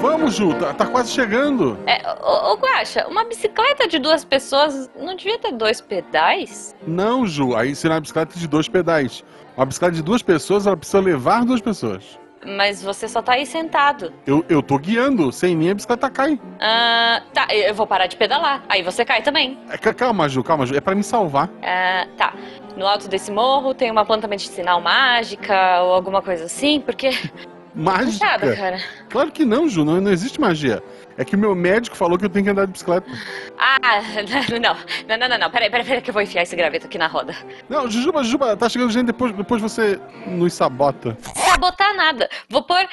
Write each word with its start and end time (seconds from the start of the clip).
Vamos, 0.00 0.34
Ju, 0.34 0.54
tá, 0.54 0.72
tá 0.74 0.86
quase 0.86 1.10
chegando. 1.10 1.78
É, 1.86 2.00
ô, 2.22 2.52
ô 2.52 2.56
Guaxa, 2.56 3.06
uma 3.08 3.24
bicicleta 3.24 3.88
de 3.88 3.98
duas 3.98 4.24
pessoas 4.24 4.90
não 4.98 5.16
devia 5.16 5.38
ter 5.38 5.52
dois 5.52 5.80
pedais? 5.80 6.74
Não, 6.86 7.26
Ju, 7.26 7.56
aí 7.56 7.74
será 7.74 7.94
uma 7.94 8.00
bicicleta 8.00 8.38
de 8.38 8.46
dois 8.46 8.68
pedais. 8.68 9.24
Uma 9.56 9.66
bicicleta 9.66 9.94
de 9.96 10.02
duas 10.02 10.22
pessoas, 10.22 10.66
ela 10.66 10.76
precisa 10.76 11.00
levar 11.00 11.44
duas 11.44 11.60
pessoas. 11.60 12.18
Mas 12.46 12.80
você 12.82 13.08
só 13.08 13.20
tá 13.22 13.32
aí 13.32 13.44
sentado. 13.46 14.12
Eu, 14.26 14.44
eu 14.48 14.62
tô 14.62 14.78
guiando, 14.78 15.32
sem 15.32 15.56
mim 15.56 15.70
a 15.70 15.74
bicicleta 15.74 16.08
cai. 16.10 16.38
Ah, 16.60 17.20
tá, 17.32 17.48
eu 17.52 17.74
vou 17.74 17.86
parar 17.86 18.06
de 18.06 18.16
pedalar. 18.16 18.62
Aí 18.68 18.82
você 18.82 19.04
cai 19.04 19.22
também. 19.22 19.58
É, 19.68 19.76
ca- 19.76 19.94
calma, 19.94 20.28
Ju, 20.28 20.44
calma, 20.44 20.64
Ju, 20.66 20.76
é 20.76 20.80
pra 20.80 20.94
me 20.94 21.02
salvar. 21.02 21.50
Ah, 21.62 22.06
tá. 22.16 22.32
No 22.76 22.86
alto 22.86 23.08
desse 23.08 23.32
morro 23.32 23.72
tem 23.72 23.90
uma 23.90 24.04
planta 24.04 24.28
medicinal 24.28 24.80
mágica 24.80 25.80
ou 25.82 25.94
alguma 25.94 26.20
coisa 26.20 26.44
assim, 26.44 26.80
porque. 26.80 27.10
Mágica? 27.74 28.24
Nada, 28.24 28.56
cara. 28.56 28.80
Claro 29.10 29.30
que 29.30 29.44
não, 29.44 29.68
Ju, 29.68 29.84
não, 29.84 30.00
não 30.00 30.10
existe 30.10 30.40
magia. 30.40 30.82
É 31.18 31.26
que 31.26 31.36
o 31.36 31.38
meu 31.38 31.54
médico 31.54 31.94
falou 31.94 32.16
que 32.16 32.24
eu 32.24 32.30
tenho 32.30 32.46
que 32.46 32.50
andar 32.50 32.64
de 32.64 32.72
bicicleta. 32.72 33.06
Ah, 33.58 34.00
não, 34.50 34.58
não, 35.06 35.18
não, 35.18 35.28
não, 35.28 35.38
não. 35.38 35.50
Peraí, 35.50 35.70
peraí, 35.70 35.84
peraí, 35.84 36.00
que 36.00 36.08
eu 36.08 36.14
vou 36.14 36.22
enfiar 36.22 36.42
esse 36.42 36.56
graveto 36.56 36.86
aqui 36.86 36.96
na 36.96 37.06
roda. 37.06 37.36
Não, 37.68 37.90
Jujuba, 37.90 38.24
Jujuba, 38.24 38.56
tá 38.56 38.66
chegando 38.70 38.90
gente, 38.90 39.06
depois, 39.06 39.30
depois 39.32 39.60
você 39.60 40.00
nos 40.26 40.54
sabota. 40.54 41.18
Sabotar 41.34 41.94
nada. 41.94 42.30
Vou 42.48 42.62
pôr 42.62 42.88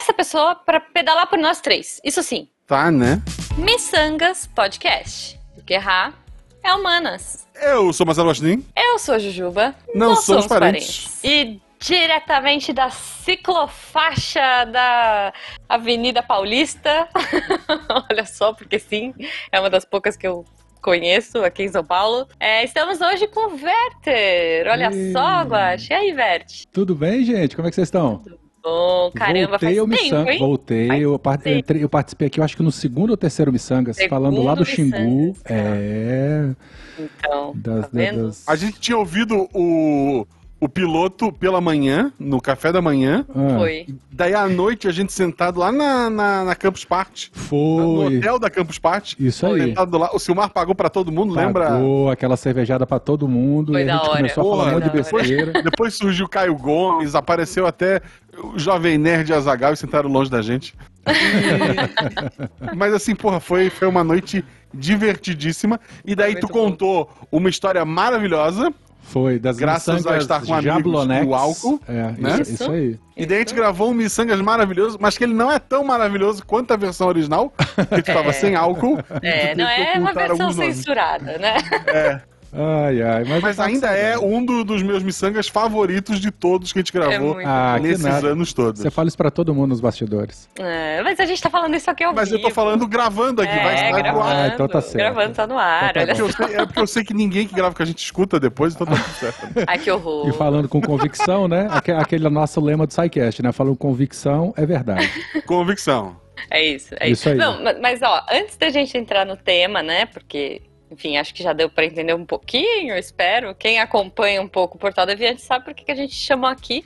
essa 0.00 0.12
pessoa 0.12 0.54
pra 0.54 0.78
pedalar 0.78 1.26
por 1.26 1.38
nós 1.38 1.60
três. 1.60 2.00
Isso 2.04 2.22
sim. 2.22 2.48
Tá, 2.64 2.92
né? 2.92 3.20
Missangas 3.56 4.46
Podcast. 4.46 5.36
Errar 5.68 6.14
é 6.62 6.74
humanas. 6.74 7.46
Eu 7.54 7.92
sou 7.92 8.06
Marcelo 8.06 8.28
Guaxinim. 8.28 8.64
Eu 8.76 8.98
sou 8.98 9.14
a 9.14 9.18
Jujuba. 9.18 9.74
Não 9.94 10.16
somos 10.16 10.46
parentes. 10.46 11.22
E 11.24 11.60
diretamente 11.80 12.72
da 12.72 12.90
ciclofaixa 12.90 14.64
da 14.66 15.32
Avenida 15.68 16.22
Paulista. 16.22 17.08
Olha 18.10 18.24
só, 18.26 18.52
porque 18.52 18.78
sim, 18.78 19.14
é 19.52 19.60
uma 19.60 19.70
das 19.70 19.84
poucas 19.84 20.16
que 20.16 20.26
eu 20.26 20.44
conheço 20.80 21.38
aqui 21.44 21.64
em 21.64 21.68
São 21.68 21.84
Paulo. 21.84 22.26
É, 22.38 22.64
estamos 22.64 23.00
hoje 23.00 23.26
com 23.28 23.48
o 23.48 23.52
Werther. 23.52 24.68
Olha 24.70 24.90
Ih. 24.92 25.12
só, 25.12 25.42
Guax. 25.42 25.88
E 25.90 25.94
aí, 25.94 26.12
Vert? 26.12 26.64
Tudo 26.72 26.94
bem, 26.94 27.24
gente? 27.24 27.54
Como 27.56 27.66
é 27.66 27.70
que 27.70 27.74
vocês 27.74 27.88
estão? 27.88 28.22
Bom, 28.68 29.10
caramba, 29.14 29.48
Voltei 29.50 29.68
faz 29.68 29.78
ao 29.78 29.88
tempo, 29.88 30.02
Missangas. 30.02 30.32
hein? 30.34 30.38
Voltei. 30.38 30.86
Faz 30.88 31.02
Eu, 31.02 31.18
par- 31.18 31.38
tempo. 31.38 31.58
entrei- 31.58 31.82
eu 31.84 31.88
participei 31.88 32.28
aqui, 32.28 32.40
eu 32.40 32.44
acho 32.44 32.56
que 32.56 32.62
no 32.62 32.70
segundo 32.72 33.10
ou 33.10 33.16
terceiro 33.16 33.50
Missangas, 33.52 33.96
Segundo 33.96 34.10
falando 34.10 34.42
lá 34.42 34.54
do 34.54 34.64
Xingu. 34.64 34.90
Missangas, 34.98 35.42
cara. 35.42 35.60
É. 35.76 36.50
Então, 36.98 37.52
Das, 37.54 37.82
tá 37.82 37.90
vendo? 37.92 38.26
das- 38.26 38.48
A 38.48 38.56
gente 38.56 38.78
tinha 38.80 38.98
ouvido 38.98 39.48
o, 39.54 40.26
o 40.60 40.68
piloto 40.68 41.32
pela 41.32 41.60
manhã, 41.60 42.12
no 42.18 42.40
café 42.40 42.72
da 42.72 42.82
manhã. 42.82 43.24
Ah, 43.28 43.58
Foi. 43.58 43.86
Daí 44.10 44.34
à 44.34 44.48
noite 44.48 44.88
a 44.88 44.90
gente 44.90 45.12
sentado 45.12 45.60
lá 45.60 45.70
na, 45.70 46.10
na, 46.10 46.44
na 46.44 46.54
Campus 46.56 46.84
Party. 46.84 47.30
No 47.34 47.40
Foi. 47.40 48.18
hotel 48.18 48.38
da 48.40 48.50
Campus 48.50 48.78
Party. 48.78 49.16
Isso 49.20 49.46
aí. 49.46 49.66
Sentado 49.66 49.96
lá. 49.96 50.10
O 50.12 50.18
Silmar 50.18 50.50
pagou 50.50 50.74
pra 50.74 50.88
todo 50.90 51.12
mundo, 51.12 51.32
lembra? 51.32 51.66
Pagou 51.70 52.10
aquela 52.10 52.36
cervejada 52.36 52.84
pra 52.86 52.98
todo 52.98 53.28
mundo. 53.28 53.72
Foi 53.72 53.84
e 53.84 53.88
a 53.88 53.92
gente 53.94 54.04
hora. 54.08 54.16
começou 54.16 54.40
a 54.40 54.44
Porra, 54.44 54.64
falar 54.64 54.70
um 54.70 54.80
monte 54.80 54.90
de 54.90 54.96
besteira. 54.96 55.52
Depois 55.62 55.94
surgiu 55.94 56.28
Caio 56.28 56.56
Gomes, 56.56 57.14
apareceu 57.14 57.64
até 57.64 58.00
o 58.42 58.58
Jovem 58.58 58.98
Nerd 58.98 59.30
e 59.30 59.34
Azagal 59.34 59.72
e 59.72 59.76
sentaram 59.76 60.10
longe 60.10 60.30
da 60.30 60.42
gente. 60.42 60.74
Mas 62.76 62.92
assim, 62.94 63.14
porra, 63.14 63.40
foi, 63.40 63.70
foi 63.70 63.86
uma 63.88 64.02
noite 64.04 64.44
divertidíssima. 64.74 65.80
E 66.04 66.14
daí 66.14 66.34
tu 66.34 66.42
muito 66.42 66.52
bom. 66.52 66.70
contou 66.70 67.10
uma 67.30 67.48
história 67.48 67.84
maravilhosa. 67.84 68.72
Foi, 69.08 69.38
das 69.38 69.56
Graças 69.56 70.06
a 70.06 70.18
estar 70.18 70.44
com 70.44 70.54
amigos 70.54 71.06
do 71.06 71.34
álcool, 71.34 71.80
É, 71.88 72.12
né? 72.18 72.40
isso, 72.42 72.52
isso 72.54 72.70
aí. 72.70 72.98
E 73.16 73.24
daí 73.26 73.36
a 73.36 73.40
gente 73.40 73.54
gravou 73.54 73.90
um 73.90 73.94
Missangas 73.94 74.40
maravilhoso, 74.40 74.98
mas 75.00 75.16
que 75.16 75.24
ele 75.24 75.34
não 75.34 75.50
é 75.50 75.58
tão 75.58 75.82
maravilhoso 75.82 76.44
quanto 76.46 76.72
a 76.72 76.76
versão 76.76 77.08
original, 77.08 77.52
que 77.94 78.02
tu 78.02 78.12
tava 78.12 78.32
sem 78.34 78.54
álcool. 78.54 78.98
É, 79.22 79.54
não 79.54 79.66
é 79.68 79.94
uma 79.98 80.12
versão 80.12 80.40
alguns 80.42 80.56
nomes. 80.56 80.76
censurada, 80.76 81.38
né? 81.38 82.22
Ai, 82.52 83.02
ai. 83.02 83.24
Mas, 83.24 83.42
Mas 83.42 83.56
tá 83.56 83.64
ainda 83.64 83.88
é 83.88 84.16
um 84.18 84.44
do- 84.44 84.64
dos 84.64 84.82
meus 84.82 85.02
miçangas 85.02 85.48
favoritos 85.48 86.18
de 86.20 86.30
todos 86.30 86.72
que 86.72 86.78
a 86.78 86.82
gente 86.82 86.92
gravou 86.92 87.34
muito 87.34 87.46
Ah, 87.48 87.74
que 87.76 87.82
nesses 87.88 88.04
nada. 88.04 88.28
anos 88.28 88.52
todos. 88.52 88.80
Você 88.80 88.90
fala 88.90 89.08
isso 89.08 89.16
pra 89.16 89.30
todo 89.30 89.54
mundo 89.54 89.68
nos 89.70 89.80
bastidores. 89.80 90.48
É, 90.58 91.02
mas 91.02 91.20
a 91.20 91.26
gente 91.26 91.42
tá 91.42 91.50
falando 91.50 91.74
isso 91.76 91.90
aqui 91.90 92.04
ao 92.04 92.14
Mas 92.14 92.30
eu 92.32 92.38
tô 92.38 92.44
vivo. 92.48 92.54
falando 92.54 92.86
gravando 92.86 93.42
aqui, 93.42 93.54
vai 93.54 93.74
É, 93.74 93.82
vai 93.90 93.92
pro 93.92 94.02
gravando. 94.02 94.24
ar. 94.24 94.36
Ah, 94.36 94.48
então 94.54 94.66
tá 94.68 94.80
certo. 94.80 94.96
Gravando, 94.96 95.34
tá 95.34 95.46
no 95.46 95.58
ar. 95.58 95.90
Então 95.90 95.92
tá 95.92 96.00
olha 96.00 96.10
É 96.10 96.14
porque, 96.14 96.32
só. 96.32 96.42
eu 96.42 96.48
sei, 96.48 96.56
é 96.56 96.66
porque 96.66 96.80
eu 96.80 96.86
sei 96.86 97.04
que 97.04 97.14
ninguém 97.14 97.46
que 97.46 97.54
grava 97.54 97.74
com 97.74 97.82
a 97.82 97.86
gente 97.86 98.02
escuta 98.02 98.40
depois, 98.40 98.74
então 98.74 98.86
tá 98.86 98.94
tudo 98.94 99.14
certo. 99.14 99.46
Ai, 99.66 99.78
que 99.78 99.90
horror. 99.90 100.28
E 100.28 100.32
falando 100.32 100.68
com 100.68 100.80
convicção, 100.80 101.46
né? 101.48 101.68
Aque- 101.70 101.92
Aquele 101.92 102.28
nosso 102.30 102.60
lema 102.60 102.86
do 102.86 102.92
SciCast, 102.92 103.42
né? 103.42 103.52
Falando 103.52 103.76
convicção 103.76 104.54
é 104.56 104.64
verdade. 104.64 105.10
Convicção. 105.46 106.16
É 106.50 106.62
isso, 106.64 106.94
é 107.00 107.08
Isso 107.10 107.22
isso. 107.22 107.28
aí. 107.30 107.34
Não, 107.36 107.62
ma- 107.62 107.74
mas 107.82 108.00
ó, 108.00 108.24
antes 108.32 108.56
da 108.56 108.70
gente 108.70 108.96
entrar 108.96 109.26
no 109.26 109.36
tema, 109.36 109.82
né? 109.82 110.06
Porque, 110.06 110.62
enfim, 110.90 111.16
acho 111.16 111.34
que 111.34 111.42
já 111.42 111.52
deu 111.52 111.68
pra 111.70 111.84
entender 111.84 112.14
um 112.14 112.24
pouquinho, 112.24 112.96
espero. 112.96 113.54
Quem 113.54 113.78
acompanha 113.80 114.40
um 114.42 114.48
pouco 114.48 114.76
o 114.76 114.80
Portal 114.80 115.04
Deviante 115.06 115.42
sabe 115.42 115.64
por 115.64 115.74
que 115.74 115.90
a 115.90 115.94
gente 115.94 116.14
chamou 116.14 116.48
aqui. 116.48 116.84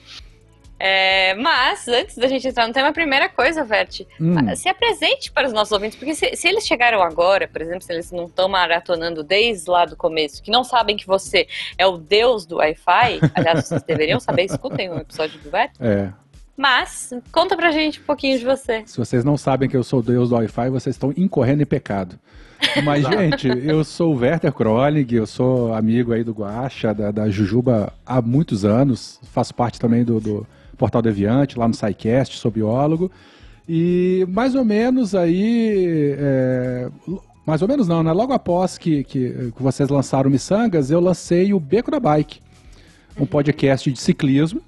É, 0.84 1.34
mas, 1.34 1.86
antes 1.86 2.16
da 2.16 2.26
gente 2.26 2.48
entrar 2.48 2.66
no 2.66 2.74
tema, 2.74 2.88
a 2.88 2.92
primeira 2.92 3.28
coisa, 3.28 3.62
Vert, 3.62 4.00
Hum. 4.20 4.34
se 4.56 4.68
apresente 4.68 5.30
para 5.30 5.46
os 5.46 5.52
nossos 5.52 5.70
ouvintes, 5.70 5.96
porque 5.96 6.12
se, 6.12 6.34
se 6.34 6.48
eles 6.48 6.66
chegaram 6.66 7.00
agora, 7.00 7.46
por 7.46 7.62
exemplo, 7.62 7.82
se 7.82 7.92
eles 7.92 8.10
não 8.10 8.24
estão 8.24 8.48
maratonando 8.48 9.22
desde 9.22 9.70
lá 9.70 9.84
do 9.84 9.94
começo, 9.94 10.42
que 10.42 10.50
não 10.50 10.64
sabem 10.64 10.96
que 10.96 11.06
você 11.06 11.46
é 11.78 11.86
o 11.86 11.96
deus 11.96 12.44
do 12.44 12.56
Wi-Fi, 12.56 13.20
aliás, 13.32 13.64
vocês 13.68 13.82
deveriam 13.84 14.18
saber, 14.18 14.42
escutem 14.46 14.90
o 14.90 14.98
episódio 14.98 15.38
do 15.38 15.50
Vert, 15.50 15.70
É. 15.78 16.10
mas 16.56 17.12
conta 17.30 17.56
pra 17.56 17.70
gente 17.70 18.00
um 18.00 18.04
pouquinho 18.04 18.36
de 18.36 18.44
você. 18.44 18.82
Se 18.84 18.98
vocês 18.98 19.24
não 19.24 19.36
sabem 19.36 19.68
que 19.68 19.76
eu 19.76 19.84
sou 19.84 20.00
o 20.00 20.02
deus 20.02 20.30
do 20.30 20.34
Wi-Fi, 20.34 20.68
vocês 20.70 20.96
estão 20.96 21.14
incorrendo 21.16 21.62
em 21.62 21.66
pecado. 21.66 22.18
Mas, 22.84 23.06
gente, 23.06 23.48
eu 23.48 23.84
sou 23.84 24.14
o 24.14 24.18
Werther 24.18 24.52
Kronig, 24.52 25.14
eu 25.14 25.26
sou 25.26 25.74
amigo 25.74 26.12
aí 26.12 26.24
do 26.24 26.32
Guaxa, 26.32 26.94
da, 26.94 27.10
da 27.10 27.28
Jujuba 27.28 27.92
há 28.06 28.20
muitos 28.22 28.64
anos, 28.64 29.20
faço 29.32 29.54
parte 29.54 29.78
também 29.78 30.04
do, 30.04 30.20
do 30.20 30.46
Portal 30.78 31.02
Deviante, 31.02 31.58
lá 31.58 31.68
no 31.68 31.74
SciCast, 31.74 32.36
sou 32.38 32.50
biólogo. 32.50 33.10
E 33.68 34.26
mais 34.28 34.54
ou 34.54 34.64
menos 34.64 35.14
aí. 35.14 36.14
é, 36.18 36.88
mais 37.46 37.62
ou 37.62 37.68
menos 37.68 37.88
não, 37.88 38.02
né? 38.02 38.12
Logo 38.12 38.32
após 38.32 38.78
que, 38.78 39.04
que, 39.04 39.52
que 39.56 39.62
vocês 39.62 39.88
lançaram 39.88 40.30
Missangas, 40.30 40.90
eu 40.90 41.00
lancei 41.00 41.52
o 41.52 41.60
Beco 41.60 41.90
da 41.90 42.00
Bike, 42.00 42.40
um 43.18 43.26
podcast 43.26 43.90
de 43.90 44.00
ciclismo 44.00 44.62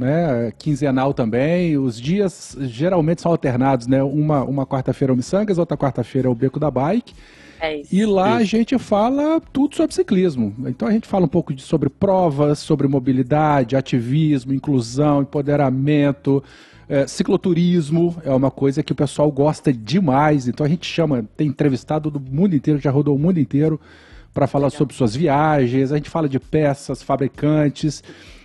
né? 0.00 0.52
Quinzenal 0.58 1.12
também. 1.12 1.76
Os 1.76 2.00
dias 2.00 2.56
geralmente 2.60 3.22
são 3.22 3.30
alternados, 3.30 3.86
né? 3.86 4.02
Uma, 4.02 4.42
uma 4.42 4.66
quarta-feira 4.66 5.12
é 5.12 5.14
o 5.14 5.16
Missangas, 5.16 5.58
outra 5.58 5.76
quarta-feira 5.76 6.26
é 6.26 6.30
o 6.30 6.34
Beco 6.34 6.58
da 6.58 6.70
Bike. 6.70 7.14
É 7.60 7.76
isso. 7.76 7.94
E 7.94 8.06
lá 8.06 8.36
a 8.36 8.44
gente 8.44 8.78
fala 8.78 9.40
tudo 9.52 9.76
sobre 9.76 9.94
ciclismo. 9.94 10.54
Então 10.66 10.88
a 10.88 10.92
gente 10.92 11.06
fala 11.06 11.26
um 11.26 11.28
pouco 11.28 11.52
de, 11.52 11.62
sobre 11.62 11.90
provas, 11.90 12.58
sobre 12.58 12.88
mobilidade, 12.88 13.76
ativismo, 13.76 14.54
inclusão, 14.54 15.20
empoderamento. 15.20 16.42
é, 16.88 17.06
cicloturismo 17.06 18.16
é 18.24 18.30
uma 18.30 18.50
coisa 18.50 18.82
que 18.82 18.92
o 18.92 18.94
pessoal 18.96 19.30
gosta 19.30 19.70
demais. 19.72 20.48
Então 20.48 20.64
a 20.64 20.68
gente 20.68 20.86
chama, 20.86 21.24
tem 21.36 21.48
entrevistado 21.48 22.10
do 22.10 22.18
mundo 22.18 22.56
inteiro, 22.56 22.80
já 22.80 22.90
rodou 22.90 23.14
o 23.14 23.18
mundo 23.18 23.38
inteiro 23.38 23.78
para 24.32 24.46
falar 24.46 24.68
Legal. 24.68 24.78
sobre 24.78 24.94
suas 24.94 25.14
viagens. 25.14 25.92
A 25.92 25.96
gente 25.96 26.08
fala 26.08 26.28
de 26.28 26.40
peças, 26.40 27.02
fabricantes. 27.02 28.02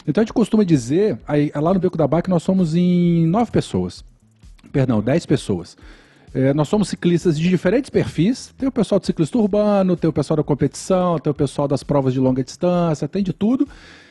Então 0.07 0.21
a 0.21 0.25
gente 0.25 0.33
costuma 0.33 0.63
dizer, 0.63 1.17
aí, 1.27 1.51
lá 1.55 1.73
no 1.73 1.79
Beco 1.79 1.97
da 1.97 2.07
Bike 2.07 2.29
nós 2.29 2.43
somos 2.43 2.75
em 2.75 3.25
nove 3.27 3.51
pessoas. 3.51 4.03
Perdão, 4.71 5.01
dez 5.01 5.25
pessoas. 5.25 5.75
É, 6.33 6.53
nós 6.53 6.67
somos 6.67 6.89
ciclistas 6.89 7.39
de 7.39 7.47
diferentes 7.49 7.89
perfis. 7.89 8.53
Tem 8.57 8.67
o 8.67 8.71
pessoal 8.71 8.99
do 8.99 9.05
ciclista 9.05 9.38
urbano, 9.38 9.95
tem 9.95 10.09
o 10.09 10.13
pessoal 10.13 10.35
da 10.38 10.43
competição, 10.43 11.17
tem 11.17 11.31
o 11.31 11.33
pessoal 11.33 11.67
das 11.67 11.81
provas 11.81 12.13
de 12.13 12.19
longa 12.19 12.43
distância, 12.43 13.07
tem 13.07 13.23
de 13.23 13.31
tudo. 13.31 13.67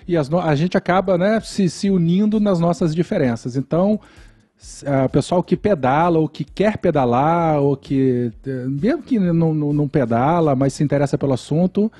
E 0.08 0.16
no- 0.30 0.40
a 0.40 0.54
gente 0.54 0.76
acaba 0.76 1.18
né, 1.18 1.38
se, 1.40 1.68
se 1.68 1.90
unindo 1.90 2.40
nas 2.40 2.58
nossas 2.58 2.94
diferenças. 2.94 3.56
Então, 3.56 4.00
o 5.04 5.08
pessoal 5.10 5.42
que 5.42 5.56
pedala, 5.56 6.18
ou 6.18 6.28
que 6.28 6.44
quer 6.44 6.78
pedalar, 6.78 7.60
ou 7.60 7.76
que, 7.76 8.32
eh, 8.46 8.64
mesmo 8.68 9.02
que 9.02 9.18
não, 9.18 9.52
não, 9.52 9.72
não 9.74 9.88
pedala, 9.88 10.54
mas 10.56 10.72
se 10.72 10.82
interessa 10.82 11.18
pelo 11.18 11.34
assunto, 11.34 11.92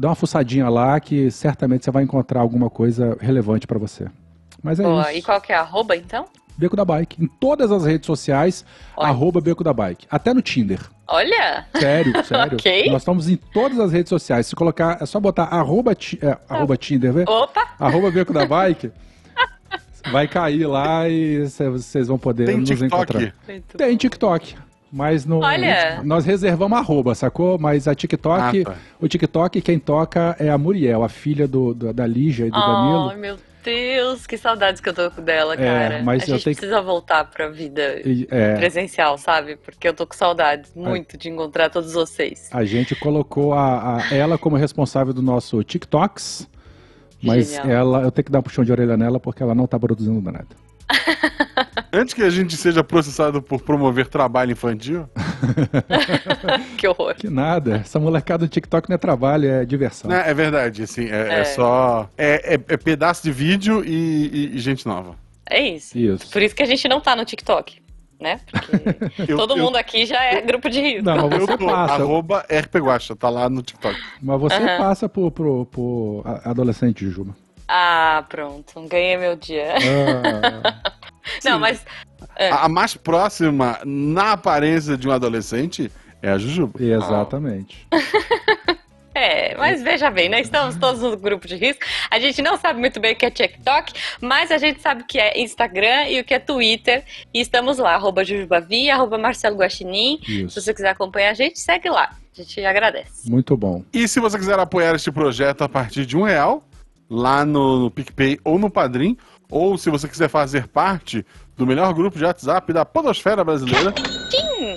dá 0.00 0.08
uma 0.08 0.14
fuçadinha 0.14 0.68
lá 0.68 0.98
que 0.98 1.30
certamente 1.30 1.84
você 1.84 1.90
vai 1.90 2.02
encontrar 2.02 2.40
alguma 2.40 2.70
coisa 2.70 3.16
relevante 3.20 3.66
para 3.66 3.78
você. 3.78 4.06
Mas 4.62 4.80
é 4.80 4.82
Boa. 4.82 5.02
isso. 5.10 5.18
E 5.18 5.22
qual 5.22 5.40
que 5.40 5.52
é 5.52 5.56
a 5.56 5.60
arroba, 5.60 5.94
então? 5.96 6.24
Beco 6.56 6.76
da 6.76 6.84
Bike. 6.84 7.22
Em 7.22 7.26
todas 7.26 7.70
as 7.72 7.84
redes 7.84 8.06
sociais, 8.06 8.64
Olha. 8.96 9.08
arroba 9.08 9.40
Beco 9.40 9.64
da 9.64 9.72
Bike. 9.72 10.06
Até 10.10 10.34
no 10.34 10.42
Tinder. 10.42 10.80
Olha! 11.06 11.66
Sério, 11.78 12.12
sério. 12.24 12.58
Ok. 12.58 12.86
Nós 12.90 13.00
estamos 13.02 13.28
em 13.28 13.36
todas 13.36 13.78
as 13.80 13.92
redes 13.92 14.10
sociais. 14.10 14.46
Se 14.46 14.54
colocar, 14.54 14.98
é 15.00 15.06
só 15.06 15.18
botar 15.20 15.44
arroba, 15.44 15.94
ti- 15.94 16.18
é, 16.22 16.36
arroba 16.48 16.76
Tinder, 16.76 17.12
vê? 17.12 17.24
Opa! 17.26 17.66
Arroba 17.78 18.10
Beco 18.10 18.32
da 18.32 18.44
Bike. 18.46 18.90
vai 20.12 20.26
cair 20.28 20.66
lá 20.66 21.08
e 21.08 21.48
cê- 21.48 21.68
vocês 21.70 22.08
vão 22.08 22.18
poder 22.18 22.46
Tem 22.46 22.56
nos 22.58 22.68
TikTok. 22.68 22.94
encontrar. 22.94 23.34
Tem 23.76 23.96
TikTok. 23.96 24.56
Mas 24.92 25.24
no, 25.24 25.38
Olha. 25.40 26.00
nós 26.02 26.24
reservamos 26.24 26.76
arroba, 26.78 27.14
sacou? 27.14 27.58
Mas 27.58 27.86
a 27.86 27.94
TikTok, 27.94 28.62
Ah, 28.62 28.64
tá. 28.64 28.76
o 29.00 29.06
TikTok, 29.06 29.60
quem 29.60 29.78
toca 29.78 30.34
é 30.38 30.50
a 30.50 30.58
Muriel, 30.58 31.04
a 31.04 31.08
filha 31.08 31.46
do, 31.46 31.72
do- 31.72 31.92
da 31.92 32.06
Lígia 32.06 32.46
e 32.46 32.50
do 32.50 32.58
Danilo. 32.58 33.12
Oh, 33.14 33.16
meu 33.16 33.36
Deus, 33.62 34.26
que 34.26 34.36
saudades 34.36 34.80
que 34.80 34.88
eu 34.88 34.94
tô 34.94 35.08
dela, 35.20 35.54
É, 35.54 35.56
cara. 35.58 36.02
mas 36.02 36.22
a 36.22 36.24
eu 36.24 36.34
gente 36.34 36.44
tenho 36.44 36.56
precisa 36.56 36.80
voltar 36.82 37.24
pra 37.26 37.48
vida 37.48 37.82
é, 38.30 38.56
presencial, 38.56 39.16
sabe? 39.18 39.54
Porque 39.56 39.86
eu 39.86 39.94
tô 39.94 40.06
com 40.06 40.14
saudades 40.14 40.72
muito 40.74 41.16
de 41.16 41.28
encontrar 41.28 41.68
todos 41.70 41.92
vocês. 41.92 42.48
a 42.52 42.64
gente 42.64 42.96
colocou 42.96 43.52
a, 43.52 43.98
a- 43.98 44.14
ela 44.14 44.36
como 44.38 44.56
responsável 44.56 45.12
do 45.12 45.22
nosso 45.22 45.62
TikToks, 45.62 46.48
mas 47.22 47.50
Genial. 47.52 47.70
ela, 47.70 48.02
eu 48.02 48.10
tenho 48.10 48.24
que 48.24 48.32
dar 48.32 48.38
um 48.40 48.42
puxão 48.42 48.64
de 48.64 48.72
orelha 48.72 48.96
nela 48.96 49.20
porque 49.20 49.42
ela 49.42 49.54
não 49.54 49.66
tá 49.68 49.78
produzindo 49.78 50.20
nada. 50.32 50.48
Antes 51.92 52.14
que 52.14 52.22
a 52.22 52.30
gente 52.30 52.56
seja 52.56 52.82
processado 52.84 53.40
por 53.42 53.60
promover 53.62 54.06
trabalho 54.08 54.52
infantil, 54.52 55.08
Que 56.76 56.86
horror. 56.88 57.14
Que 57.14 57.28
nada, 57.28 57.76
essa 57.76 57.98
molecada 57.98 58.46
do 58.46 58.48
TikTok 58.50 58.88
não 58.88 58.94
é 58.94 58.98
trabalho, 58.98 59.48
é 59.48 59.64
diversão. 59.64 60.10
né, 60.10 60.22
é 60.26 60.34
verdade, 60.34 60.82
assim, 60.82 61.08
é, 61.08 61.28
é 61.28 61.40
É. 61.40 61.44
só. 61.44 62.08
É, 62.16 62.54
é- 62.54 62.60
é 62.74 62.76
pedaço 62.76 63.22
de 63.22 63.32
vídeo 63.32 63.84
e, 63.84 63.90
e- 64.52 64.56
e 64.56 64.58
gente 64.58 64.86
nova. 64.86 65.14
É 65.48 65.60
isso. 65.60 65.96
Isso. 65.98 66.30
Por 66.30 66.42
isso 66.42 66.54
que 66.54 66.62
a 66.62 66.66
gente 66.66 66.86
não 66.88 67.00
tá 67.00 67.16
no 67.16 67.24
TikTok, 67.24 67.80
né? 68.20 68.40
Porque 68.50 69.22
Eu- 69.32 69.36
todo 69.36 69.56
eu- 69.56 69.64
mundo 69.64 69.76
aqui 69.76 70.06
já 70.06 70.22
é 70.22 70.40
grupo 70.40 70.68
de 70.70 70.80
risco. 70.80 71.04
Não, 71.04 71.28
mas 71.28 71.40
Eu 71.40 71.46
você 71.46 71.58
tô, 71.58 71.66
passa. 71.66 71.94
arroba 71.94 72.44
RPGuacha, 72.50 73.16
tá 73.16 73.28
lá 73.28 73.48
no 73.48 73.62
TikTok. 73.62 73.98
Mas 74.22 74.40
você 74.40 74.56
Aham. 74.56 74.78
passa 74.78 75.08
por, 75.08 75.30
por, 75.32 75.66
por 75.66 76.22
a- 76.24 76.50
adolescente, 76.50 77.08
Juba. 77.08 77.34
Ah, 77.72 78.24
pronto. 78.28 78.80
Ganhei 78.88 79.16
meu 79.16 79.36
dia. 79.36 79.74
Ah, 79.74 80.92
Não, 81.44 81.58
mas 81.58 81.84
É. 82.36 82.50
A, 82.50 82.64
a 82.64 82.68
mais 82.68 82.94
próxima, 82.96 83.78
na 83.84 84.32
aparência 84.32 84.96
de 84.96 85.08
um 85.08 85.12
adolescente, 85.12 85.90
é 86.22 86.30
a 86.30 86.38
Jujuba. 86.38 86.82
exatamente. 86.82 87.86
É, 89.12 89.56
mas 89.56 89.82
veja 89.82 90.08
bem, 90.08 90.28
né? 90.28 90.40
Estamos 90.40 90.76
todos 90.76 91.02
no 91.02 91.16
grupo 91.16 91.46
de 91.46 91.56
risco. 91.56 91.82
A 92.10 92.18
gente 92.18 92.40
não 92.40 92.56
sabe 92.56 92.78
muito 92.78 93.00
bem 93.00 93.12
o 93.12 93.16
que 93.16 93.26
é 93.26 93.30
TikTok, 93.30 93.92
mas 94.20 94.50
a 94.50 94.56
gente 94.56 94.80
sabe 94.80 95.02
o 95.02 95.04
que 95.04 95.18
é 95.18 95.40
Instagram 95.40 96.06
e 96.08 96.20
o 96.20 96.24
que 96.24 96.32
é 96.32 96.38
Twitter. 96.38 97.04
E 97.34 97.40
estamos 97.40 97.78
lá, 97.78 97.94
arroba 97.94 98.24
Jujubavi, 98.24 98.88
arroba 98.88 99.18
Marcelo 99.18 99.56
Guaxinim. 99.56 100.20
Se 100.24 100.44
Isso. 100.44 100.60
você 100.60 100.72
quiser 100.72 100.90
acompanhar 100.90 101.30
a 101.30 101.34
gente, 101.34 101.58
segue 101.58 101.90
lá. 101.90 102.16
A 102.32 102.42
gente 102.42 102.64
agradece. 102.64 103.28
Muito 103.28 103.56
bom. 103.56 103.84
E 103.92 104.06
se 104.06 104.20
você 104.20 104.38
quiser 104.38 104.58
apoiar 104.58 104.94
este 104.94 105.10
projeto 105.10 105.62
a 105.62 105.68
partir 105.68 106.06
de 106.06 106.16
um 106.16 106.22
real, 106.22 106.64
lá 107.10 107.44
no, 107.44 107.80
no 107.80 107.90
PicPay 107.90 108.38
ou 108.44 108.58
no 108.58 108.70
Padrim, 108.70 109.18
ou 109.50 109.76
se 109.76 109.90
você 109.90 110.08
quiser 110.08 110.28
fazer 110.28 110.66
parte 110.68 111.24
do 111.56 111.66
melhor 111.66 111.92
grupo 111.92 112.16
de 112.16 112.24
WhatsApp 112.24 112.72
da 112.72 112.84
podosfera 112.84 113.44
brasileira, 113.44 113.92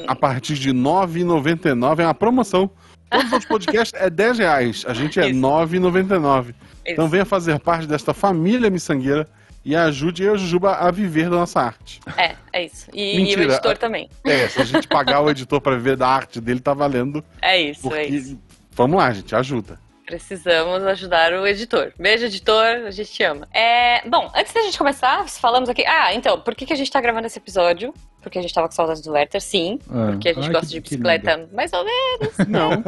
a 0.07 0.15
partir 0.15 0.55
de 0.55 0.69
R$ 0.69 0.77
9,99 0.77 1.99
é 1.99 2.05
uma 2.05 2.13
promoção. 2.13 2.69
Todos 3.09 3.31
os 3.31 3.45
podcasts 3.45 3.99
é 4.01 4.09
10 4.09 4.39
reais, 4.39 4.85
a 4.87 4.93
gente 4.93 5.19
é 5.19 5.23
R$ 5.23 5.29
Isso. 5.29 5.39
9,99. 5.39 6.53
Então 6.85 7.07
venha 7.07 7.25
fazer 7.25 7.59
parte 7.59 7.87
desta 7.87 8.13
família 8.13 8.69
miçangueira 8.69 9.27
e 9.65 9.75
ajude 9.75 10.23
eu 10.23 10.33
e 10.33 10.35
a 10.35 10.37
Jujuba 10.37 10.73
a 10.73 10.91
viver 10.91 11.29
da 11.29 11.37
nossa 11.37 11.61
arte. 11.61 12.01
É, 12.17 12.35
é 12.51 12.65
isso. 12.65 12.87
E, 12.93 13.17
e 13.17 13.35
o 13.35 13.43
editor 13.43 13.77
também. 13.77 14.09
É, 14.23 14.47
se 14.49 14.59
a 14.59 14.65
gente 14.65 14.87
pagar 14.87 15.21
o 15.21 15.29
editor 15.29 15.61
para 15.61 15.75
viver 15.75 15.95
da 15.95 16.07
arte 16.07 16.41
dele, 16.41 16.59
tá 16.59 16.73
valendo. 16.73 17.23
É 17.41 17.61
isso, 17.61 17.93
é 17.93 18.05
isso. 18.05 18.37
Vamos 18.71 18.97
lá, 18.97 19.13
gente, 19.13 19.33
ajuda. 19.35 19.79
Precisamos 20.17 20.83
ajudar 20.83 21.33
o 21.33 21.47
editor. 21.47 21.91
Beijo, 21.97 22.25
editor, 22.25 22.85
a 22.85 22.91
gente 22.91 23.11
te 23.11 23.23
ama. 23.23 23.47
É, 23.51 24.07
bom, 24.07 24.29
antes 24.35 24.53
da 24.53 24.61
gente 24.61 24.77
começar, 24.77 25.27
falamos 25.27 25.67
aqui. 25.69 25.83
Ah, 25.87 26.13
então, 26.13 26.39
por 26.39 26.53
que, 26.53 26.67
que 26.67 26.73
a 26.73 26.75
gente 26.75 26.91
tá 26.91 27.01
gravando 27.01 27.25
esse 27.25 27.39
episódio? 27.39 27.91
Porque 28.21 28.37
a 28.37 28.41
gente 28.43 28.53
tava 28.53 28.67
com 28.67 28.75
saudades 28.75 29.01
do 29.01 29.11
Werther, 29.11 29.41
sim. 29.41 29.79
Ah, 29.89 30.09
Porque 30.11 30.29
a 30.29 30.33
gente 30.35 30.45
ai, 30.45 30.51
gosta 30.51 30.67
que- 30.67 30.73
de 30.73 30.79
bicicleta, 30.81 31.49
mais 31.51 31.73
ou 31.73 31.83
menos. 31.83 32.37
Não. 32.47 32.83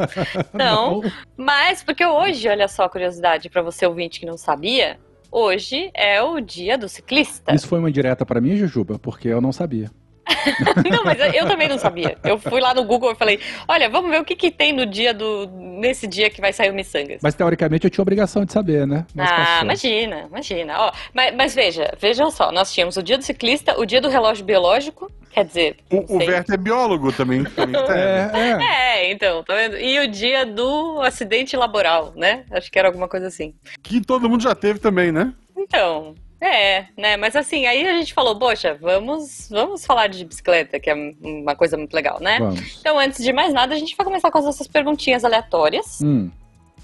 Não. 0.54 1.02
Mas 1.36 1.82
porque 1.82 2.06
hoje, 2.06 2.48
olha 2.48 2.68
só 2.68 2.84
a 2.84 2.88
curiosidade 2.88 3.50
pra 3.50 3.60
você 3.60 3.84
ouvinte 3.84 4.20
que 4.20 4.26
não 4.26 4.38
sabia, 4.38 4.96
hoje 5.30 5.90
é 5.94 6.22
o 6.22 6.38
dia 6.40 6.78
do 6.78 6.88
ciclista. 6.88 7.52
Isso 7.52 7.66
foi 7.66 7.80
uma 7.80 7.90
direta 7.90 8.24
pra 8.24 8.40
mim, 8.40 8.56
Jujuba, 8.56 9.00
porque 9.00 9.26
eu 9.26 9.40
não 9.40 9.50
sabia. 9.52 9.90
Não, 10.90 11.04
mas 11.04 11.18
eu, 11.34 11.46
também 11.46 11.68
não 11.68 11.78
sabia. 11.78 12.18
Eu 12.24 12.38
fui 12.38 12.60
lá 12.60 12.74
no 12.74 12.84
Google 12.84 13.12
e 13.12 13.14
falei: 13.14 13.40
olha, 13.68 13.88
vamos 13.88 14.10
ver 14.10 14.20
o 14.20 14.24
que, 14.24 14.34
que 14.34 14.50
tem 14.50 14.72
no 14.72 14.84
dia 14.84 15.14
do. 15.14 15.46
nesse 15.46 16.06
dia 16.06 16.28
que 16.28 16.40
vai 16.40 16.52
sair 16.52 16.70
o 16.70 16.74
Missangas. 16.74 17.20
Mas 17.22 17.34
teoricamente 17.34 17.84
eu 17.84 17.90
tinha 17.90 18.02
obrigação 18.02 18.44
de 18.44 18.52
saber, 18.52 18.86
né? 18.86 19.06
Mas 19.14 19.30
ah, 19.30 19.36
passou. 19.36 19.64
imagina, 19.64 20.26
imagina. 20.28 20.74
Ó, 20.78 20.92
mas, 21.14 21.34
mas 21.34 21.54
veja, 21.54 21.92
vejam 22.00 22.30
só, 22.30 22.50
nós 22.50 22.72
tínhamos 22.72 22.96
o 22.96 23.02
dia 23.02 23.16
do 23.16 23.24
ciclista, 23.24 23.78
o 23.78 23.86
dia 23.86 24.00
do 24.00 24.08
relógio 24.08 24.44
biológico, 24.44 25.10
quer 25.30 25.44
dizer. 25.44 25.76
O, 25.90 26.16
o 26.16 26.22
é 26.22 26.56
biólogo 26.56 27.12
também. 27.12 27.44
também 27.44 27.74
tá. 27.86 27.96
É, 27.96 28.30
é. 28.34 28.96
É, 28.96 29.12
então, 29.12 29.44
tá 29.44 29.54
vendo? 29.54 29.76
E 29.76 30.00
o 30.00 30.08
dia 30.08 30.44
do 30.44 31.00
acidente 31.02 31.56
laboral, 31.56 32.12
né? 32.16 32.44
Acho 32.50 32.70
que 32.70 32.78
era 32.78 32.88
alguma 32.88 33.08
coisa 33.08 33.28
assim. 33.28 33.54
Que 33.82 34.00
todo 34.00 34.28
mundo 34.28 34.42
já 34.42 34.54
teve 34.54 34.80
também, 34.80 35.12
né? 35.12 35.32
Então, 35.56 36.14
é, 36.40 36.86
né? 36.96 37.16
Mas 37.16 37.34
assim, 37.34 37.66
aí 37.66 37.86
a 37.86 37.92
gente 37.98 38.12
falou, 38.12 38.38
poxa, 38.38 38.74
vamos, 38.74 39.48
vamos 39.50 39.84
falar 39.86 40.06
de 40.08 40.24
bicicleta, 40.24 40.78
que 40.78 40.90
é 40.90 40.94
uma 41.20 41.54
coisa 41.56 41.76
muito 41.76 41.94
legal, 41.94 42.20
né? 42.20 42.38
Vamos. 42.38 42.78
Então, 42.80 42.98
antes 42.98 43.22
de 43.24 43.32
mais 43.32 43.52
nada, 43.54 43.74
a 43.74 43.78
gente 43.78 43.96
vai 43.96 44.04
começar 44.04 44.30
com 44.30 44.38
as 44.38 44.44
nossas 44.44 44.66
perguntinhas 44.66 45.24
aleatórias. 45.24 46.00
Hum, 46.02 46.30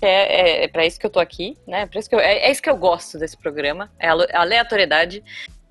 É, 0.04 0.62
é, 0.62 0.64
é 0.64 0.68
para 0.68 0.84
isso 0.84 0.98
que 0.98 1.06
eu 1.06 1.10
tô 1.10 1.20
aqui, 1.20 1.56
né? 1.64 1.86
Pra 1.86 2.00
isso 2.00 2.08
que 2.08 2.14
eu- 2.16 2.18
é, 2.20 2.38
é 2.38 2.50
isso 2.50 2.60
que 2.60 2.68
eu 2.68 2.76
gosto 2.76 3.18
desse 3.20 3.36
programa, 3.36 3.88
é 4.00 4.08
a 4.08 4.12
ale- 4.12 4.28
a 4.32 4.40
aleatoriedade. 4.40 5.22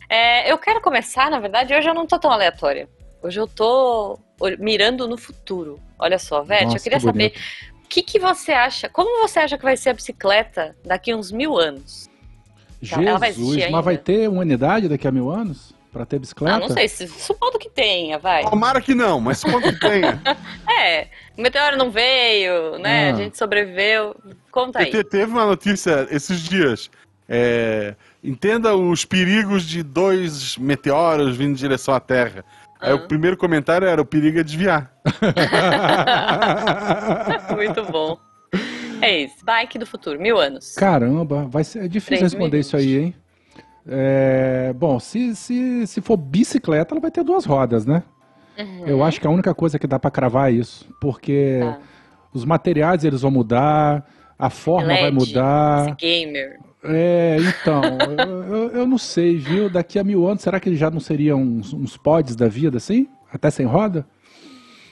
É, 0.07 0.50
eu 0.50 0.57
quero 0.57 0.80
começar, 0.80 1.30
na 1.30 1.38
verdade, 1.39 1.74
hoje 1.75 1.89
eu 1.89 1.94
não 1.94 2.07
tô 2.07 2.18
tão 2.18 2.31
aleatória. 2.31 2.88
Hoje 3.22 3.39
eu 3.39 3.45
tô 3.48 4.18
mirando 4.57 5.06
no 5.07 5.18
futuro. 5.18 5.80
Olha 6.00 6.18
só, 6.18 6.44
Vete, 6.44 6.63
eu 6.77 6.81
queria 6.81 6.98
que 6.98 7.04
saber 7.04 7.34
o 7.84 7.88
que, 7.89 8.01
que 8.01 8.19
você 8.19 8.54
acha, 8.54 8.88
como 8.88 9.19
você 9.27 9.39
acha 9.39 9.57
que 9.57 9.63
vai 9.63 9.75
ser 9.75 9.89
a 9.89 9.94
bicicleta 9.94 10.75
daqui 10.86 11.12
a 11.12 11.18
uns 11.18 11.30
mil 11.31 11.57
anos? 11.57 12.10
Ela 12.92 13.18
vai 13.19 13.30
existir 13.30 13.45
Jesus, 13.45 13.63
ainda? 13.66 13.78
mas 13.78 13.86
vai 13.86 13.98
ter 13.98 14.28
uma 14.30 14.42
unidade 14.42 14.88
daqui 14.89 15.07
a 15.07 15.12
mil 15.12 15.30
anos? 15.30 15.74
Pra 15.92 16.06
ter 16.06 16.19
bicicleta? 16.19 16.56
Ah, 16.56 16.60
não 16.60 16.69
sei, 16.69 16.88
se, 16.88 17.06
supondo 17.07 17.60
que 17.60 17.69
tenha, 17.69 18.18
vai. 18.18 18.50
Tomara 18.50 18.80
que 18.80 18.95
não, 18.95 19.19
mas 19.19 19.44
quando 19.44 19.78
tenha. 19.78 20.22
É, 20.80 21.07
o 21.38 21.42
meteoro 21.42 21.75
não 21.78 21.92
veio, 21.92 22.80
né? 22.80 23.12
Ah. 23.12 23.13
A 23.13 23.18
gente 23.18 23.38
sobreviveu. 23.38 24.16
Conta 24.50 24.80
aí. 24.80 24.89
Te- 24.89 25.04
Teve 25.04 25.31
uma 25.33 25.45
notícia 25.45 26.07
esses 26.10 26.39
dias. 26.39 26.89
É, 27.28 27.94
entenda 28.24 28.74
os 28.75 29.04
perigos 29.06 29.63
de 29.63 29.84
dois 29.84 30.57
meteoros 30.57 31.36
vindo 31.36 31.51
em 31.51 31.56
direção 31.56 31.94
à 31.94 32.00
Terra. 32.00 32.44
Aí 32.80 32.94
Ah. 32.94 32.95
o 32.95 33.00
primeiro 33.07 33.36
comentário 33.36 33.86
era: 33.88 34.01
o 34.01 34.06
perigo 34.06 34.39
é 34.39 34.44
desviar. 34.44 34.92
Muito 37.56 37.84
bom. 37.92 38.18
É 39.01 39.24
isso. 39.24 39.44
Bike 39.44 39.77
do 39.80 39.86
futuro, 39.86 40.19
mil 40.19 40.38
anos. 40.38 40.75
Caramba, 40.75 41.45
vai 41.50 41.63
ser 41.63 41.80
é 41.86 41.88
difícil 41.88 42.19
2020. 42.19 42.31
responder 42.31 42.59
isso 42.59 42.77
aí, 42.77 42.98
hein? 42.98 43.15
É, 43.88 44.74
bom, 44.75 45.00
se, 45.00 45.36
se, 45.36 45.88
se 45.88 46.01
for 46.01 46.15
bicicleta, 46.18 46.94
ela 46.94 47.01
vai 47.01 47.09
ter 47.12 47.24
duas 47.24 47.45
rodas, 47.45 47.86
né? 47.86 48.03
Uhum. 48.57 48.86
Eu 48.86 49.03
acho 49.03 49.20
que 49.20 49.25
a 49.25 49.29
única 49.29 49.53
coisa 49.55 49.79
que 49.79 49.88
dá 49.88 49.98
pra 49.98 50.12
cravar 50.12 50.50
é 50.51 50.53
isso, 50.53 50.88
porque 51.01 51.60
Tá. 51.62 51.79
os 52.34 52.46
materiais 52.46 53.03
eles 53.03 53.22
vão 53.22 53.31
mudar, 53.31 54.05
a 54.38 54.50
forma 54.50 54.88
vai 54.88 55.03
LED, 55.05 55.15
mudar. 55.15 55.81
Esse 55.88 55.96
gamer. 55.96 56.60
É, 56.84 57.38
então, 57.39 57.81
eu, 58.50 58.70
eu- 58.72 58.88
não 58.88 58.98
sei, 58.98 59.38
viu? 59.38 59.70
Daqui 59.70 59.98
a 59.98 60.03
mil 60.03 60.27
anos, 60.27 60.41
será 60.43 60.60
que 60.60 60.70
eles 60.70 60.79
já 60.79 60.91
não 60.91 61.00
seriam 61.00 61.41
uns, 61.41 61.74
uns 61.74 61.98
pods 61.98 62.36
da 62.36 62.48
vida, 62.48 62.77
assim? 62.77 63.08
Até 63.34 63.50
sem 63.50 63.65
roda? 63.65 64.05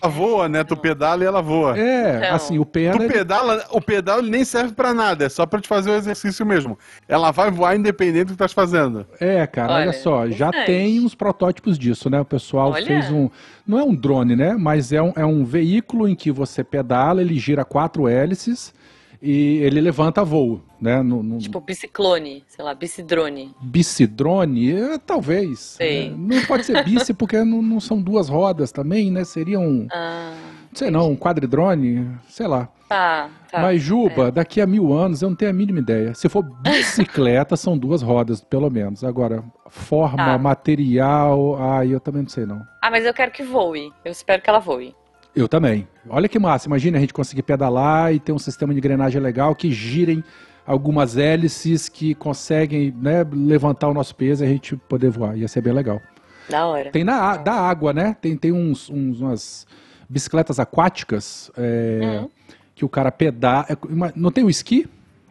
Ela 0.01 0.11
voa, 0.11 0.47
né? 0.49 0.63
Tu 0.63 0.77
pedala 0.77 1.23
e 1.23 1.27
ela 1.27 1.41
voa. 1.41 1.77
É, 1.77 2.17
Então. 2.17 2.35
assim, 2.35 2.57
o 2.57 2.65
Tu 2.65 2.71
pena. 2.71 2.95
ele- 3.03 3.13
pedala, 3.13 3.65
o 3.71 3.81
pedal 3.81 4.19
ele 4.19 4.29
nem 4.29 4.45
serve 4.45 4.73
pra 4.73 4.93
nada, 4.93 5.25
é 5.25 5.29
só 5.29 5.45
pra 5.45 5.59
te 5.59 5.67
fazer 5.67 5.89
o 5.91 5.95
exercício 5.95 6.45
mesmo. 6.45 6.77
Ela 7.07 7.31
vai 7.31 7.51
voar 7.51 7.75
independente 7.75 8.25
do 8.25 8.27
que 8.27 8.37
tu 8.37 8.43
estás 8.45 8.53
fazendo. 8.53 9.05
É, 9.19 9.45
cara, 9.47 9.73
olha, 9.73 9.83
Olha, 9.89 9.93
só, 9.93 10.27
já 10.29 10.47
interessante. 10.47 10.65
tem 10.65 10.99
uns 10.99 11.15
protótipos 11.15 11.77
disso, 11.77 12.09
né? 12.09 12.21
O 12.21 12.25
pessoal 12.25 12.71
Olha. 12.71 12.85
fez 12.85 13.11
um. 13.11 13.29
Não 13.67 13.77
é 13.79 13.83
um 13.83 13.93
drone, 13.93 14.35
né? 14.35 14.55
Mas 14.57 14.91
é 14.93 15.01
um, 15.01 15.13
é 15.15 15.25
um 15.25 15.43
veículo 15.43 16.07
em 16.07 16.15
que 16.15 16.31
você 16.31 16.63
pedala, 16.63 17.21
ele 17.21 17.37
gira 17.37 17.63
quatro 17.65 18.07
hélices 18.07 18.73
e 19.21 19.57
ele 19.57 19.81
levanta 19.81 20.23
voo, 20.23 20.61
né? 20.79 21.01
No, 21.01 21.21
no- 21.21 21.38
Tipo 21.39 21.59
biciclone, 21.59 22.43
sei 22.47 22.63
lá, 22.63 22.73
bicidrone. 22.73 23.53
Bicedrone, 23.61 24.71
é, 24.73 24.97
talvez. 24.97 25.77
Né? 25.79 26.13
Não 26.15 26.45
pode 26.45 26.65
ser 26.65 26.83
bici 26.83 27.13
porque 27.13 27.43
não, 27.43 27.61
não 27.61 27.79
são 27.79 28.01
duas 28.01 28.29
rodas 28.29 28.71
também, 28.71 29.11
né? 29.11 29.23
Seria 29.23 29.59
um, 29.59 29.88
Ah, 29.91 30.33
não 30.71 30.75
sei 30.75 30.89
não, 30.89 31.11
um 31.11 31.15
quadridrone, 31.15 32.07
sei 32.29 32.47
lá. 32.47 32.69
tá, 32.88 33.29
tá. 33.51 33.61
Mas 33.61 33.81
Juba, 33.81 34.31
daqui 34.31 34.61
a 34.61 34.65
mil 34.67 34.93
anos 34.93 35.21
eu 35.21 35.29
não 35.29 35.35
tenho 35.35 35.51
a 35.51 35.53
mínima 35.53 35.79
ideia. 35.79 36.13
Se 36.13 36.29
for 36.29 36.43
bicicleta, 36.43 37.55
são 37.57 37.77
duas 37.77 38.01
rodas, 38.01 38.41
pelo 38.41 38.69
menos. 38.69 39.03
Agora, 39.03 39.43
forma, 39.67 40.17
Tá. 40.17 40.38
material, 40.38 41.57
ai, 41.61 41.93
eu 41.93 41.99
também 41.99 42.21
não 42.23 42.29
sei 42.29 42.45
não. 42.45 42.61
Ah, 42.81 42.89
mas 42.89 43.05
eu 43.05 43.13
quero 43.13 43.31
que 43.31 43.43
voe. 43.43 43.91
Eu 44.05 44.11
espero 44.11 44.41
que 44.41 44.49
ela 44.49 44.59
voe. 44.59 44.95
Eu 45.39 45.48
também. 45.48 45.88
Olha 46.10 46.27
que 46.27 46.38
massa, 46.38 46.67
imagina 46.67 46.98
a 46.98 47.01
gente 47.01 47.13
conseguir 47.13 47.43
pedalar 47.43 48.13
e 48.13 48.19
ter 48.19 48.34
um 48.34 48.38
sistema 48.39 48.74
de 48.74 48.79
engrenagem 48.79 49.22
legal 49.22 49.55
que 49.55 49.72
girem 49.72 50.22
algumas 50.67 51.15
hélices 51.15 51.88
que 51.88 52.13
conseguem 52.13 52.93
né, 53.01 53.25
levantar 53.31 53.88
o 53.88 53.93
nosso 53.93 54.13
peso 54.15 54.43
e 54.43 54.46
a 54.48 54.50
gente 54.50 54.75
poder 54.75 55.10
voar. 55.10 55.38
Ia 55.38 55.48
ser 55.48 55.62
bem 55.62 55.72
legal. 55.72 56.01
Da 56.50 56.65
hora. 56.65 56.91
Tem 56.91 57.05
na 57.05 57.38
da 57.38 57.53
água, 57.53 57.93
né? 57.93 58.17
Tem, 58.22 58.36
tem 58.36 58.51
uns, 58.51 58.89
uns- 58.89 59.22
umas 59.22 59.65
bicicletas 60.10 60.60
aquáticas 60.60 61.50
é, 61.58 62.00
Uhum. 62.22 62.29
que 62.75 62.84
o 62.84 62.89
cara 62.89 63.10
pedala. 63.10 63.65
é, 63.69 63.77
Não 64.17 64.31
tem 64.31 64.43
o 64.43 64.50
esqui? 64.50 64.88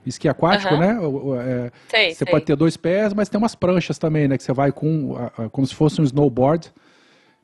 esqui 0.06 0.26
aquático, 0.26 0.72
Aham. 0.72 0.80
né? 0.80 0.98
É, 1.44 1.70
Sei, 1.88 2.08
você 2.14 2.24
sei. 2.24 2.26
pode 2.32 2.46
ter 2.46 2.56
dois 2.56 2.78
pés, 2.78 3.12
mas 3.12 3.28
tem 3.28 3.36
umas 3.38 3.54
pranchas 3.54 3.98
também, 3.98 4.26
né? 4.26 4.38
Que 4.38 4.42
você 4.42 4.54
vai 4.54 4.72
com, 4.72 5.14
como 5.52 5.66
se 5.66 5.74
fosse 5.74 6.00
um 6.00 6.04
snowboard. 6.04 6.72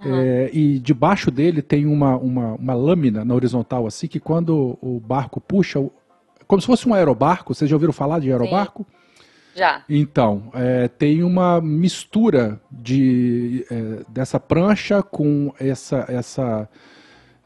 É, 0.06 0.50
e 0.52 0.78
debaixo 0.78 1.30
dele 1.30 1.62
tem 1.62 1.86
uma, 1.86 2.16
uma, 2.16 2.54
uma 2.54 2.74
lâmina 2.74 3.24
na 3.24 3.34
horizontal, 3.34 3.86
assim, 3.86 4.06
que 4.06 4.20
quando 4.20 4.78
o 4.80 5.00
barco 5.00 5.40
puxa, 5.40 5.84
como 6.46 6.60
se 6.60 6.66
fosse 6.66 6.88
um 6.88 6.94
aerobarco, 6.94 7.54
vocês 7.54 7.68
já 7.68 7.76
ouviram 7.76 7.92
falar 7.92 8.20
de 8.20 8.30
aerobarco? 8.30 8.86
Já. 9.54 9.82
Então, 9.88 10.50
é, 10.52 10.88
tem 10.88 11.22
uma 11.22 11.60
mistura 11.60 12.60
de, 12.70 13.64
é, 13.70 14.04
dessa 14.08 14.40
prancha 14.40 15.02
com 15.02 15.54
essa, 15.60 16.04
essa, 16.08 16.68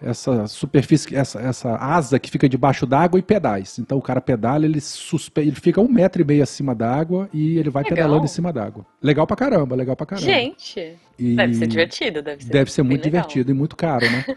essa 0.01 0.47
superfície, 0.47 1.15
essa, 1.15 1.41
essa 1.41 1.77
asa 1.77 2.19
que 2.19 2.31
fica 2.31 2.49
debaixo 2.49 2.87
d'água 2.87 3.19
e 3.19 3.23
pedais. 3.23 3.79
Então 3.79 3.99
o 3.99 4.03
cara 4.03 4.21
pedala, 4.21 4.65
ele, 4.65 4.81
suspe... 4.81 5.41
ele 5.41 5.53
fica 5.53 5.81
um 5.81 5.89
metro 5.89 6.23
e 6.23 6.25
meio 6.25 6.43
acima 6.43 6.75
d'água 6.75 7.29
e 7.33 7.59
ele 7.59 7.69
vai 7.69 7.83
Legal. 7.83 7.97
pedalando 7.97 8.25
em 8.25 8.29
cima 8.29 8.53
d'água. 8.53 8.87
Legal 9.03 9.27
pra 9.27 9.37
caramba, 9.37 9.77
legal 9.77 9.95
pra 9.95 10.07
caramba. 10.07 10.27
Gente, 10.27 10.97
E 11.19 11.35
deve 11.35 11.55
ser 11.55 11.67
divertido, 11.67 12.23
deve 12.23 12.45
ser. 12.45 12.51
Deve 12.51 12.73
ser 12.73 12.83
muito 12.83 13.05
legal. 13.05 13.23
divertido 13.23 13.51
e 13.51 13.55
muito 13.55 13.75
caro, 13.77 14.05
né? 14.11 14.25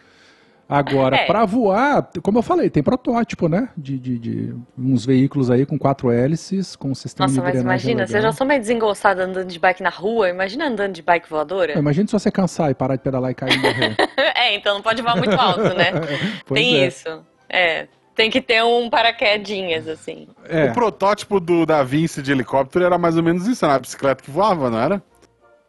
Agora, 0.68 1.18
É. 1.18 1.26
pra 1.26 1.44
voar, 1.44 2.10
como 2.24 2.38
eu 2.38 2.42
falei, 2.42 2.70
tem 2.70 2.82
protótipo, 2.82 3.50
né? 3.50 3.68
De, 3.76 4.00
de, 4.00 4.18
de 4.18 4.56
uns 4.78 5.06
veículos 5.06 5.52
aí 5.52 5.66
com 5.66 5.78
quatro 5.78 6.10
hélices, 6.10 6.78
com 6.78 6.92
um 6.92 6.96
sistema 6.96 7.28
Nossa, 7.28 7.42
de 7.42 7.46
mas 7.46 7.62
imagina, 7.62 8.08
você 8.08 8.14
legal. 8.14 8.32
já 8.32 8.38
sou 8.38 8.48
meio 8.48 8.62
desengonçada 8.62 9.26
andando 9.26 9.48
de 9.50 9.60
bike 9.60 9.84
na 9.84 9.90
rua, 9.90 10.30
imagina 10.30 10.68
andando 10.68 10.94
de 10.94 11.02
bike 11.02 11.30
voadora. 11.30 11.78
Imagina 11.78 12.08
se 12.08 12.14
você 12.14 12.32
cansar 12.32 12.72
e 12.72 12.74
parar 12.74 12.96
de 12.96 13.02
pedalar 13.02 13.32
e 13.32 13.36
cair 13.36 13.54
e 13.54 13.58
morrer. 13.58 13.96
É, 14.34 14.56
então 14.56 14.74
não 14.76 14.82
pode 14.82 15.02
voar 15.02 15.18
muito 15.18 15.36
alto, 15.36 15.62
né? 15.76 15.92
Pois 16.48 16.60
Tem 16.60 16.78
é. 16.82 16.88
isso. 16.88 17.22
É. 17.50 17.88
Tem 18.16 18.30
que 18.32 18.42
ter 18.42 18.64
um 18.64 18.90
paraquedinhas, 18.90 19.88
assim. 19.90 20.28
É, 20.48 20.66
O 20.66 20.74
protótipo 20.74 21.40
do 21.40 21.66
Da 21.66 21.84
Vinci 21.84 22.22
de 22.22 22.32
helicóptero 22.32 22.86
era 22.86 22.98
mais 22.98 23.18
ou 23.18 23.24
menos 23.24 23.46
isso, 23.46 23.64
era 23.66 23.74
uma 23.74 23.80
bicicleta 23.80 24.24
que 24.24 24.32
voava, 24.32 24.70
não 24.70 24.80
era? 24.80 25.04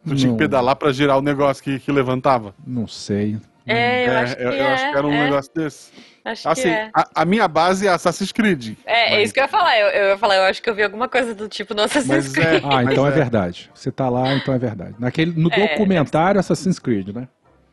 Tu 0.05 0.15
tinha 0.15 0.31
que 0.31 0.37
pedalar 0.37 0.75
pra 0.75 0.91
girar 0.91 1.17
o 1.17 1.21
negócio 1.21 1.63
que, 1.63 1.79
que 1.79 1.91
levantava. 1.91 2.53
não 2.65 2.87
sei. 2.87 3.37
É, 3.65 4.07
eu 4.07 4.11
É, 4.11 4.17
acho 4.17 4.35
que 4.35 4.41
eu, 4.43 4.49
eu 4.51 4.65
é. 4.65 4.73
acho 4.73 4.91
que 4.91 4.97
era 4.97 5.07
um 5.07 5.13
é, 5.13 5.23
negócio 5.23 5.51
desse. 5.55 5.91
Acho 6.25 6.49
Assim, 6.49 6.61
que 6.63 6.67
é. 6.67 6.89
a, 6.93 7.21
a 7.21 7.25
minha 7.25 7.47
base 7.47 7.87
é 7.87 7.89
Assassin's 7.89 8.31
Creed. 8.33 8.75
É, 8.85 9.07
é 9.07 9.15
Mas- 9.15 9.23
isso 9.25 9.33
que 9.33 9.39
eu 9.39 9.43
ia 9.43 9.47
falar. 9.47 9.77
Eu, 9.79 9.87
eu 9.87 10.09
ia 10.09 10.17
falar, 10.17 10.35
eu 10.35 10.43
acho 10.43 10.61
que 10.61 10.69
eu 10.69 10.75
vi 10.75 10.83
alguma 10.83 11.07
coisa 11.07 11.33
do 11.33 11.47
tipo 11.47 11.73
no 11.73 11.81
Assassin's 11.83 12.07
Mas 12.07 12.37
é- 12.37 12.41
Creed. 12.59 12.63
Ah, 12.65 12.83
então 12.83 13.05
é. 13.05 13.09
é. 13.09 13.11
verdade. 13.11 13.71
Você 13.73 13.89
tá 13.91 14.09
lá, 14.09 14.33
então 14.33 14.53
é 14.53 14.57
verdade. 14.57 14.95
Naquele, 14.99 15.31
no 15.39 15.49
É, 15.53 15.67
documentário 15.69 16.39
Assassin's 16.39 16.77
Creed, 16.79 17.09
né? 17.15 17.27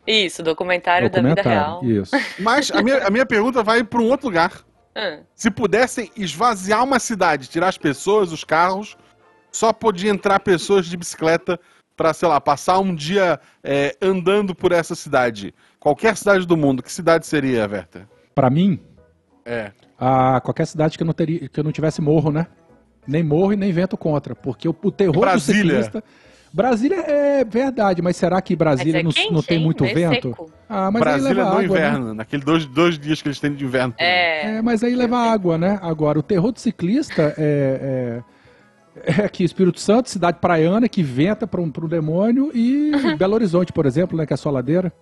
Isso, 0.06 0.42
documentário, 0.42 1.10
da 1.10 1.20
vida 1.20 1.42
real. 1.42 1.84
Isso. 1.84 2.12
Mas 2.38 2.70
a 2.70 2.82
minha, 2.82 3.06
a 3.06 3.10
minha 3.10 3.26
pergunta 3.26 3.62
vai 3.62 3.82
pra 3.84 4.00
um 4.00 4.08
outro 4.08 4.26
lugar. 4.28 4.52
Ah, 4.94 5.18
Se 5.34 5.50
pudessem 5.50 6.10
esvaziar 6.16 6.82
uma 6.84 6.98
cidade, 7.00 7.48
tirar 7.48 7.68
as 7.68 7.78
pessoas, 7.78 8.32
os 8.32 8.42
carros, 8.44 8.96
só 9.52 9.72
podia 9.72 10.10
entrar 10.10 10.38
pessoas 10.40 10.86
de 10.86 10.96
bicicleta 10.96 11.58
pra, 12.00 12.14
sei 12.14 12.26
lá, 12.30 12.40
passar 12.40 12.78
um 12.78 12.94
dia 12.94 13.38
é, 13.62 13.94
andando 14.00 14.54
por 14.54 14.72
essa 14.72 14.94
cidade. 14.94 15.52
Qualquer 15.78 16.16
cidade 16.16 16.46
do 16.46 16.56
mundo, 16.56 16.82
que 16.82 16.90
cidade 16.90 17.26
seria, 17.26 17.68
Werther? 17.70 18.06
Pra 18.34 18.48
mim, 18.48 18.80
É. 19.44 19.70
a 19.98 20.40
qualquer 20.40 20.66
cidade 20.66 20.96
que 20.96 21.02
eu 21.02 21.06
não 21.06 21.12
teria, 21.12 21.46
que 21.46 21.60
eu 21.60 21.64
não 21.64 21.70
tivesse 21.70 22.00
morro, 22.00 22.32
né? 22.32 22.46
Nem 23.06 23.22
morro 23.22 23.52
e 23.52 23.56
nem 23.56 23.70
vento 23.70 23.98
contra, 23.98 24.34
porque 24.34 24.66
o, 24.66 24.74
o 24.82 24.90
terror 24.90 25.20
Brasília. 25.20 25.62
do 25.62 25.84
ciclista. 25.84 26.04
Brasília 26.50 27.00
é 27.06 27.44
verdade, 27.44 28.00
mas 28.00 28.16
será 28.16 28.40
que 28.40 28.56
Brasília 28.56 29.00
é 29.00 29.02
não, 29.02 29.12
quente, 29.12 29.32
não 29.34 29.42
tem 29.42 29.58
hein? 29.58 29.64
muito 29.64 29.84
Meio 29.84 29.94
vento? 29.94 30.28
seco. 30.30 30.50
Ah, 30.70 30.90
mas 30.90 31.02
aí 31.02 31.08
Brasília 31.20 31.34
leva 31.34 31.42
no 31.44 31.50
água, 31.50 31.60
né? 31.60 31.66
inverno, 31.66 32.14
naqueles 32.14 32.44
dois, 32.46 32.64
dois 32.66 32.98
dias 32.98 33.20
que 33.20 33.28
eles 33.28 33.38
têm 33.38 33.52
de 33.54 33.62
inverno. 33.62 33.94
aí. 33.98 34.06
é. 34.06 34.56
É, 34.56 34.62
mas 34.62 34.82
aí 34.82 34.94
leva 34.94 35.18
água, 35.18 35.58
né? 35.58 35.78
Agora, 35.82 36.18
o 36.18 36.22
terror 36.22 36.50
do 36.50 36.58
ciclista 36.60 37.34
é, 37.36 37.36
é, 37.38 38.22
é 38.96 39.22
aqui, 39.24 39.44
Espírito 39.44 39.78
Santo, 39.80 40.08
cidade 40.10 40.38
praiana, 40.40 40.88
que 40.88 41.02
venta 41.02 41.46
para 41.46 41.60
um, 41.60 41.70
pra 41.70 41.84
um 41.84 41.88
demônio, 41.88 42.50
e 42.54 42.90
Belo 43.18 43.34
Horizonte, 43.34 43.72
por 43.72 43.86
exemplo, 43.86 44.16
né, 44.18 44.26
que 44.26 44.32
é 44.32 44.36
só 44.36 44.50
ladeira. 44.50 44.92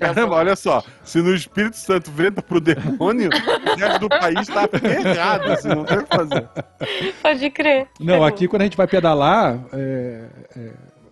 Caramba, 0.00 0.36
olha 0.36 0.56
só, 0.56 0.82
se 1.04 1.20
no 1.20 1.34
Espírito 1.34 1.76
Santo 1.76 2.10
venta 2.10 2.40
pro 2.40 2.58
demônio, 2.60 3.28
o 3.28 3.76
resto 3.78 4.00
do 4.00 4.08
país 4.08 4.46
tá 4.48 4.66
ferrado, 4.66 5.52
assim, 5.52 5.68
não 5.68 5.84
tem 5.84 5.98
o 5.98 6.04
que 6.06 6.16
fazer. 6.16 6.48
Pode 7.22 7.50
crer. 7.50 7.88
Não, 8.00 8.24
aqui 8.24 8.48
quando 8.48 8.62
a 8.62 8.64
gente 8.64 8.76
vai 8.76 8.86
pedalar, 8.86 9.58
é, 9.70 10.22
é, 10.56 10.70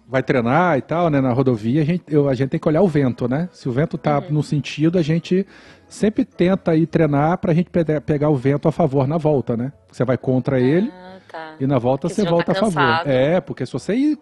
vai 0.08 0.22
treinar 0.22 0.78
e 0.78 0.82
tal, 0.82 1.10
né, 1.10 1.20
na 1.20 1.30
rodovia, 1.30 1.82
a 1.82 1.84
gente, 1.84 2.04
eu- 2.08 2.26
a 2.26 2.32
gente 2.34 2.48
tem 2.48 2.58
que 2.58 2.66
olhar 2.68 2.80
o 2.80 2.88
vento, 2.88 3.28
né? 3.28 3.50
Se 3.52 3.68
o 3.68 3.72
vento 3.72 3.98
tá 3.98 4.18
Uhum. 4.18 4.24
no 4.30 4.42
sentido, 4.42 4.98
a 4.98 5.02
gente 5.02 5.46
sempre 5.86 6.24
tenta 6.24 6.74
ir 6.74 6.86
treinar 6.86 7.36
pra 7.36 7.52
gente 7.52 7.68
pe- 7.68 8.00
pegar 8.00 8.30
o 8.30 8.34
vento 8.36 8.66
a 8.66 8.72
favor 8.72 9.06
na 9.06 9.18
volta, 9.18 9.58
né? 9.58 9.72
Você 9.92 10.06
vai 10.06 10.16
contra 10.16 10.58
ele, 10.58 10.90
Ah, 10.90 11.18
tá. 11.30 11.54
E 11.60 11.66
na 11.66 11.78
volta 11.78 12.02
Porque 12.08 12.14
você 12.14 12.22
senão 12.22 12.32
volta 12.36 12.52
tá 12.52 12.52
a 12.52 12.54
favor. 12.54 12.74
cansado. 12.74 13.08
É, 13.08 13.40
porque 13.40 13.66
se 13.66 13.72
você 13.72 13.94
ir 13.94 14.18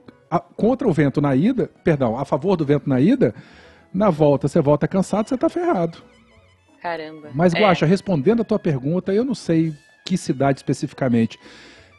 contra 0.57 0.87
o 0.87 0.93
vento 0.93 1.21
na 1.21 1.35
ida, 1.35 1.71
perdão, 1.83 2.19
a 2.19 2.25
favor 2.25 2.57
do 2.57 2.65
vento 2.65 2.89
na 2.89 3.01
ida, 3.01 3.35
na 3.93 4.11
volta 4.11 4.47
você 4.49 4.61
volta 4.61 4.87
cansado, 4.87 5.29
você 5.29 5.37
tá 5.37 5.49
ferrado. 5.49 5.99
Caramba. 6.83 7.29
Mas, 7.35 7.55
É. 7.55 7.61
Guaxa, 7.61 7.87
respondendo 7.87 8.43
a 8.43 8.45
tua 8.45 8.59
pergunta, 8.59 9.13
eu 9.13 9.25
não 9.25 9.35
sei 9.35 9.75
que 10.05 10.17
cidade 10.17 10.59
especificamente. 10.59 11.39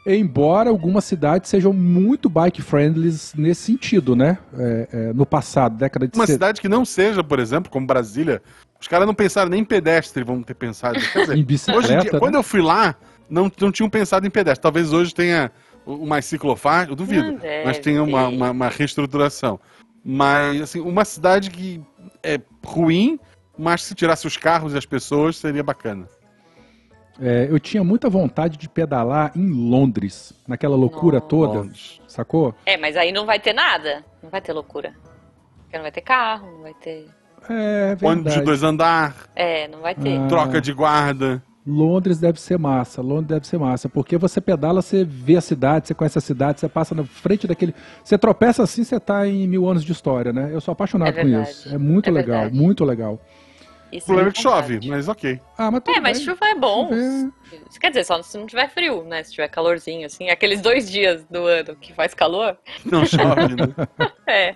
Embora 0.06 0.70
algumas 0.70 1.04
cidades 1.04 1.50
sejam 1.50 1.74
muito 1.74 2.28
bike-friendly 2.30 3.08
nesse 3.36 3.62
sentido, 3.62 4.16
né? 4.16 4.38
É, 4.58 4.88
é, 4.92 5.12
no 5.12 5.26
passado, 5.26 5.76
década 5.76 6.08
de 6.08 6.18
Uma 6.18 6.26
cidade 6.26 6.60
que 6.60 6.68
não 6.68 6.86
seja, 6.86 7.22
por 7.22 7.38
exemplo, 7.38 7.70
como 7.70 7.86
Brasília, 7.86 8.40
os 8.80 8.88
caras 8.88 9.06
não 9.06 9.14
pensaram 9.14 9.50
nem 9.50 9.60
em 9.60 9.64
pedestre, 9.64 10.24
vão 10.24 10.42
ter 10.42 10.54
pensado. 10.54 10.98
Quer 11.12 11.20
dizer, 11.20 11.36
em 11.36 11.44
bicicleta. 11.44 11.78
hoje 11.78 11.94
em 11.94 11.98
dia, 11.98 12.12
né? 12.14 12.18
quando 12.18 12.36
eu 12.36 12.42
fui 12.42 12.62
lá, 12.62 12.96
não, 13.30 13.50
não 13.60 13.70
tinham 13.72 13.88
pensado 13.88 14.26
em 14.26 14.30
pedestre. 14.30 14.60
Talvez 14.62 14.92
hoje 14.92 15.14
tenha 15.14 15.50
uma 15.86 16.20
ciclofaixa, 16.20 16.90
eu 16.90 16.96
duvido, 16.96 17.38
mas 17.64 17.78
tenha 17.78 18.02
uma, 18.02 18.28
uma, 18.28 18.50
uma 18.50 18.68
reestruturação. 18.68 19.58
Mas, 20.04 20.60
assim, 20.62 20.80
uma 20.80 21.04
cidade 21.04 21.50
que 21.50 21.80
é 22.22 22.40
ruim, 22.64 23.18
mas 23.56 23.82
se 23.84 23.94
tirasse 23.94 24.26
os 24.26 24.36
carros 24.36 24.74
e 24.74 24.78
as 24.78 24.86
pessoas, 24.86 25.36
seria 25.36 25.62
bacana. 25.62 26.06
É, 27.20 27.46
eu 27.50 27.60
tinha 27.60 27.84
muita 27.84 28.08
vontade 28.08 28.56
de 28.56 28.66
pedalar 28.66 29.30
em 29.36 29.46
Londres, 29.50 30.32
naquela 30.48 30.74
loucura 30.74 31.18
Nossa. 31.18 31.28
toda, 31.28 31.70
sacou? 32.08 32.54
É, 32.64 32.78
mas 32.78 32.96
aí 32.96 33.12
não 33.12 33.26
vai 33.26 33.38
ter 33.38 33.52
nada. 33.52 34.02
Não 34.22 34.30
vai 34.30 34.40
ter 34.40 34.54
loucura. 34.54 34.94
Porque 35.62 35.76
não 35.76 35.82
vai 35.82 35.92
ter 35.92 36.00
carro, 36.00 36.50
não 36.50 36.62
vai 36.62 36.74
ter. 36.74 37.06
É 37.48 37.96
Ônibus 38.02 38.32
de 38.32 38.38
verdade. 38.38 38.44
dois 38.44 38.62
andar, 38.62 39.14
É, 39.36 39.68
não 39.68 39.80
vai 39.80 39.94
ter. 39.94 40.18
Ah. 40.18 40.26
troca 40.28 40.60
de 40.60 40.72
guarda. 40.72 41.42
Londres 41.66 42.18
deve 42.18 42.40
ser 42.40 42.58
massa, 42.58 43.02
Londres 43.02 43.26
deve 43.28 43.46
ser 43.46 43.58
massa, 43.58 43.88
porque 43.88 44.16
você 44.16 44.40
pedala, 44.40 44.80
você 44.80 45.04
vê 45.04 45.36
a 45.36 45.40
cidade, 45.40 45.88
você 45.88 45.94
conhece 45.94 46.16
a 46.18 46.20
cidade, 46.20 46.58
você 46.60 46.68
passa 46.68 46.94
na 46.94 47.04
frente 47.04 47.46
daquele. 47.46 47.74
Você 48.02 48.16
tropeça 48.16 48.62
assim, 48.62 48.82
você 48.82 48.98
tá 48.98 49.26
em 49.26 49.46
mil 49.46 49.68
anos 49.68 49.84
de 49.84 49.92
história, 49.92 50.32
né? 50.32 50.48
Eu 50.52 50.60
sou 50.60 50.72
apaixonado 50.72 51.16
É 51.18 51.22
com 51.22 51.28
isso. 51.42 51.68
É 51.74 51.76
muito 51.78 52.08
É 52.08 52.12
legal, 52.12 52.40
verdade. 52.42 52.56
muito 52.56 52.84
legal. 52.84 53.20
O 53.92 53.96
Isso 53.96 54.06
problema 54.06 54.28
é 54.28 54.30
é 54.30 54.32
que 54.32 54.40
chove, 54.40 54.80
mas 54.88 55.08
ok. 55.08 55.40
Ah, 55.58 55.70
mas 55.70 55.82
tudo 55.82 55.96
É, 55.96 56.00
mas 56.00 56.16
bem. 56.18 56.26
chuva 56.26 56.46
é 56.46 56.54
bom. 56.54 56.88
Chuva 56.88 57.32
Quer 57.80 57.88
dizer, 57.90 58.04
só 58.04 58.22
se 58.22 58.38
não 58.38 58.46
tiver 58.46 58.70
frio, 58.70 59.02
né? 59.04 59.22
Se 59.24 59.32
tiver 59.32 59.48
calorzinho, 59.48 60.06
assim. 60.06 60.30
Aqueles 60.30 60.60
dois 60.60 60.88
dias 60.90 61.24
do 61.28 61.44
ano 61.44 61.74
que 61.76 61.92
faz 61.92 62.14
calor, 62.14 62.56
Não 62.84 63.04
chove, 63.04 63.54
né? 63.56 63.74
é. 64.26 64.54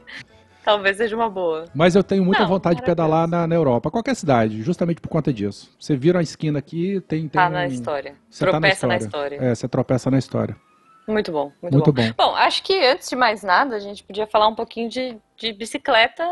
Talvez 0.64 0.96
seja 0.96 1.14
uma 1.14 1.28
boa. 1.28 1.66
Mas 1.74 1.94
eu 1.94 2.02
tenho 2.02 2.24
muita 2.24 2.42
Não, 2.42 2.48
vontade 2.48 2.76
de 2.76 2.82
pedalar 2.82 3.28
na, 3.28 3.46
na 3.46 3.54
Europa, 3.54 3.90
qualquer 3.90 4.16
cidade, 4.16 4.62
justamente 4.62 5.00
por 5.00 5.08
conta 5.08 5.32
disso. 5.32 5.70
Você 5.78 5.94
vira 5.96 6.16
uma 6.18 6.22
esquina 6.22 6.58
aqui, 6.58 7.00
tem. 7.02 7.20
tem 7.22 7.28
Tá 7.28 7.48
um- 7.48 7.50
na 7.52 7.66
história. 7.66 8.16
Você 8.30 8.44
tá 8.44 8.50
Tropeça 8.52 8.86
na 8.86 8.96
história. 8.96 9.36
É, 9.40 9.54
você 9.54 9.68
tropeça 9.68 10.10
na 10.10 10.18
história. 10.18 10.56
Muito 11.06 11.30
bom, 11.30 11.52
muito, 11.60 11.74
Muito 11.74 11.92
bom. 11.92 12.02
bom. 12.02 12.12
Bom, 12.16 12.34
acho 12.34 12.62
que 12.62 12.72
antes 12.86 13.10
de 13.10 13.14
mais 13.14 13.42
nada, 13.42 13.76
a 13.76 13.78
gente 13.78 14.02
podia 14.02 14.26
falar 14.26 14.48
um 14.48 14.54
pouquinho 14.54 14.88
de, 14.88 15.18
de 15.36 15.52
bicicleta. 15.52 16.26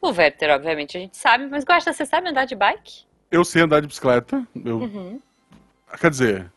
O 0.00 0.08
Werther, 0.08 0.50
obviamente, 0.54 0.96
a 0.96 1.00
gente 1.00 1.16
sabe, 1.18 1.46
mas 1.46 1.62
gosta, 1.62 1.92
você 1.92 2.06
sabe 2.06 2.30
andar 2.30 2.46
de 2.46 2.54
bike? 2.54 3.04
Eu 3.30 3.44
sei 3.44 3.60
andar 3.62 3.80
de 3.80 3.86
bicicleta. 3.86 4.42
Eu, 4.64 4.78
Uhum. 4.78 5.20
Quer 6.00 6.08
dizer, 6.10 6.52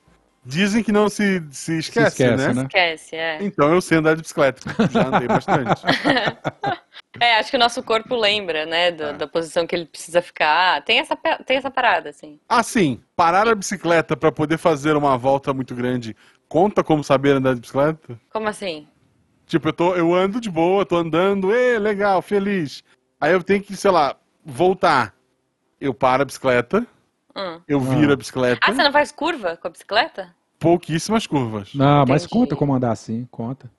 dizem 0.48 0.84
que 0.84 0.92
não 0.92 1.10
se, 1.10 1.44
se 1.51 1.77
esquece, 1.80 2.24
esquece, 2.24 2.48
né? 2.48 2.54
né? 2.54 2.62
Esquece, 2.63 3.16
é. 3.16 3.38
Então 3.44 3.72
eu 3.74 3.82
sei 3.82 3.98
andar 3.98 4.16
de 4.16 4.22
bicicleta. 4.22 4.62
Já 4.92 5.08
andei 5.08 5.27
bastante. 5.27 5.82
É, 7.20 7.38
acho 7.39 7.50
que 7.50 7.56
o 7.56 7.60
nosso 7.60 7.82
corpo 7.82 8.16
lembra, 8.16 8.68
né, 8.68 8.92
do- 8.92 9.04
É. 9.04 9.13
da 9.13 9.27
posição 9.27 9.66
que 9.66 9.75
ele 9.75 9.86
precisa 9.86 10.22
ficar. 10.22 10.84
Tem 10.84 11.00
essa, 11.00 11.16
tem 11.16 11.58
essa 11.58 11.72
parada, 11.72 12.10
assim. 12.12 12.39
Assim, 12.48 13.01
parar 13.16 13.48
a 13.48 13.56
bicicleta 13.56 14.16
pra 14.16 14.32
poder 14.32 14.60
fazer 14.60 14.96
uma 14.96 15.18
volta 15.18 15.51
muito 15.51 15.74
grande 15.74 16.16
conta 16.48 16.84
como 16.84 17.04
saber 17.04 17.32
andar 17.32 17.56
de 17.56 17.62
bicicleta? 17.62 18.20
Como 18.32 18.48
assim? 18.48 18.88
Tipo, 19.48 19.70
eu, 19.70 19.74
tô, 19.74 19.96
eu 19.96 20.13
ando 20.13 20.39
de 20.39 20.50
boa, 20.51 20.86
tô 20.86 20.96
andando, 20.98 21.51
ê, 21.51 21.80
legal, 21.80 22.22
feliz. 22.22 22.84
Aí 23.20 23.32
eu 23.34 23.42
tenho 23.42 23.63
que, 23.63 23.75
sei 23.75 23.89
lá, 23.89 24.16
voltar. 24.46 25.16
Eu 25.82 25.96
paro 25.96 26.22
a 26.22 26.25
bicicleta, 26.25 26.86
Hum. 27.36 27.62
eu 27.68 27.80
viro 27.80 28.12
Ah. 28.12 28.13
a 28.13 28.18
bicicleta, 28.18 28.60
Ah, 28.63 28.72
você 28.74 28.84
não 28.84 28.92
faz 28.92 29.12
curva 29.12 29.58
com 29.58 29.68
a 29.68 29.72
bicicleta? 29.72 30.36
Pouquíssimas 30.60 31.26
curvas. 31.28 31.74
Não, 31.74 32.06
mas 32.08 32.24
Entendi. 32.24 32.34
conta 32.40 32.56
como 32.56 32.74
andar 32.74 32.92
assim, 32.92 33.28
conta. 33.32 33.70